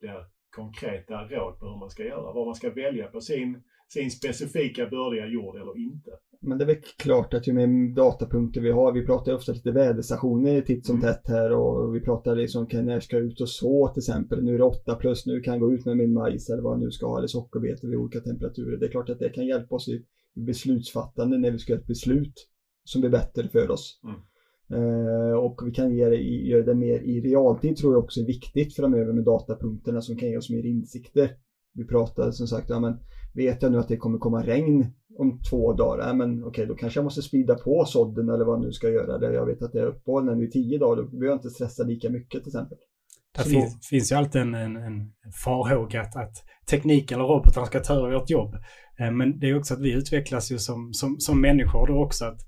blir 0.00 0.26
konkreta 0.50 1.24
råd 1.24 1.58
på 1.58 1.66
hur 1.66 1.78
man 1.78 1.90
ska 1.90 2.04
göra. 2.04 2.32
Vad 2.32 2.46
man 2.46 2.54
ska 2.54 2.70
välja 2.70 3.06
på 3.06 3.20
sin, 3.20 3.62
sin 3.92 4.10
specifika 4.10 4.86
bördiga 4.86 5.26
jord 5.26 5.56
eller 5.56 5.78
inte. 5.78 6.10
Men 6.40 6.58
det 6.58 6.64
är 6.64 6.66
väl 6.66 6.82
klart 6.96 7.34
att 7.34 7.48
ju 7.48 7.52
mer 7.52 7.94
datapunkter 7.94 8.60
vi 8.60 8.70
har, 8.70 8.92
vi 8.92 9.06
pratar 9.06 9.34
ofta 9.34 9.52
lite 9.52 9.72
väderstationer 9.72 10.60
titt 10.60 10.86
som 10.86 10.96
mm. 10.96 11.08
tätt 11.08 11.28
här 11.28 11.52
och 11.52 11.96
vi 11.96 12.00
pratar 12.00 12.36
liksom 12.36 12.66
när 12.72 12.92
jag 12.92 13.02
ska 13.02 13.18
ut 13.18 13.40
och 13.40 13.48
så 13.48 13.88
till 13.88 14.00
exempel. 14.00 14.44
Nu 14.44 14.54
är 14.54 14.58
det 14.58 14.64
8 14.64 14.94
plus, 14.94 15.26
nu 15.26 15.40
kan 15.40 15.54
jag 15.54 15.60
gå 15.60 15.72
ut 15.72 15.84
med 15.86 15.96
min 15.96 16.12
majs 16.12 16.50
eller 16.50 16.62
vad 16.62 16.72
jag 16.72 16.80
nu 16.80 16.90
ska 16.90 17.06
ha 17.06 17.18
eller 17.18 17.26
sockerbetor 17.26 17.88
vid 17.88 17.98
olika 17.98 18.20
temperaturer. 18.20 18.76
Det 18.76 18.86
är 18.86 18.90
klart 18.90 19.08
att 19.08 19.18
det 19.18 19.28
kan 19.28 19.46
hjälpa 19.46 19.74
oss 19.74 19.88
i 19.88 20.04
beslutsfattande 20.34 21.38
när 21.38 21.50
vi 21.50 21.58
ska 21.58 21.72
göra 21.72 21.80
ett 21.80 21.86
beslut 21.86 22.34
som 22.84 23.00
blir 23.00 23.10
bättre 23.10 23.48
för 23.48 23.70
oss. 23.70 24.00
Mm. 24.04 24.20
Uh, 24.72 25.34
och 25.34 25.60
vi 25.66 25.70
kan 25.70 25.96
göra 25.96 26.10
det, 26.10 26.16
göra 26.22 26.62
det 26.62 26.74
mer 26.74 27.00
i 27.00 27.20
realtid 27.20 27.76
tror 27.76 27.94
jag 27.94 28.04
också 28.04 28.20
är 28.20 28.26
viktigt 28.26 28.76
framöver 28.76 29.12
med 29.12 29.24
datapunkterna 29.24 30.00
som 30.00 30.16
kan 30.16 30.28
ge 30.28 30.36
oss 30.36 30.50
mer 30.50 30.66
insikter. 30.66 31.30
Vi 31.74 31.84
pratade 31.84 32.32
som 32.32 32.46
sagt, 32.46 32.70
ja 32.70 32.80
men 32.80 32.98
vet 33.34 33.62
jag 33.62 33.72
nu 33.72 33.78
att 33.78 33.88
det 33.88 33.96
kommer 33.96 34.18
komma 34.18 34.42
regn 34.42 34.86
om 35.18 35.40
två 35.50 35.72
dagar, 35.72 36.06
ja, 36.06 36.14
men 36.14 36.38
okej 36.38 36.48
okay, 36.48 36.66
då 36.66 36.74
kanske 36.74 36.98
jag 36.98 37.04
måste 37.04 37.22
sprida 37.22 37.54
på 37.54 37.84
sådden 37.84 38.28
eller 38.28 38.44
vad 38.44 38.54
jag 38.54 38.64
nu 38.64 38.72
ska 38.72 38.88
göra. 38.88 39.32
Jag 39.32 39.46
vet 39.46 39.62
att 39.62 39.72
det 39.72 39.80
är 39.80 39.86
uppehåll 39.86 40.36
nu 40.36 40.44
i 40.44 40.50
tio 40.50 40.78
dagar, 40.78 40.96
då 40.96 41.02
behöver 41.02 41.26
jag 41.26 41.36
inte 41.36 41.50
stressa 41.50 41.82
lika 41.82 42.10
mycket 42.10 42.42
till 42.42 42.48
exempel. 42.48 42.78
Det 43.36 43.44
finns, 43.44 43.88
finns 43.88 44.12
ju 44.12 44.16
alltid 44.16 44.40
en, 44.40 44.54
en, 44.54 44.76
en 44.76 45.12
farhåga 45.44 46.00
att, 46.00 46.16
att 46.16 46.44
teknik 46.70 47.12
eller 47.12 47.24
robotar 47.24 47.64
ska 47.64 47.80
ta 47.80 47.94
över 47.94 48.12
vårt 48.12 48.30
jobb. 48.30 48.54
Eh, 48.98 49.10
men 49.10 49.38
det 49.38 49.48
är 49.48 49.58
också 49.58 49.74
att 49.74 49.80
vi 49.80 49.92
utvecklas 49.92 50.52
ju 50.52 50.58
som, 50.58 50.92
som, 50.92 51.16
som 51.18 51.40
människor 51.40 51.86
då 51.86 52.04
också. 52.04 52.24
Att 52.24 52.40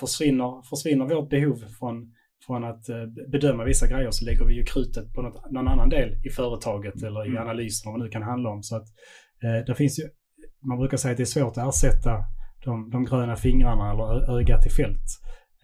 försvinner, 0.00 0.62
försvinner 0.70 1.14
vårt 1.14 1.30
behov 1.30 1.64
från, 1.78 2.12
från 2.46 2.64
att 2.64 2.88
eh, 2.88 2.96
bedöma 3.32 3.64
vissa 3.64 3.86
grejer 3.86 4.10
så 4.10 4.24
lägger 4.24 4.44
vi 4.44 4.54
ju 4.54 4.64
krutet 4.64 5.12
på 5.12 5.22
något, 5.22 5.50
någon 5.50 5.68
annan 5.68 5.88
del 5.88 6.08
i 6.24 6.30
företaget 6.30 7.02
eller 7.02 7.24
i 7.26 7.28
Mm. 7.28 7.42
analysen, 7.42 7.92
vad 7.92 8.00
det 8.00 8.04
nu 8.04 8.10
kan 8.10 8.22
handla 8.22 8.50
om. 8.50 8.62
Så 8.62 8.76
att 8.76 8.86
eh, 9.44 9.64
det 9.66 9.74
finns 9.74 9.98
ju, 9.98 10.02
man 10.68 10.78
brukar 10.78 10.96
säga 10.96 11.12
att 11.12 11.16
det 11.16 11.22
är 11.22 11.24
svårt 11.24 11.56
att 11.56 11.68
ersätta 11.68 12.24
de, 12.64 12.90
de 12.90 13.04
gröna 13.04 13.36
fingrarna 13.36 13.90
eller 13.92 14.38
ögat 14.38 14.66
i 14.66 14.70
fält. 14.70 15.08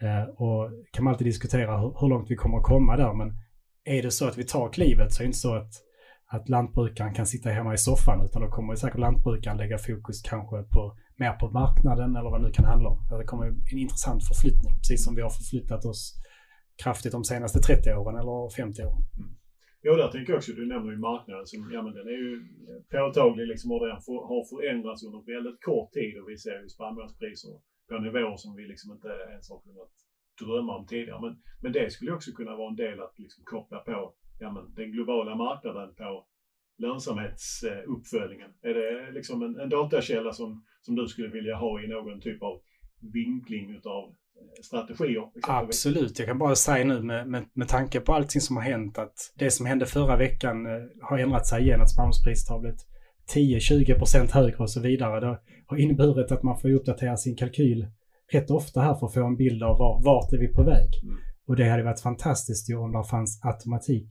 Eh, 0.01 0.23
och 0.23 0.71
kan 0.93 1.03
man 1.03 1.13
alltid 1.13 1.27
diskutera 1.27 1.77
hur, 1.77 1.95
hur 1.99 2.09
långt 2.09 2.31
vi 2.31 2.35
kommer 2.35 2.57
att 2.57 2.63
komma 2.63 2.97
där, 2.97 3.13
men 3.13 3.29
är 3.85 4.01
det 4.01 4.11
så 4.11 4.27
att 4.27 4.37
vi 4.37 4.43
tar 4.43 4.69
klivet 4.69 5.13
så 5.13 5.21
är 5.21 5.23
det 5.23 5.27
inte 5.27 5.37
så 5.37 5.55
att, 5.55 5.71
att 6.27 6.49
lantbrukaren 6.49 7.13
kan 7.13 7.25
sitta 7.25 7.49
hemma 7.49 7.73
i 7.73 7.77
soffan, 7.77 8.25
utan 8.25 8.41
då 8.41 8.47
kommer 8.47 8.75
säkert 8.75 8.99
lantbrukaren 8.99 9.57
lägga 9.57 9.77
fokus 9.77 10.21
kanske 10.21 10.63
på 10.63 10.97
mer 11.17 11.33
på 11.33 11.49
marknaden 11.51 12.15
eller 12.15 12.29
vad 12.29 12.41
det 12.41 12.47
nu 12.47 12.53
kan 12.53 12.65
handla 12.65 12.89
om. 12.89 13.07
Det 13.19 13.23
kommer 13.23 13.45
en 13.45 13.77
intressant 13.77 14.27
förflyttning, 14.27 14.73
precis 14.79 15.05
som 15.05 15.15
vi 15.15 15.21
har 15.21 15.29
förflyttat 15.29 15.85
oss 15.85 16.21
kraftigt 16.83 17.11
de 17.11 17.23
senaste 17.23 17.59
30 17.59 17.93
åren 17.93 18.15
eller 18.21 18.49
50 18.49 18.81
åren. 18.89 19.03
Mm. 19.19 19.31
Jo, 19.83 19.93
där 19.95 20.11
tänker 20.11 20.33
jag 20.33 20.37
också, 20.37 20.51
du 20.51 20.65
nämner 20.65 20.91
ju 20.91 20.97
marknaden 20.97 21.45
som, 21.45 21.71
ja 21.73 21.81
men 21.81 21.93
den 21.93 22.07
är 22.07 22.19
ju 22.25 22.33
påtaglig 22.91 23.47
liksom 23.47 23.71
och 23.71 23.79
den 23.85 23.95
har 24.31 24.43
förändrats 24.53 25.03
under 25.03 25.33
väldigt 25.33 25.63
kort 25.63 25.91
tid 25.91 26.19
och 26.19 26.29
vi 26.29 26.37
ser 26.37 26.61
ju 26.61 26.69
spannmålspriser 26.69 27.53
på 27.89 27.97
nivåer 27.97 28.37
som 28.37 28.55
vi 28.55 28.63
liksom 28.67 28.91
inte 28.91 29.07
ens 29.33 29.49
har 29.49 29.59
kunnat 29.59 29.93
drömma 30.41 30.77
om 30.77 30.85
tidigare. 30.87 31.21
Men, 31.21 31.41
men 31.61 31.71
det 31.71 31.91
skulle 31.91 32.11
också 32.11 32.31
kunna 32.31 32.55
vara 32.55 32.69
en 32.69 32.75
del 32.75 32.99
att 32.99 33.19
liksom 33.19 33.43
koppla 33.45 33.79
på 33.79 34.13
ja, 34.39 34.51
men 34.51 34.73
den 34.75 34.91
globala 34.91 35.35
marknaden 35.35 35.95
på 35.95 36.25
lönsamhetsuppföljningen. 36.77 38.51
Är 38.61 38.73
det 38.73 39.11
liksom 39.11 39.43
en, 39.43 39.59
en 39.59 39.69
datakälla 39.69 40.31
som, 40.33 40.65
som 40.81 40.95
du 40.95 41.07
skulle 41.07 41.27
vilja 41.27 41.55
ha 41.55 41.83
i 41.83 41.87
någon 41.87 42.21
typ 42.21 42.43
av 42.43 42.61
vinkling 43.13 43.75
utav 43.75 44.15
strategier? 44.63 45.23
Absolut, 45.47 46.19
jag 46.19 46.27
kan 46.27 46.37
bara 46.37 46.55
säga 46.55 46.85
nu 46.85 47.01
med, 47.01 47.27
med, 47.27 47.45
med 47.53 47.67
tanke 47.67 47.99
på 47.99 48.13
allting 48.13 48.41
som 48.41 48.55
har 48.55 48.63
hänt 48.63 48.97
att 48.97 49.33
det 49.35 49.51
som 49.51 49.65
hände 49.65 49.85
förra 49.85 50.17
veckan 50.17 50.65
eh, 50.65 50.71
har 51.01 51.17
ändrat 51.17 51.47
sig 51.47 51.61
igen, 51.61 51.81
att 51.81 51.91
spannmålspriset 51.91 52.49
har 52.49 52.59
blivit 52.59 52.85
10-20% 53.35 54.31
högre 54.33 54.57
och 54.57 54.71
så 54.71 54.81
vidare. 54.81 55.19
Det 55.19 55.39
har 55.67 55.77
inneburit 55.77 56.31
att 56.31 56.43
man 56.43 56.59
får 56.59 56.69
uppdatera 56.69 57.17
sin 57.17 57.35
kalkyl 57.35 57.87
rätt 58.31 58.51
ofta 58.51 58.81
här 58.81 58.95
för 58.95 59.05
att 59.05 59.13
få 59.13 59.25
en 59.25 59.35
bild 59.35 59.63
av 59.63 59.77
var, 59.77 60.03
vart 60.03 60.33
är 60.33 60.37
vi 60.37 60.47
på 60.47 60.63
väg. 60.63 60.89
Mm. 61.03 61.17
Och 61.47 61.55
det 61.55 61.69
hade 61.69 61.83
varit 61.83 62.01
fantastiskt 62.01 62.69
ju 62.69 62.75
om 62.75 62.91
det 62.91 63.03
fanns 63.03 63.39
automatik 63.43 64.09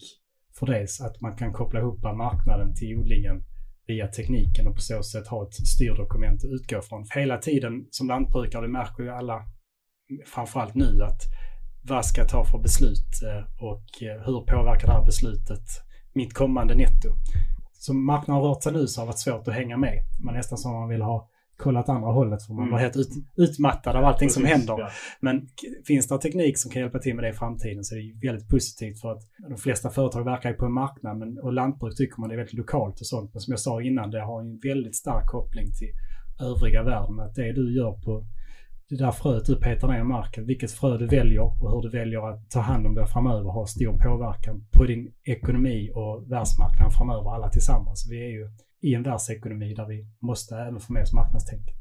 för 0.59 0.67
det, 0.67 0.91
så 0.91 1.07
att 1.07 1.21
man 1.21 1.37
kan 1.37 1.53
koppla 1.53 1.81
ihop 1.81 2.03
marknaden 2.03 2.75
till 2.75 2.99
odlingen 2.99 3.43
via 3.87 4.09
tekniken 4.09 4.67
och 4.67 4.75
på 4.75 4.81
så 4.81 5.03
sätt 5.03 5.27
ha 5.27 5.47
ett 5.47 5.55
styrdokument 5.55 6.45
att 6.45 6.51
utgå 6.51 6.81
från. 6.83 7.05
Hela 7.15 7.39
tiden 7.39 7.87
som 7.91 8.09
lantbrukare, 8.09 8.63
det 8.63 8.73
märker 8.73 9.03
ju 9.03 9.11
alla, 9.11 9.43
framförallt 10.27 10.75
nu, 10.75 11.03
att 11.05 11.21
vad 11.83 12.05
ska 12.07 12.21
jag 12.21 12.29
ta 12.31 12.45
för 12.45 12.59
beslut 12.59 13.23
eh, 13.25 13.65
och 13.65 14.03
eh, 14.03 14.23
hur 14.27 14.41
påverkar 14.41 14.87
det 14.87 14.93
här 14.93 15.05
beslutet 15.05 15.65
mitt 16.13 16.35
kommande 16.35 16.75
netto? 16.75 17.09
Som 17.73 18.05
marknaden 18.07 18.43
har 18.43 18.49
rört 18.51 18.63
sig 18.63 18.73
nu 18.73 18.87
så 18.87 19.01
har 19.01 19.07
det 19.07 19.09
varit 19.09 19.19
svårt 19.19 19.49
att 19.49 19.55
hänga 19.55 19.77
med. 19.77 19.99
Man 20.25 20.35
nästan 20.35 20.59
som 20.59 20.73
man 20.73 20.89
vill 20.89 21.03
ha 21.03 21.29
kollat 21.57 21.89
andra 21.89 22.11
hållet 22.11 22.43
för 22.43 22.53
man 22.55 22.63
Mm. 22.63 22.73
var 22.73 22.79
helt 22.79 22.97
ut, 22.97 23.09
utmattad 23.37 23.97
av 23.97 24.05
allting 24.05 24.31
som 24.31 24.43
Precis, 24.43 24.57
händer. 24.59 24.79
ja. 24.79 24.91
Men 25.21 25.49
finns 25.87 26.09
det 26.09 26.19
teknik 26.19 26.59
som 26.59 26.71
kan 26.71 26.83
hjälpa 26.83 26.99
till 26.99 27.15
med 27.15 27.25
det 27.25 27.29
i 27.29 27.33
framtiden 27.33 27.85
så 27.85 27.95
är 27.95 27.99
det 27.99 28.27
väldigt 28.29 28.49
positivt 28.49 29.01
för 29.01 29.13
att 29.13 29.23
de 29.49 29.57
flesta 29.57 29.91
företag 29.91 30.25
verkar 30.25 30.51
ju 30.51 30.57
på 30.57 30.65
en 30.67 30.73
marknad 30.73 31.19
men, 31.19 31.39
och 31.39 31.53
lantbruk 31.53 31.97
tycker 31.97 32.21
man 32.21 32.31
är 32.31 32.37
väldigt 32.37 32.55
lokalt 32.55 33.01
och 33.01 33.07
sånt. 33.07 33.31
Men 33.35 33.41
som 33.41 33.53
jag 33.53 33.61
sa 33.61 33.83
innan, 33.83 34.11
det 34.11 34.21
har 34.21 34.41
en 34.41 34.59
väldigt 34.59 34.97
stark 34.97 35.27
koppling 35.27 35.67
till 35.79 35.91
övriga 36.47 36.83
världen. 36.83 37.21
Att 37.21 37.35
det 37.35 37.53
du 37.53 37.77
gör 37.77 37.93
på 37.93 38.25
det 38.89 38.97
där 38.97 39.11
fröet 39.11 39.45
du 39.45 39.57
petar 39.57 39.89
ner 39.89 40.01
i 40.01 40.05
marken, 40.05 40.47
vilket 40.47 40.71
frö 40.71 40.99
du 40.99 41.07
väljer 41.07 41.63
och 41.63 41.71
hur 41.73 41.83
du 41.83 41.99
väljer 41.99 42.31
att 42.31 42.51
ta 42.51 42.61
hand 42.61 42.87
om 42.87 42.95
det 42.95 43.07
framöver 43.07 43.51
har 43.51 43.67
stor 43.67 43.99
påverkan 44.07 44.67
på 44.73 44.85
din 44.85 45.13
ekonomi 45.25 45.91
och 45.95 46.33
världsmarknaden 46.33 46.93
framöver, 46.99 47.35
alla 47.35 47.49
tillsammans. 47.49 48.07
Vi 48.11 48.19
är 48.27 48.31
ju 48.31 48.51
i 48.81 48.95
en 48.95 49.03
världsekonomi 49.03 49.75
där 49.75 49.87
vi 49.87 50.07
måste 50.21 50.57
även 50.57 50.81
få 50.81 50.93
med 50.93 51.03
oss 51.03 51.13
marknadstänket. 51.13 51.77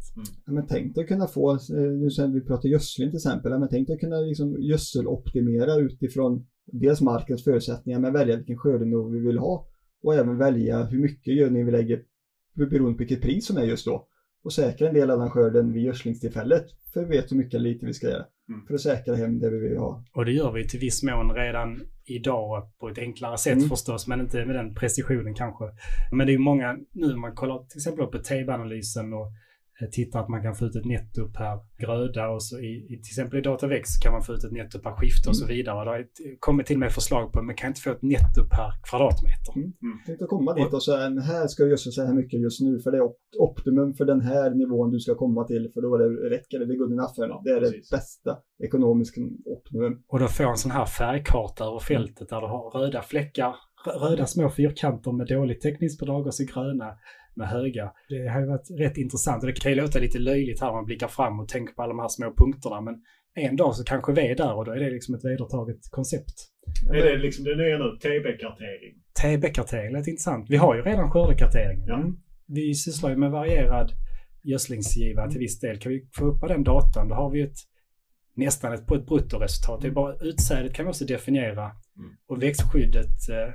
Ja, 0.45 0.51
men 0.51 0.67
tänk 0.67 0.95
dig 0.95 1.07
kunna 1.07 1.27
få, 1.27 1.51
eh, 1.51 1.91
nu 2.01 2.09
sen 2.09 2.33
vi 2.33 2.41
pratar 2.41 2.69
gödsling 2.69 3.09
till 3.09 3.17
exempel, 3.17 3.51
ja, 3.51 3.59
men 3.59 3.69
tänk 3.69 3.87
dig 3.87 3.99
kunna 3.99 4.15
liksom 4.15 4.61
gödseloptimera 4.61 5.75
utifrån 5.75 6.47
dels 6.65 7.01
markens 7.01 7.43
förutsättningar 7.43 7.99
men 7.99 8.13
välja 8.13 8.35
vilken 8.35 8.57
skördenivå 8.57 9.07
vi 9.07 9.19
vill 9.19 9.37
ha 9.37 9.67
och 10.03 10.15
även 10.15 10.37
välja 10.37 10.83
hur 10.83 10.99
mycket 10.99 11.35
gödning 11.35 11.65
vi 11.65 11.71
lägger 11.71 12.01
beroende 12.53 12.93
på 12.93 12.97
vilket 12.97 13.21
pris 13.21 13.47
som 13.47 13.57
är 13.57 13.63
just 13.63 13.85
då. 13.85 14.07
Och 14.47 14.53
säkra 14.53 14.87
en 14.87 14.93
del 14.93 15.11
av 15.11 15.19
den 15.19 15.29
skörden 15.29 15.73
vid 15.73 15.83
gödslingstillfället 15.83 16.65
för 16.93 17.05
vi 17.05 17.17
vet 17.17 17.31
hur 17.31 17.37
mycket 17.37 17.61
lite 17.61 17.85
vi 17.85 17.93
ska 17.93 18.09
göra. 18.09 18.25
Mm. 18.49 18.65
För 18.67 18.73
att 18.73 18.81
säkra 18.81 19.15
hem 19.15 19.39
det 19.39 19.49
vi 19.49 19.59
vill 19.59 19.77
ha. 19.77 20.03
Och 20.13 20.25
det 20.25 20.31
gör 20.31 20.51
vi 20.51 20.67
till 20.67 20.79
viss 20.79 21.03
mån 21.03 21.31
redan 21.35 21.81
idag 22.05 22.71
på 22.79 22.89
ett 22.89 22.97
enklare 22.97 23.37
sätt 23.37 23.57
Mm. 23.57 23.69
förstås, 23.69 24.07
men 24.07 24.19
inte 24.19 24.45
med 24.45 24.55
den 24.55 24.75
precisionen 24.75 25.33
kanske. 25.33 25.65
Men 26.11 26.27
det 26.27 26.31
är 26.31 26.33
ju 26.33 26.39
många, 26.39 26.77
nu 26.91 27.15
man 27.15 27.35
kollar 27.35 27.63
till 27.63 27.77
exempel 27.77 28.05
på 28.05 28.17
TB-analysen 28.17 29.13
och 29.13 29.27
tittar 29.91 30.19
att 30.19 30.29
man 30.29 30.41
kan 30.43 30.55
få 30.55 30.65
ut 30.65 30.75
ett 30.75 30.85
netto 30.85 31.21
per 31.37 31.53
gröda 31.85 32.29
och 32.29 32.43
så 32.43 32.59
i, 32.59 32.71
i 32.85 32.87
till 32.87 33.11
exempel 33.13 33.39
i 33.39 33.41
Datavex 33.41 33.97
kan 34.03 34.11
man 34.13 34.21
få 34.23 34.33
ut 34.33 34.43
ett 34.43 34.51
netto 34.51 34.79
per 34.79 34.91
skifte 34.91 35.29
och 35.29 35.37
så 35.37 35.45
vidare. 35.45 35.83
Det 35.85 35.89
har 35.91 36.05
kommit 36.39 36.65
till 36.67 36.77
med 36.77 36.91
förslag 36.91 37.31
på, 37.33 37.41
men 37.41 37.55
kan 37.55 37.67
inte 37.67 37.81
få 37.81 37.91
ett 37.91 38.01
netto 38.01 38.41
per 38.55 38.69
kvadratmeter. 38.89 39.53
Tänk 40.05 40.21
att 40.21 40.29
komma 40.29 40.53
dit 40.53 40.73
och 40.73 40.83
säga 40.83 41.09
"Men 41.09 41.23
här 41.23 41.47
ska 41.47 41.63
du 41.63 41.69
gödsla 41.69 41.91
så 41.91 42.05
här 42.05 42.13
mycket 42.13 42.39
just 42.41 42.61
nu 42.61 42.79
för 42.79 42.91
det 42.91 42.97
är 42.97 43.01
op- 43.01 43.35
optimum 43.39 43.93
för 43.93 44.05
den 44.05 44.21
här 44.21 44.49
nivån 44.49 44.91
du 44.91 44.99
ska 44.99 45.15
komma 45.15 45.43
till 45.43 45.71
för 45.73 45.81
då 45.81 45.95
är 45.95 45.99
det, 45.99 46.35
räcker 46.35 46.59
det, 46.59 46.65
det 46.65 46.73
är 46.73 46.77
good 46.77 46.91
enough 46.91 47.15
för 47.15 47.27
Ja, 47.27 47.41
Det 47.45 47.51
är 47.51 47.59
precis. 47.59 47.89
det 47.89 47.95
bästa 47.97 48.37
ekonomiska 48.63 49.21
optimum. 49.45 49.93
Och 50.07 50.19
då 50.19 50.27
får 50.27 50.43
en 50.43 50.57
sån 50.57 50.71
här 50.71 50.85
färgkarta 50.85 51.63
över 51.65 51.79
fältet 51.79 52.29
där 52.29 52.41
du 52.41 52.47
har 52.47 52.69
röda 52.79 53.01
fläckar, 53.01 53.55
rö- 53.85 54.09
röda 54.09 54.25
små 54.25 54.49
fyrkanter 54.49 55.11
med 55.11 55.27
dåligt 55.27 55.61
täckningsbidrag 55.61 56.27
och 56.27 56.33
så 56.33 56.43
gröna 56.53 56.89
med 57.37 57.47
höga. 57.47 57.91
Det 58.09 58.27
har 58.27 58.39
ju 58.39 58.47
varit 58.47 58.69
rätt 58.79 58.97
intressant 58.97 59.43
och 59.43 59.47
det 59.47 59.53
kan 59.53 59.71
ju 59.71 59.81
låta 59.81 59.99
lite 59.99 60.19
löjligt 60.19 60.61
här 60.61 60.69
om 60.69 60.75
man 60.75 60.85
blickar 60.85 61.07
fram 61.07 61.39
och 61.39 61.47
tänker 61.47 61.73
på 61.73 61.81
alla 61.81 61.93
de 61.93 61.99
här 61.99 62.07
små 62.07 62.33
punkterna 62.37 62.81
men 62.81 62.95
en 63.35 63.55
dag 63.55 63.75
så 63.75 63.83
kanske 63.83 64.13
vi 64.13 64.31
är 64.31 64.35
där 64.35 64.53
och 64.53 64.65
då 64.65 64.71
är 64.71 64.79
det 64.79 64.89
liksom 64.89 65.15
ett 65.15 65.25
vedertaget 65.25 65.79
koncept. 65.91 66.33
Är 66.93 67.05
det 67.05 67.17
liksom 67.17 67.43
det 67.43 67.55
nya 67.55 67.77
nu? 67.77 67.97
TB-kartering? 68.01 68.93
TB-kartering 69.21 69.91
lät 69.91 70.07
intressant. 70.07 70.49
Vi 70.49 70.57
har 70.57 70.75
ju 70.75 70.81
redan 70.81 71.11
skördekarteringen. 71.11 71.87
Ja. 71.87 72.03
Vi 72.47 72.73
sysslar 72.73 73.09
ju 73.09 73.15
med 73.15 73.31
varierad 73.31 73.91
gödslingsgiva 74.43 75.29
till 75.29 75.39
viss 75.39 75.59
del. 75.59 75.79
Kan 75.79 75.91
vi 75.91 76.07
få 76.17 76.25
upp 76.25 76.41
den 76.47 76.63
datan, 76.63 77.07
då 77.07 77.15
har 77.15 77.29
vi 77.29 77.41
ett 77.41 77.57
nästan 78.35 78.73
ett, 78.73 78.87
på 78.87 78.95
ett 78.95 79.05
bruttoresultat. 79.05 79.81
Det 79.81 79.87
är 79.87 79.91
bara 79.91 80.15
utsädet 80.21 80.73
kan 80.73 80.85
vi 80.85 80.91
också 80.91 81.05
definiera. 81.05 81.63
Mm. 81.63 82.11
Och 82.27 82.43
växtskyddet 82.43 83.29
eh, 83.29 83.53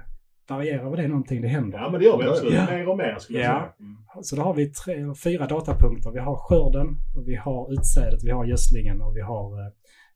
varierar 0.56 0.84
vad 0.84 0.98
det 0.98 1.04
är 1.04 1.08
någonting 1.08 1.42
det 1.42 1.48
händer. 1.48 1.78
Ja, 1.78 1.90
men 1.90 2.00
det 2.00 2.06
gör 2.06 2.18
vi 2.18 2.24
absolut. 2.24 2.54
Ja. 2.54 2.66
Mer 2.70 2.88
och 2.88 2.96
mer 2.96 3.16
skulle 3.18 3.38
jag 3.38 3.48
Ja. 3.48 3.58
säga. 3.58 3.72
Mm. 3.80 3.96
Så 4.22 4.36
då 4.36 4.42
har 4.42 4.54
vi 4.54 4.72
tre, 4.72 4.94
fyra 5.24 5.46
datapunkter. 5.46 6.10
Vi 6.10 6.18
har 6.18 6.36
skörden, 6.36 6.86
och 7.16 7.28
vi 7.28 7.34
har 7.34 7.72
utsädet, 7.72 8.20
vi 8.24 8.30
har 8.30 8.44
gödslingen 8.44 9.00
och 9.02 9.16
vi 9.16 9.20
har 9.20 9.60
eh, 9.60 9.72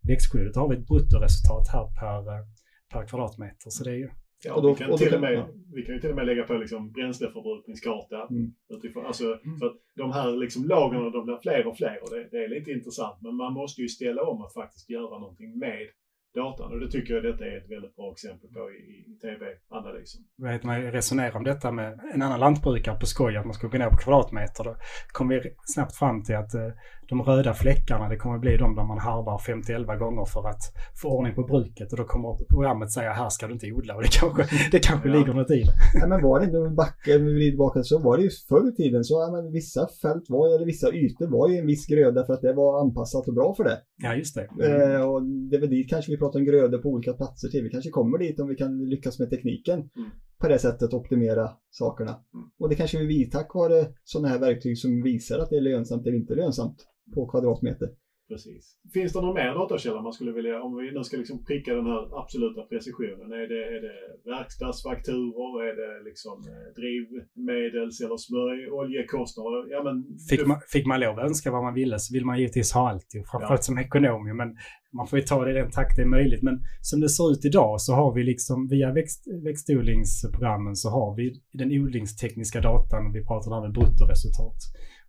växtskyddet. 0.08 0.54
Då 0.54 0.60
har 0.60 0.68
vi 0.68 0.76
ett 0.76 0.86
bruttoresultat 0.86 1.68
här 1.72 1.86
per, 2.00 2.18
eh, 2.34 2.44
per 2.92 3.06
kvadratmeter. 3.08 3.70
Så 3.70 3.84
det 3.84 3.90
är 3.90 3.94
ju 4.04 4.10
Ja, 4.44 4.54
Och 4.54 4.62
då- 4.62 4.68
vi, 4.68 4.74
kan 4.78 4.90
och 4.90 4.98
till 4.98 5.14
och 5.14 5.20
med, 5.20 5.32
ja. 5.32 5.46
vi 5.74 5.82
kan 5.82 5.94
ju 5.94 6.00
till 6.00 6.10
och 6.10 6.16
med 6.16 6.26
lägga 6.26 6.42
på 6.42 6.54
liksom 6.54 6.92
bränsleförbrukningskarta. 6.92 8.26
Mm. 8.30 8.52
Utifrån, 8.76 9.06
alltså, 9.06 9.24
Mm. 9.44 9.58
för 9.58 9.66
att 9.66 9.76
de 9.96 10.12
här 10.12 10.28
liksom 10.36 10.64
lagren 10.64 11.12
de 11.12 11.24
blir 11.24 11.38
fler 11.42 11.66
och 11.66 11.76
fler 11.76 11.98
och 12.02 12.10
det, 12.10 12.28
det 12.30 12.44
är 12.44 12.48
lite 12.48 12.70
intressant. 12.70 13.16
Men 13.22 13.34
man 13.34 13.52
måste 13.52 13.82
ju 13.82 13.88
ställa 13.88 14.22
om 14.22 14.42
att 14.42 14.54
faktiskt 14.54 14.90
göra 14.90 15.18
någonting 15.18 15.58
med 15.58 15.78
datan. 16.36 16.72
Och 16.72 16.80
det 16.80 16.90
tycker 16.90 17.14
jag 17.14 17.22
detta 17.22 17.44
är 17.44 17.56
ett 17.56 17.70
väldigt 17.70 17.96
bra 17.96 18.12
exempel 18.12 18.48
på 18.50 18.70
i, 18.70 18.80
i 19.10 19.18
tv-analysen. 19.22 20.20
vad 20.36 20.52
heter 20.52 20.66
man, 20.66 20.82
resonerar 20.82 21.36
om 21.36 21.44
detta 21.44 21.72
med 21.72 22.00
en 22.14 22.22
annan 22.22 22.40
lantbrukare 22.40 22.96
på 23.00 23.06
skoj, 23.06 23.36
att 23.36 23.44
man 23.44 23.54
ska 23.54 23.66
gå 23.66 23.78
ner 23.78 23.90
på 23.90 23.96
kvadratmeter. 23.96 24.64
Då 24.64 24.76
kommer 25.12 25.34
vi 25.34 25.54
snabbt 25.74 25.96
fram 25.96 26.22
till 26.24 26.36
att 26.36 26.54
eh, 26.54 26.70
de 27.08 27.22
röda 27.22 27.54
fläckarna, 27.54 28.08
det 28.08 28.16
kommer 28.16 28.38
bli 28.38 28.56
de 28.56 28.76
där 28.76 28.84
man 28.84 28.98
harvar 28.98 29.38
50-11 29.38 29.98
gånger 29.98 30.24
för 30.24 30.48
att 30.48 30.62
få 31.02 31.08
ordning 31.08 31.34
på 31.34 31.42
bruket. 31.42 31.92
Och 31.92 31.98
då 31.98 32.04
kommer 32.04 32.44
programmet 32.48 32.92
säga 32.92 33.12
här 33.12 33.28
ska 33.28 33.46
du 33.46 33.52
inte 33.52 33.72
odla. 33.72 33.96
Och 33.96 34.02
det 34.02 34.08
kanske, 34.20 34.42
det 34.72 34.78
kanske 34.78 35.08
Ja. 35.08 35.14
ligger 35.14 35.34
något 35.34 35.50
i 35.50 35.62
det. 35.62 35.72
Nej, 36.00 36.08
men 36.08 36.22
var 36.22 36.40
det 36.40 36.44
inte, 36.46 36.58
om 36.58 36.76
vi 37.26 37.34
vrider 37.34 37.50
tillbaka, 37.50 37.82
så 37.82 37.98
var 37.98 38.16
det 38.16 38.22
ju 38.22 38.30
förr 38.48 38.68
i 38.68 38.72
tiden 38.72 39.04
så, 39.04 39.14
ja, 39.14 39.32
men 39.32 39.52
vissa 39.52 39.88
fält 40.02 40.24
var, 40.28 40.54
eller 40.56 40.66
vissa 40.66 40.92
ytor 40.92 41.26
var 41.26 41.48
ju 41.48 41.56
en 41.58 41.66
viss 41.66 41.86
gröda 41.86 42.26
för 42.26 42.32
att 42.34 42.42
det 42.42 42.52
var 42.52 42.80
anpassat 42.80 43.28
och 43.28 43.34
bra 43.34 43.54
för 43.54 43.64
det. 43.64 43.78
Ja, 44.02 44.14
just 44.14 44.34
det. 44.34 44.42
Eh, 44.42 45.00
och 45.00 45.22
det 45.22 45.56
är 45.56 45.60
väl 45.60 45.70
dit 45.70 45.90
kanske 45.90 46.10
vi 46.12 46.18
pratar 46.18 46.38
om 46.38 46.44
grödor 46.44 46.78
på 46.78 46.88
olika 46.88 47.12
platser 47.12 47.48
till. 47.48 47.62
Vi 47.62 47.70
kanske 47.70 47.90
kommer 47.90 48.18
dit 48.18 48.40
om 48.40 48.48
vi 48.48 48.54
kan 48.56 48.84
lyckas 48.84 49.18
med 49.18 49.30
tekniken. 49.30 49.78
Mm. 49.78 50.10
På 50.38 50.48
det 50.48 50.58
sättet 50.58 50.92
optimera 50.94 51.50
sakerna. 51.70 52.10
Mm. 52.10 52.46
Och 52.60 52.68
det 52.68 52.74
kanske 52.74 52.98
vi 52.98 53.30
tack 53.30 53.54
vare 53.54 53.86
sådana 54.04 54.28
här 54.28 54.38
verktyg 54.38 54.78
som 54.78 55.02
visar 55.02 55.38
att 55.38 55.50
det 55.50 55.56
är 55.56 55.60
lönsamt 55.60 56.06
eller 56.06 56.16
inte 56.16 56.34
lönsamt 56.34 56.76
på 57.14 57.26
kvadratmeter. 57.26 57.88
Precis. 58.28 58.64
Finns 58.94 59.12
det 59.12 59.20
någon 59.20 59.34
mer 59.34 59.54
datakälla 59.54 60.02
man 60.02 60.12
skulle 60.12 60.32
vilja, 60.32 60.62
om 60.62 60.76
vi 60.76 60.92
nu 60.96 61.04
ska 61.04 61.16
liksom 61.16 61.44
pricka 61.44 61.74
den 61.74 61.86
här 61.92 62.02
absoluta 62.22 62.60
precisionen, 62.62 63.28
är 63.42 63.46
det, 63.52 63.62
är 63.76 63.80
det 63.86 63.96
verkstadsfakturor, 64.34 65.52
är 65.68 65.74
det 65.82 66.04
liksom 66.08 66.32
eh, 66.52 66.66
drivmedels 66.78 67.96
eller 68.04 68.16
smörj, 68.26 68.60
oljekostnader? 68.80 69.62
Ja, 69.74 69.80
men, 69.86 69.96
Fick 70.30 70.40
du- 70.40 70.46
man, 70.46 70.60
fick 70.72 70.86
man 70.86 71.00
lov 71.00 71.18
att 71.18 71.24
önska 71.30 71.50
vad 71.50 71.62
man 71.62 71.74
ville 71.74 71.98
så 71.98 72.14
vill 72.14 72.24
man 72.24 72.38
givetvis 72.38 72.72
ha 72.72 72.82
allt. 72.90 73.06
Framförallt 73.30 73.64
som 73.64 73.78
ekonom. 73.78 74.36
Men 74.40 74.48
man 74.98 75.06
får 75.06 75.18
ju 75.18 75.24
ta 75.24 75.44
det 75.44 75.50
i 75.50 75.54
den 75.60 75.70
takt 75.70 75.96
det 75.96 76.02
är 76.02 76.06
möjligt. 76.18 76.42
Men 76.42 76.56
som 76.80 77.00
det 77.00 77.08
ser 77.08 77.26
ut 77.32 77.44
idag 77.44 77.80
så 77.80 77.92
har 78.00 78.14
vi 78.14 78.22
liksom 78.32 78.68
via 78.68 78.92
växt, 78.92 79.20
växtodlingsprogrammen 79.48 80.76
så 80.76 80.88
har 80.90 81.16
vi 81.18 81.24
den 81.52 81.70
odlingstekniska 81.82 82.60
datan 82.60 83.06
och 83.06 83.14
vi 83.16 83.24
pratar 83.24 83.60
med 83.64 83.72
bruttoresultat. 83.72 84.58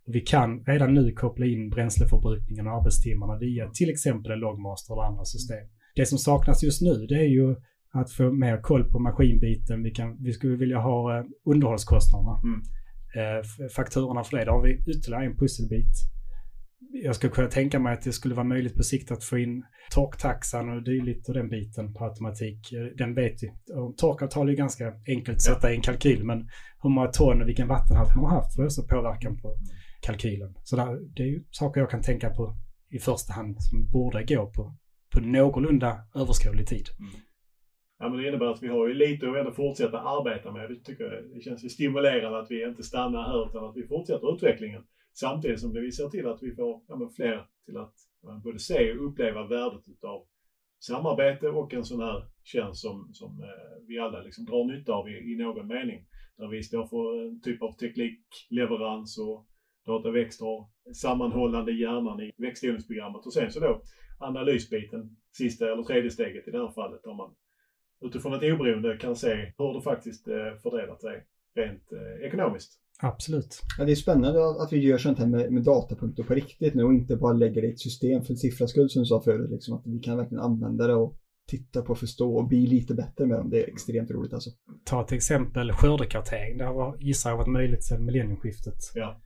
Och 0.08 0.14
vi 0.14 0.20
kan 0.20 0.64
redan 0.64 0.94
nu 0.94 1.12
koppla 1.12 1.46
in 1.46 1.70
bränsleförbrukningen 1.70 2.66
och 2.66 2.72
arbetstimmarna 2.72 3.38
via 3.38 3.70
till 3.70 3.90
exempel 3.90 4.32
en 4.32 4.38
logmaster 4.38 4.94
eller 4.94 5.02
andra 5.02 5.24
system. 5.24 5.66
Det 5.94 6.06
som 6.06 6.18
saknas 6.18 6.62
just 6.62 6.82
nu 6.82 7.06
det 7.06 7.14
är 7.14 7.28
ju 7.28 7.56
att 7.92 8.12
få 8.12 8.32
mer 8.32 8.60
koll 8.60 8.84
på 8.84 8.98
maskinbiten. 8.98 9.82
Vi, 9.82 9.90
kan, 9.90 10.16
vi 10.22 10.32
skulle 10.32 10.56
vilja 10.56 10.78
ha 10.78 11.18
eh, 11.18 11.24
underhållskostnaderna. 11.44 12.40
Mm. 12.44 12.60
Eh, 13.18 13.68
fakturorna 13.76 14.24
för 14.24 14.36
det. 14.36 14.44
Där 14.44 14.52
har 14.52 14.62
vi 14.62 14.72
ytterligare 14.92 15.24
en 15.24 15.36
pusselbit. 15.36 15.94
Jag 17.04 17.14
skulle 17.14 17.32
kunna 17.32 17.48
tänka 17.48 17.78
mig 17.78 17.92
att 17.92 18.02
det 18.02 18.12
skulle 18.12 18.34
vara 18.34 18.46
möjligt 18.46 18.76
på 18.76 18.82
sikt 18.82 19.10
att 19.10 19.24
få 19.24 19.38
in 19.38 19.64
torktaxan 19.90 20.68
och 20.68 20.82
dylikt 20.82 21.28
och 21.28 21.34
den 21.34 21.48
biten 21.48 21.94
på 21.94 22.04
automatik. 22.04 22.72
Eh, 22.72 22.96
Den 22.96 23.14
vet 23.14 23.42
vi. 23.42 23.52
Torkavtal 23.96 24.46
är 24.46 24.50
ju 24.50 24.56
ganska 24.56 24.94
enkelt 25.06 25.36
att 25.36 25.42
sätta 25.42 25.72
i 25.72 25.76
en 25.76 25.82
kalkyl 25.82 26.24
men 26.24 26.48
hur 26.82 26.90
många 26.90 27.08
ton 27.08 27.42
och 27.42 27.48
vilken 27.48 27.68
vattenhalt 27.68 28.16
man 28.16 28.24
har 28.24 28.36
haft 28.40 28.56
får 28.56 28.64
också 28.64 28.82
påverkan 28.82 29.36
på 29.36 29.56
kalkylen. 30.00 30.54
Så 30.64 30.76
där, 30.76 31.00
det 31.16 31.22
är 31.22 31.26
ju 31.26 31.44
saker 31.50 31.80
jag 31.80 31.90
kan 31.90 32.02
tänka 32.02 32.30
på 32.30 32.54
i 32.90 32.98
första 32.98 33.32
hand 33.32 33.56
som 33.62 33.90
borde 33.90 34.24
gå 34.24 34.46
på, 34.46 34.76
på 35.14 35.20
någorlunda 35.20 35.98
överskådlig 36.14 36.66
tid. 36.66 36.86
Mm. 36.98 37.20
Ja, 37.98 38.08
men 38.08 38.18
det 38.18 38.28
innebär 38.28 38.46
att 38.46 38.62
vi 38.62 38.68
har 38.68 38.88
ju 38.88 38.94
lite 38.94 39.30
att 39.30 39.36
ändå 39.36 39.52
fortsätta 39.52 40.00
arbeta 40.00 40.52
med. 40.52 40.70
Det, 40.70 40.84
tycker 40.84 41.04
jag, 41.04 41.34
det 41.34 41.40
känns 41.40 41.64
ju 41.64 41.68
stimulerande 41.68 42.38
att 42.38 42.50
vi 42.50 42.68
inte 42.68 42.82
stannar 42.82 43.22
här 43.22 43.48
utan 43.48 43.64
att 43.64 43.76
vi 43.76 43.86
fortsätter 43.86 44.34
utvecklingen. 44.34 44.82
Samtidigt 45.12 45.60
som 45.60 45.72
vi 45.72 45.92
ser 45.92 46.08
till 46.08 46.26
att 46.26 46.42
vi 46.42 46.54
får 46.54 46.82
ja, 46.88 46.96
men 46.96 47.10
fler 47.10 47.46
till 47.64 47.76
att 47.76 47.94
ja, 48.22 48.40
både 48.44 48.58
se 48.58 48.92
och 48.92 49.08
uppleva 49.08 49.46
värdet 49.46 49.88
utav 49.88 50.26
samarbete 50.78 51.48
och 51.48 51.74
en 51.74 51.84
sån 51.84 52.00
här 52.00 52.24
tjänst 52.42 52.80
som, 52.80 53.10
som 53.12 53.42
eh, 53.42 53.86
vi 53.88 53.98
alla 53.98 54.20
liksom 54.20 54.44
drar 54.44 54.64
nytta 54.64 54.92
av 54.92 55.08
i, 55.08 55.32
i 55.32 55.36
någon 55.36 55.66
mening. 55.66 56.06
Där 56.36 56.48
vi 56.48 56.62
står 56.62 56.86
för 56.86 57.28
en 57.28 57.40
typ 57.40 57.62
av 57.62 57.72
teknikleverans 57.72 59.18
och 59.18 59.46
Dataväxt 59.88 60.40
har 60.40 60.68
sammanhållande 60.94 61.72
hjärnan 61.72 62.20
i 62.20 62.32
växtodlingsprogrammet 62.36 63.26
och 63.26 63.32
sen 63.32 63.50
så 63.52 63.60
då 63.60 63.82
analysbiten, 64.18 65.16
sista 65.32 65.72
eller 65.72 65.82
tredje 65.82 66.10
steget 66.10 66.48
i 66.48 66.50
det 66.50 66.58
här 66.58 66.72
fallet, 66.80 67.00
där 67.04 67.14
man 67.14 67.30
utifrån 68.00 68.34
ett 68.34 68.52
oberoende 68.52 68.96
kan 68.96 69.16
se 69.16 69.52
hur 69.58 69.74
det 69.74 69.82
faktiskt 69.82 70.28
eh, 70.28 70.52
fördelat 70.62 71.00
sig 71.00 71.26
rent 71.54 71.92
eh, 71.92 72.26
ekonomiskt. 72.26 72.72
Absolut. 73.00 73.62
Ja, 73.78 73.84
det 73.84 73.92
är 73.92 73.96
spännande 73.96 74.62
att 74.62 74.72
vi 74.72 74.78
gör 74.78 74.98
sånt 74.98 75.18
här 75.18 75.26
med, 75.26 75.52
med 75.52 75.62
datapunkter 75.62 76.22
på 76.22 76.34
riktigt 76.34 76.74
nu 76.74 76.84
och 76.84 76.94
inte 76.94 77.16
bara 77.16 77.32
lägger 77.32 77.62
det 77.62 77.68
i 77.68 77.70
ett 77.70 77.80
system 77.80 78.22
för 78.22 78.34
siffras 78.34 78.70
skull 78.70 78.90
som 78.90 79.02
du 79.02 79.06
sa 79.06 79.20
förut. 79.20 79.50
Liksom, 79.50 79.74
att 79.74 79.86
vi 79.86 79.98
kan 79.98 80.16
verkligen 80.16 80.44
använda 80.44 80.86
det 80.86 80.94
och 80.94 81.16
titta 81.48 81.82
på, 81.82 81.94
förstå 81.94 82.36
och 82.36 82.48
bli 82.48 82.66
lite 82.66 82.94
bättre 82.94 83.26
med 83.26 83.38
dem. 83.38 83.50
Det 83.50 83.62
är 83.64 83.68
extremt 83.68 84.10
roligt 84.10 84.32
alltså. 84.32 84.50
Ta 84.84 85.04
till 85.04 85.16
exempel 85.16 85.72
skördekartering. 85.72 86.58
Det 86.58 86.64
har 86.64 86.96
gissar 87.00 87.30
jag 87.30 87.36
varit 87.36 87.52
möjligt 87.52 87.84
sedan 87.84 88.04
millennieskiftet. 88.04 88.74
Ja. 88.94 89.20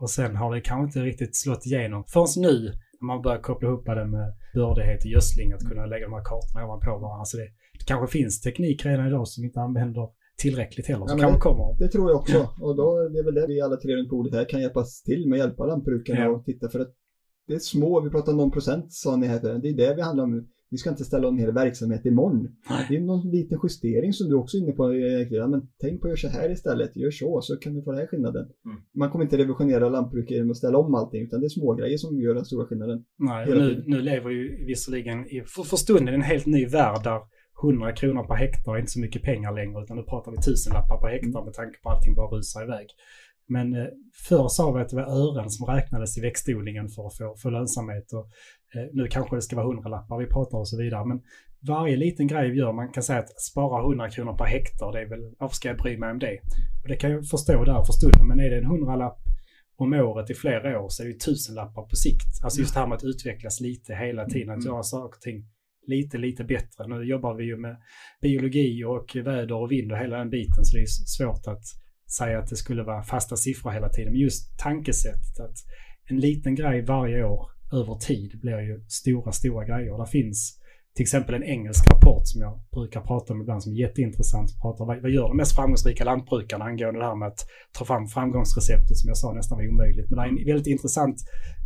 Och 0.00 0.10
sen 0.10 0.36
har 0.36 0.54
det 0.54 0.60
kanske 0.60 0.84
inte 0.86 1.08
riktigt 1.10 1.36
slått 1.36 1.66
igenom 1.66 2.04
förrän 2.08 2.42
nu 2.42 2.72
när 3.00 3.06
man 3.06 3.22
börjar 3.22 3.38
koppla 3.38 3.68
ihop 3.68 3.84
det 3.86 4.06
med 4.06 4.34
bördighet 4.54 5.04
och 5.04 5.10
gödsling, 5.10 5.52
att 5.52 5.68
kunna 5.68 5.86
lägga 5.86 6.04
de 6.06 6.12
här 6.12 6.24
kartorna 6.24 6.66
ovanpå 6.66 6.90
varandra. 6.98 7.24
Så 7.24 7.36
det, 7.36 7.48
det 7.78 7.84
kanske 7.86 8.18
finns 8.18 8.40
teknik 8.40 8.86
redan 8.86 9.06
idag 9.06 9.28
som 9.28 9.44
inte 9.44 9.60
använder 9.60 10.08
tillräckligt 10.38 10.86
heller. 10.86 11.06
Ja, 11.08 11.30
det- 11.32 11.38
kommer. 11.38 11.78
Det 11.78 11.88
tror 11.88 12.10
jag 12.10 12.20
också. 12.20 12.48
Och 12.60 12.76
då 12.76 13.08
det 13.08 13.18
är 13.18 13.24
väl 13.24 13.34
det 13.34 13.46
vi 13.46 13.60
alla 13.60 13.76
tre 13.76 13.96
runt 13.96 14.08
bordet 14.10 14.34
här 14.34 14.44
kan 14.48 14.60
hjälpas 14.60 15.02
till 15.02 15.28
med 15.28 15.38
hjälpa 15.38 15.66
lantbrukarna 15.66 16.20
Ja. 16.20 16.28
och 16.30 16.44
titta 16.44 16.68
för 16.68 16.80
att 16.80 16.94
det 17.46 17.54
är 17.54 17.58
små, 17.58 18.00
vi 18.00 18.10
pratar 18.10 18.32
någon 18.32 18.50
procent 18.50 18.92
sa 18.92 19.16
ni 19.16 19.26
här, 19.26 19.40
det 19.40 19.68
är 19.68 19.76
det 19.76 19.94
vi 19.94 20.02
handlar 20.02 20.24
om. 20.24 20.48
Vi 20.70 20.76
ska 20.76 20.90
inte 20.90 21.04
ställa 21.04 21.28
om 21.28 21.38
hela 21.38 21.52
verksamhet 21.52 22.06
imorgon. 22.06 22.48
Nej. 22.70 22.86
Det 22.88 22.96
är 22.96 23.00
någon 23.00 23.30
liten 23.30 23.58
justering 23.62 24.12
som 24.12 24.28
du 24.28 24.34
också 24.34 24.56
är 24.56 24.60
inne 24.60 24.72
på. 24.72 24.94
Ja, 25.30 25.46
men 25.46 25.68
tänk 25.80 26.00
på 26.00 26.06
att 26.06 26.10
göra 26.22 26.32
så 26.32 26.38
här 26.38 26.50
istället, 26.50 26.96
gör 26.96 27.10
så, 27.10 27.40
så 27.40 27.56
kan 27.56 27.74
du 27.74 27.82
få 27.82 27.92
den 27.92 28.00
här 28.00 28.06
skillnaden. 28.06 28.42
Mm. 28.64 28.78
Man 28.94 29.10
kommer 29.10 29.24
inte 29.24 29.38
revolutionera 29.38 29.88
lantbruket 29.88 30.30
genom 30.30 30.50
att 30.50 30.56
ställa 30.56 30.78
om 30.78 30.94
allting, 30.94 31.22
utan 31.22 31.40
det 31.40 31.46
är 31.46 31.48
små 31.48 31.74
grejer 31.74 31.98
som 31.98 32.20
gör 32.20 32.34
den 32.34 32.44
stora 32.44 32.66
skillnaden. 32.66 33.04
Nej, 33.18 33.46
nu, 33.48 33.84
nu 33.86 34.00
lever 34.00 34.30
ju 34.30 34.64
visserligen 34.66 35.26
i, 35.26 35.42
för, 35.46 35.62
för 35.62 35.76
stunden 35.76 36.14
en 36.14 36.22
helt 36.22 36.46
ny 36.46 36.66
värld 36.66 37.04
där 37.04 37.20
100 37.64 37.92
kronor 37.92 38.22
per 38.22 38.34
hektar 38.34 38.74
är 38.74 38.78
inte 38.78 38.92
så 38.92 39.00
mycket 39.00 39.22
pengar 39.22 39.52
längre 39.52 39.82
utan 39.82 39.96
nu 39.96 40.02
pratar 40.02 40.30
vi 40.32 40.38
tusenlappar 40.38 40.96
per 41.00 41.08
hektar 41.08 41.44
med 41.44 41.54
tanke 41.54 41.78
på 41.82 41.88
att 41.88 41.96
allting 41.96 42.14
bara 42.14 42.28
rusar 42.36 42.62
iväg. 42.62 42.86
Men 43.48 43.74
eh, 43.74 43.86
förr 44.28 44.48
sa 44.48 44.72
vi 44.72 44.80
att 44.82 44.88
det 44.88 44.96
var 44.96 45.02
ören 45.06 45.50
som 45.50 45.66
räknades 45.66 46.18
i 46.18 46.20
växtodlingen 46.20 46.88
för 46.88 47.06
att 47.06 47.16
få, 47.16 47.34
få 47.42 47.50
lönsamhet. 47.50 48.12
Och, 48.12 48.26
eh, 48.74 48.86
nu 48.92 49.06
kanske 49.08 49.36
det 49.36 49.42
ska 49.42 49.56
vara 49.56 49.66
hundralappar 49.66 50.18
vi 50.18 50.26
pratar 50.26 50.58
och 50.58 50.68
så 50.68 50.76
vidare. 50.78 51.04
Men 51.06 51.20
varje 51.68 51.96
liten 51.96 52.26
grej 52.26 52.50
vi 52.50 52.58
gör, 52.58 52.72
man 52.72 52.92
kan 52.92 53.02
säga 53.02 53.18
att 53.18 53.40
spara 53.40 53.82
100 53.82 54.10
kronor 54.10 54.36
per 54.38 54.44
hektar, 54.44 54.92
det 54.92 55.00
är 55.00 55.08
väl, 55.08 55.34
varför 55.38 55.54
ska 55.54 55.68
jag 55.68 55.78
bry 55.78 55.98
mig 55.98 56.10
om 56.10 56.18
det? 56.18 56.38
Och 56.82 56.88
det 56.88 56.96
kan 56.96 57.10
jag 57.10 57.28
förstå 57.28 57.64
där 57.64 57.84
för 57.84 57.92
stunden, 57.92 58.26
men 58.28 58.40
är 58.40 58.50
det 58.50 58.56
en 58.58 58.66
hundralapp 58.66 59.18
om 59.78 59.92
året 59.92 60.30
i 60.30 60.34
flera 60.34 60.80
år 60.80 60.88
så 60.88 61.02
är 61.02 61.06
det 61.06 61.12
ju 61.12 61.18
tusenlappar 61.18 61.82
på 61.82 61.96
sikt. 61.96 62.32
Alltså 62.44 62.60
just 62.60 62.74
det 62.74 62.80
här 62.80 62.86
med 62.86 62.96
att 62.96 63.04
utvecklas 63.04 63.60
lite 63.60 63.94
hela 63.94 64.24
tiden, 64.26 64.50
att 64.50 64.64
Mm. 64.64 64.66
göra 64.72 64.82
saker 64.82 65.16
och 65.16 65.20
ting 65.20 65.44
lite, 65.86 66.18
lite 66.18 66.44
bättre. 66.44 66.86
Nu 66.88 67.04
jobbar 67.04 67.34
vi 67.34 67.44
ju 67.44 67.56
med 67.56 67.76
biologi 68.22 68.84
och 68.84 69.16
väder 69.16 69.52
och 69.54 69.70
vind 69.72 69.92
och 69.92 69.98
hela 69.98 70.18
den 70.18 70.30
biten 70.30 70.64
så 70.64 70.76
det 70.76 70.82
är 70.82 70.86
svårt 70.86 71.46
att 71.46 71.64
säga 72.10 72.38
att 72.38 72.48
det 72.48 72.56
skulle 72.56 72.82
vara 72.82 73.02
fasta 73.02 73.36
siffror 73.36 73.70
hela 73.70 73.88
tiden. 73.88 74.12
Men 74.12 74.20
just 74.20 74.58
tankesättet 74.58 75.40
att 75.40 75.56
en 76.10 76.20
liten 76.20 76.54
grej 76.54 76.82
varje 76.82 77.24
år 77.24 77.50
över 77.72 77.94
tid 77.94 78.40
blir 78.40 78.60
ju 78.60 78.84
stora, 78.88 79.32
stora 79.32 79.64
grejer. 79.64 79.98
Det 79.98 80.10
finns 80.10 80.60
till 80.96 81.02
exempel 81.02 81.34
en 81.34 81.42
engelsk 81.42 81.84
rapport 81.92 82.22
som 82.24 82.40
jag 82.40 82.60
brukar 82.72 83.00
prata 83.00 83.32
om 83.32 83.40
ibland 83.40 83.62
som 83.62 83.72
är 83.72 83.76
jätteintressant. 83.76 84.60
Pratar, 84.62 84.84
vad, 84.84 85.02
vad 85.02 85.10
gör 85.10 85.28
de 85.28 85.36
mest 85.36 85.54
framgångsrika 85.54 86.04
lantbrukarna 86.04 86.64
angående 86.64 87.00
det 87.00 87.06
här 87.06 87.16
med 87.16 87.28
att 87.28 87.46
ta 87.72 87.84
fram 87.84 88.06
framgångsreceptet 88.06 88.96
som 88.98 89.08
jag 89.08 89.16
sa 89.16 89.32
nästan 89.32 89.58
var 89.58 89.68
omöjligt. 89.68 90.10
Men 90.10 90.18
det 90.18 90.24
är 90.24 90.28
en 90.28 90.46
väldigt 90.46 90.66
intressant 90.66 91.16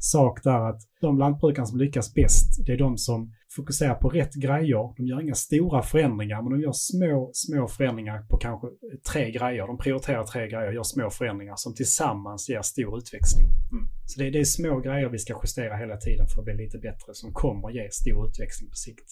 sak 0.01 0.43
där 0.45 0.71
att 0.71 0.81
de 1.01 1.19
lantbrukarna 1.19 1.67
som 1.67 1.79
lyckas 1.79 2.15
bäst, 2.15 2.67
det 2.67 2.73
är 2.73 2.79
de 2.79 2.99
som 2.99 3.33
fokuserar 3.57 3.95
på 3.95 4.09
rätt 4.09 4.35
grejer. 4.35 4.95
De 4.97 5.07
gör 5.07 5.21
inga 5.21 5.35
stora 5.35 5.83
förändringar, 5.83 6.43
men 6.43 6.53
de 6.53 6.61
gör 6.61 6.73
små, 6.73 7.31
små 7.35 7.69
förändringar 7.69 8.23
på 8.23 8.37
kanske 8.37 8.67
tre 9.13 9.31
grejer. 9.31 9.67
De 9.67 9.79
prioriterar 9.79 10.25
tre 10.25 10.49
grejer 10.49 10.69
och 10.69 10.75
gör 10.75 10.83
små 10.83 11.11
förändringar 11.11 11.57
som 11.57 11.75
tillsammans 11.75 12.49
ger 12.49 12.63
stor 12.63 12.99
utväxling. 12.99 13.47
Mm. 13.73 13.89
Så 14.07 14.21
det, 14.21 14.31
det 14.31 14.41
är 14.41 14.45
små 14.45 14.81
grejer 14.81 15.09
vi 15.09 15.19
ska 15.19 15.41
justera 15.43 15.77
hela 15.77 15.97
tiden 15.97 16.27
för 16.29 16.41
att 16.41 16.45
bli 16.45 16.55
lite 16.55 16.79
bättre 16.79 17.15
som 17.15 17.33
kommer 17.33 17.71
ge 17.71 17.91
stor 17.91 18.29
utväxling 18.29 18.71
på 18.71 18.77
sikt. 18.77 19.11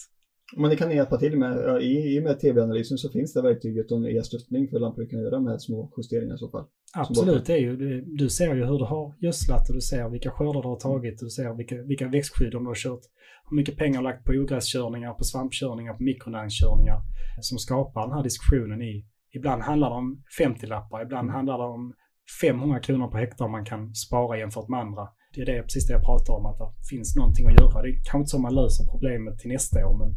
Men 0.57 0.69
det 0.69 0.75
kan 0.75 0.89
ni 0.89 0.95
hjälpa 0.95 1.17
till 1.17 1.37
med. 1.37 1.81
I, 1.81 2.15
I 2.15 2.19
och 2.19 2.23
med 2.23 2.39
tv-analysen 2.39 2.97
så 2.97 3.09
finns 3.09 3.33
det 3.33 3.41
verktyget 3.41 3.91
och 3.91 4.09
er 4.09 4.21
stöttning 4.21 4.67
för 4.67 4.79
lantbrukarna 4.79 5.19
att 5.19 5.25
göra 5.25 5.35
de 5.35 5.47
här 5.47 5.57
små 5.57 5.93
justeringarna 5.97 6.35
i 6.35 6.37
så 6.37 6.49
fall. 6.49 6.65
Absolut, 6.93 7.45
det 7.45 7.53
är 7.53 7.57
ju, 7.57 7.75
du, 7.75 8.01
du 8.01 8.29
ser 8.29 8.55
ju 8.55 8.65
hur 8.65 8.79
du 8.79 8.85
har 8.85 9.15
gödslat 9.19 9.69
och 9.69 9.75
du 9.75 9.81
ser 9.81 10.09
vilka 10.09 10.31
skördar 10.31 10.61
du 10.61 10.67
har 10.67 10.79
tagit, 10.79 11.19
du 11.19 11.29
ser 11.29 11.53
vilka, 11.53 11.75
vilka 11.75 12.07
växtskydd 12.07 12.51
du 12.51 12.57
har 12.57 12.75
kört, 12.75 13.01
hur 13.49 13.55
mycket 13.57 13.77
pengar 13.77 13.91
du 13.91 14.05
har 14.05 14.11
lagt 14.11 14.25
på 14.25 14.31
ogräskörningar, 14.31 15.13
på 15.13 15.23
svampkörningar, 15.23 15.93
på 15.93 16.03
mikronäringskörningar 16.03 16.99
som 17.41 17.57
skapar 17.57 18.01
den 18.07 18.15
här 18.15 18.23
diskussionen 18.23 18.81
i, 18.81 19.05
ibland 19.33 19.61
handlar 19.61 19.89
det 19.89 19.95
om 19.95 20.23
50-lappar, 20.41 21.03
ibland 21.03 21.29
handlar 21.29 21.57
det 21.57 21.63
om 21.63 21.93
500 22.41 22.79
kronor 22.79 23.07
per 23.11 23.19
hektar 23.19 23.47
man 23.47 23.65
kan 23.65 23.95
spara 23.95 24.37
jämfört 24.37 24.69
med 24.69 24.79
andra. 24.79 25.07
Det 25.33 25.41
är 25.41 25.45
det, 25.45 25.61
precis 25.61 25.87
det 25.87 25.93
jag 25.93 26.05
pratar 26.05 26.33
om, 26.33 26.45
att 26.45 26.57
det 26.57 26.87
finns 26.89 27.15
någonting 27.15 27.45
att 27.47 27.59
göra. 27.59 27.81
Det 27.81 27.89
är 27.89 27.93
kanske 27.93 28.17
inte 28.17 28.29
så 28.29 28.39
man 28.39 28.55
löser 28.55 28.83
problemet 28.93 29.39
till 29.39 29.51
nästa 29.51 29.87
år, 29.87 29.97
men 30.01 30.11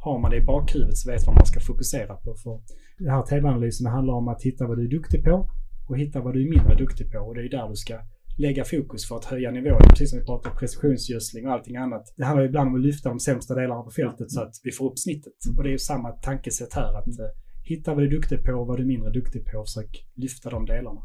har 0.00 0.18
man 0.18 0.30
det 0.30 0.36
i 0.36 0.44
bakhuvudet 0.44 0.96
så 0.96 1.10
vet 1.10 1.26
man 1.26 1.34
vad 1.34 1.40
man 1.40 1.46
ska 1.46 1.60
fokusera 1.60 2.14
på. 2.16 2.34
För 2.34 2.60
den 2.98 3.10
här 3.10 3.22
tv-analysen 3.22 3.86
handlar 3.86 4.14
om 4.14 4.28
att 4.28 4.42
hitta 4.42 4.66
vad 4.66 4.78
du 4.78 4.84
är 4.84 4.90
duktig 4.90 5.24
på 5.24 5.48
och 5.88 5.98
hitta 5.98 6.20
vad 6.20 6.34
du 6.34 6.46
är 6.46 6.50
mindre 6.50 6.74
duktig 6.74 7.12
på. 7.12 7.18
Och 7.18 7.34
det 7.34 7.40
är 7.40 7.48
där 7.48 7.68
du 7.68 7.76
ska 7.76 7.94
lägga 8.38 8.64
fokus 8.64 9.08
för 9.08 9.16
att 9.16 9.24
höja 9.24 9.50
nivån. 9.50 9.80
Precis 9.90 10.10
som 10.10 10.18
vi 10.18 10.24
pratar 10.24 10.50
om 10.50 10.56
precisionsgödsling 10.56 11.46
och 11.46 11.52
allting 11.52 11.76
annat. 11.76 12.14
Det 12.16 12.24
handlar 12.24 12.44
ibland 12.44 12.68
om 12.68 12.74
att 12.74 12.80
lyfta 12.80 13.08
de 13.08 13.20
sämsta 13.20 13.54
delarna 13.54 13.82
på 13.82 13.90
fältet 13.90 14.30
så 14.30 14.40
att 14.42 14.54
vi 14.64 14.72
får 14.72 14.90
upp 14.90 14.98
snittet. 14.98 15.32
Och 15.56 15.62
det 15.62 15.68
är 15.68 15.72
ju 15.78 15.78
samma 15.78 16.10
tankesätt 16.10 16.74
här. 16.74 16.98
Att 16.98 17.06
eh, 17.06 17.30
hitta 17.64 17.94
vad 17.94 18.02
du 18.02 18.06
är 18.06 18.10
duktig 18.10 18.44
på 18.44 18.52
och 18.52 18.66
vad 18.66 18.76
du 18.78 18.82
är 18.82 18.86
mindre 18.86 19.10
duktig 19.10 19.44
på 19.46 19.58
och 19.58 19.66
försök 19.66 20.06
lyfta 20.14 20.50
de 20.50 20.66
delarna. 20.66 21.00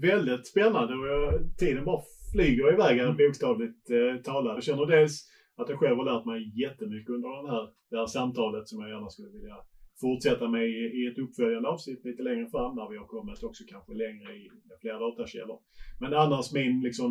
Väldigt 0.00 0.46
spännande 0.46 0.94
och 0.94 1.56
tiden 1.58 1.84
bara 1.84 2.02
flyger 2.32 2.72
iväg 2.72 2.98
här 2.98 3.12
bokstavligt 3.12 3.90
eh, 3.90 4.22
talat. 4.22 4.56
Jag 4.56 4.64
känner 4.64 4.86
dels 4.86 5.14
att 5.56 5.68
jag 5.68 5.78
själv 5.78 5.96
har 5.96 6.04
lärt 6.04 6.26
mig 6.26 6.40
jättemycket 6.64 7.14
under 7.16 7.30
den 7.36 7.50
här, 7.54 7.64
det 7.90 7.98
här 8.00 8.06
samtalet 8.06 8.68
som 8.68 8.80
jag 8.80 8.90
gärna 8.90 9.10
skulle 9.10 9.28
vilja 9.38 9.58
fortsätta 10.00 10.48
med 10.48 10.64
i, 10.68 10.80
i 10.98 11.00
ett 11.10 11.18
uppföljande 11.24 11.68
avsnitt 11.68 12.04
lite 12.04 12.22
längre 12.22 12.46
fram 12.54 12.74
när 12.76 12.88
vi 12.90 12.96
har 12.96 13.06
kommit 13.06 13.42
också 13.42 13.64
kanske 13.72 13.92
längre 14.04 14.28
i 14.40 14.42
flera 14.80 14.98
datakällor. 14.98 15.58
Men 16.00 16.14
annars 16.14 16.52
min, 16.52 16.80
liksom, 16.80 17.10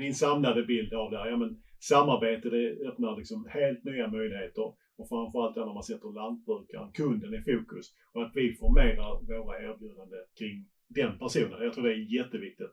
min 0.00 0.14
samlade 0.14 0.62
bild 0.72 0.92
av 0.94 1.10
det 1.10 1.18
här, 1.18 1.28
ja 1.28 1.36
men 1.36 1.50
samarbete 1.90 2.48
det 2.48 2.88
öppnar 2.88 3.16
liksom 3.16 3.46
helt 3.50 3.84
nya 3.84 4.06
möjligheter. 4.08 4.66
Och 4.98 5.08
framförallt 5.08 5.56
när 5.56 5.74
man 5.78 5.82
sätter 5.90 6.10
lantbrukaren, 6.20 6.92
kunden 6.92 7.34
i 7.34 7.40
fokus. 7.48 7.86
Och 8.12 8.22
att 8.22 8.32
vi 8.34 8.54
formerar 8.60 9.10
våra 9.42 9.56
erbjudanden 9.66 10.24
kring 10.38 10.56
den 10.88 11.18
personen. 11.18 11.62
Jag 11.64 11.72
tror 11.72 11.84
det 11.84 11.94
är 11.94 12.14
jätteviktigt. 12.18 12.72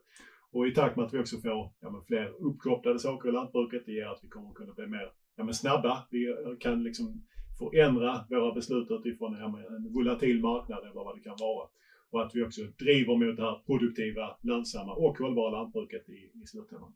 Och 0.52 0.66
i 0.66 0.74
takt 0.74 0.96
med 0.96 1.04
att 1.04 1.14
vi 1.14 1.18
också 1.18 1.36
får 1.36 1.72
ja, 1.80 1.90
men 1.90 2.02
fler 2.06 2.34
uppkopplade 2.48 2.98
saker 2.98 3.28
i 3.28 3.32
lantbruket, 3.32 3.82
det 3.86 3.92
gör 3.92 4.12
att 4.12 4.24
vi 4.24 4.28
kommer 4.28 4.52
kunna 4.52 4.72
bli 4.72 4.86
mer 4.86 5.12
ja, 5.36 5.44
men 5.44 5.54
snabba. 5.54 6.06
Vi 6.10 6.28
eh, 6.28 6.34
kan 6.60 6.82
liksom 6.82 7.24
förändra 7.58 8.26
våra 8.30 8.54
beslut 8.54 8.88
utifrån 8.90 9.36
ja, 9.40 9.76
en 9.76 9.92
volatil 9.92 10.40
marknad 10.40 10.82
eller 10.82 11.04
vad 11.04 11.16
det 11.16 11.22
kan 11.22 11.36
vara. 11.40 11.68
Och 12.10 12.22
att 12.22 12.34
vi 12.34 12.42
också 12.42 12.60
driver 12.78 13.16
mot 13.16 13.36
det 13.36 13.42
här 13.42 13.62
produktiva, 13.66 14.36
lönsamma 14.42 14.94
och 14.94 15.18
hållbara 15.18 15.50
lantbruket 15.50 16.08
i, 16.08 16.40
i 16.42 16.46
slutändan. 16.46 16.92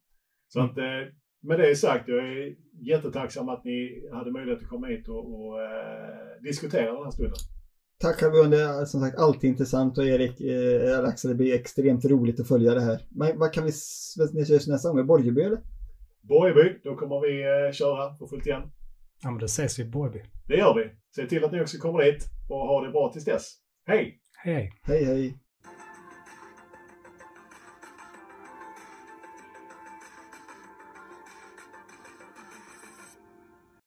Så 0.48 0.61
att 0.61 0.78
eh, 0.78 1.03
med 1.42 1.59
det 1.59 1.76
sagt, 1.76 2.09
jag 2.09 2.18
är 2.18 2.57
jättetacksam 2.80 3.48
att 3.48 3.64
ni 3.64 4.09
hade 4.12 4.30
möjlighet 4.30 4.62
att 4.62 4.68
komma 4.68 4.86
hit 4.86 5.09
och, 5.09 5.34
och 5.34 5.62
eh, 5.62 6.42
diskutera 6.42 6.92
den 6.92 7.05
här 7.05 7.11
stunden. 7.11 7.38
Tack 8.01 8.22
är 8.22 8.84
som 8.84 9.01
sagt 9.01 9.18
alltid 9.18 9.51
intressant 9.51 9.98
och 9.98 10.05
Erik, 10.05 10.40
eh, 10.40 11.09
Axel, 11.09 11.30
det 11.30 11.34
blir 11.34 11.55
extremt 11.55 12.05
roligt 12.05 12.40
att 12.40 12.48
följa 12.48 12.74
det 12.74 12.80
här. 12.80 13.01
Men 13.11 13.38
vad 13.38 13.53
kan 13.53 13.64
vi 13.64 13.72
nästa 14.68 14.88
gång? 14.88 15.07
Borgeby 15.07 15.42
eller? 15.42 15.61
Borgeby, 16.20 16.80
då 16.84 16.96
kommer 16.96 17.20
vi 17.20 17.42
eh, 17.42 17.72
köra 17.72 18.16
för 18.18 18.26
fullt 18.26 18.46
igen. 18.46 18.62
Ja 19.22 19.30
men 19.30 19.38
då 19.38 19.46
ses 19.46 19.78
vi 19.78 19.82
i 19.82 19.86
Borgeby. 19.86 20.22
Det 20.48 20.57
gör 20.57 20.74
vi. 20.74 20.90
Se 21.16 21.26
till 21.26 21.44
att 21.44 21.53
ni 21.53 21.61
också 21.61 21.78
kommer 21.78 22.05
dit 22.05 22.24
och 22.48 22.59
ha 22.59 22.84
det 22.84 22.92
bra 22.92 23.12
tills 23.12 23.24
dess. 23.24 23.53
Hej! 23.86 24.20
Hej 24.44 24.55
hej! 24.55 24.72
Hej 24.82 25.05
hej! 25.05 25.38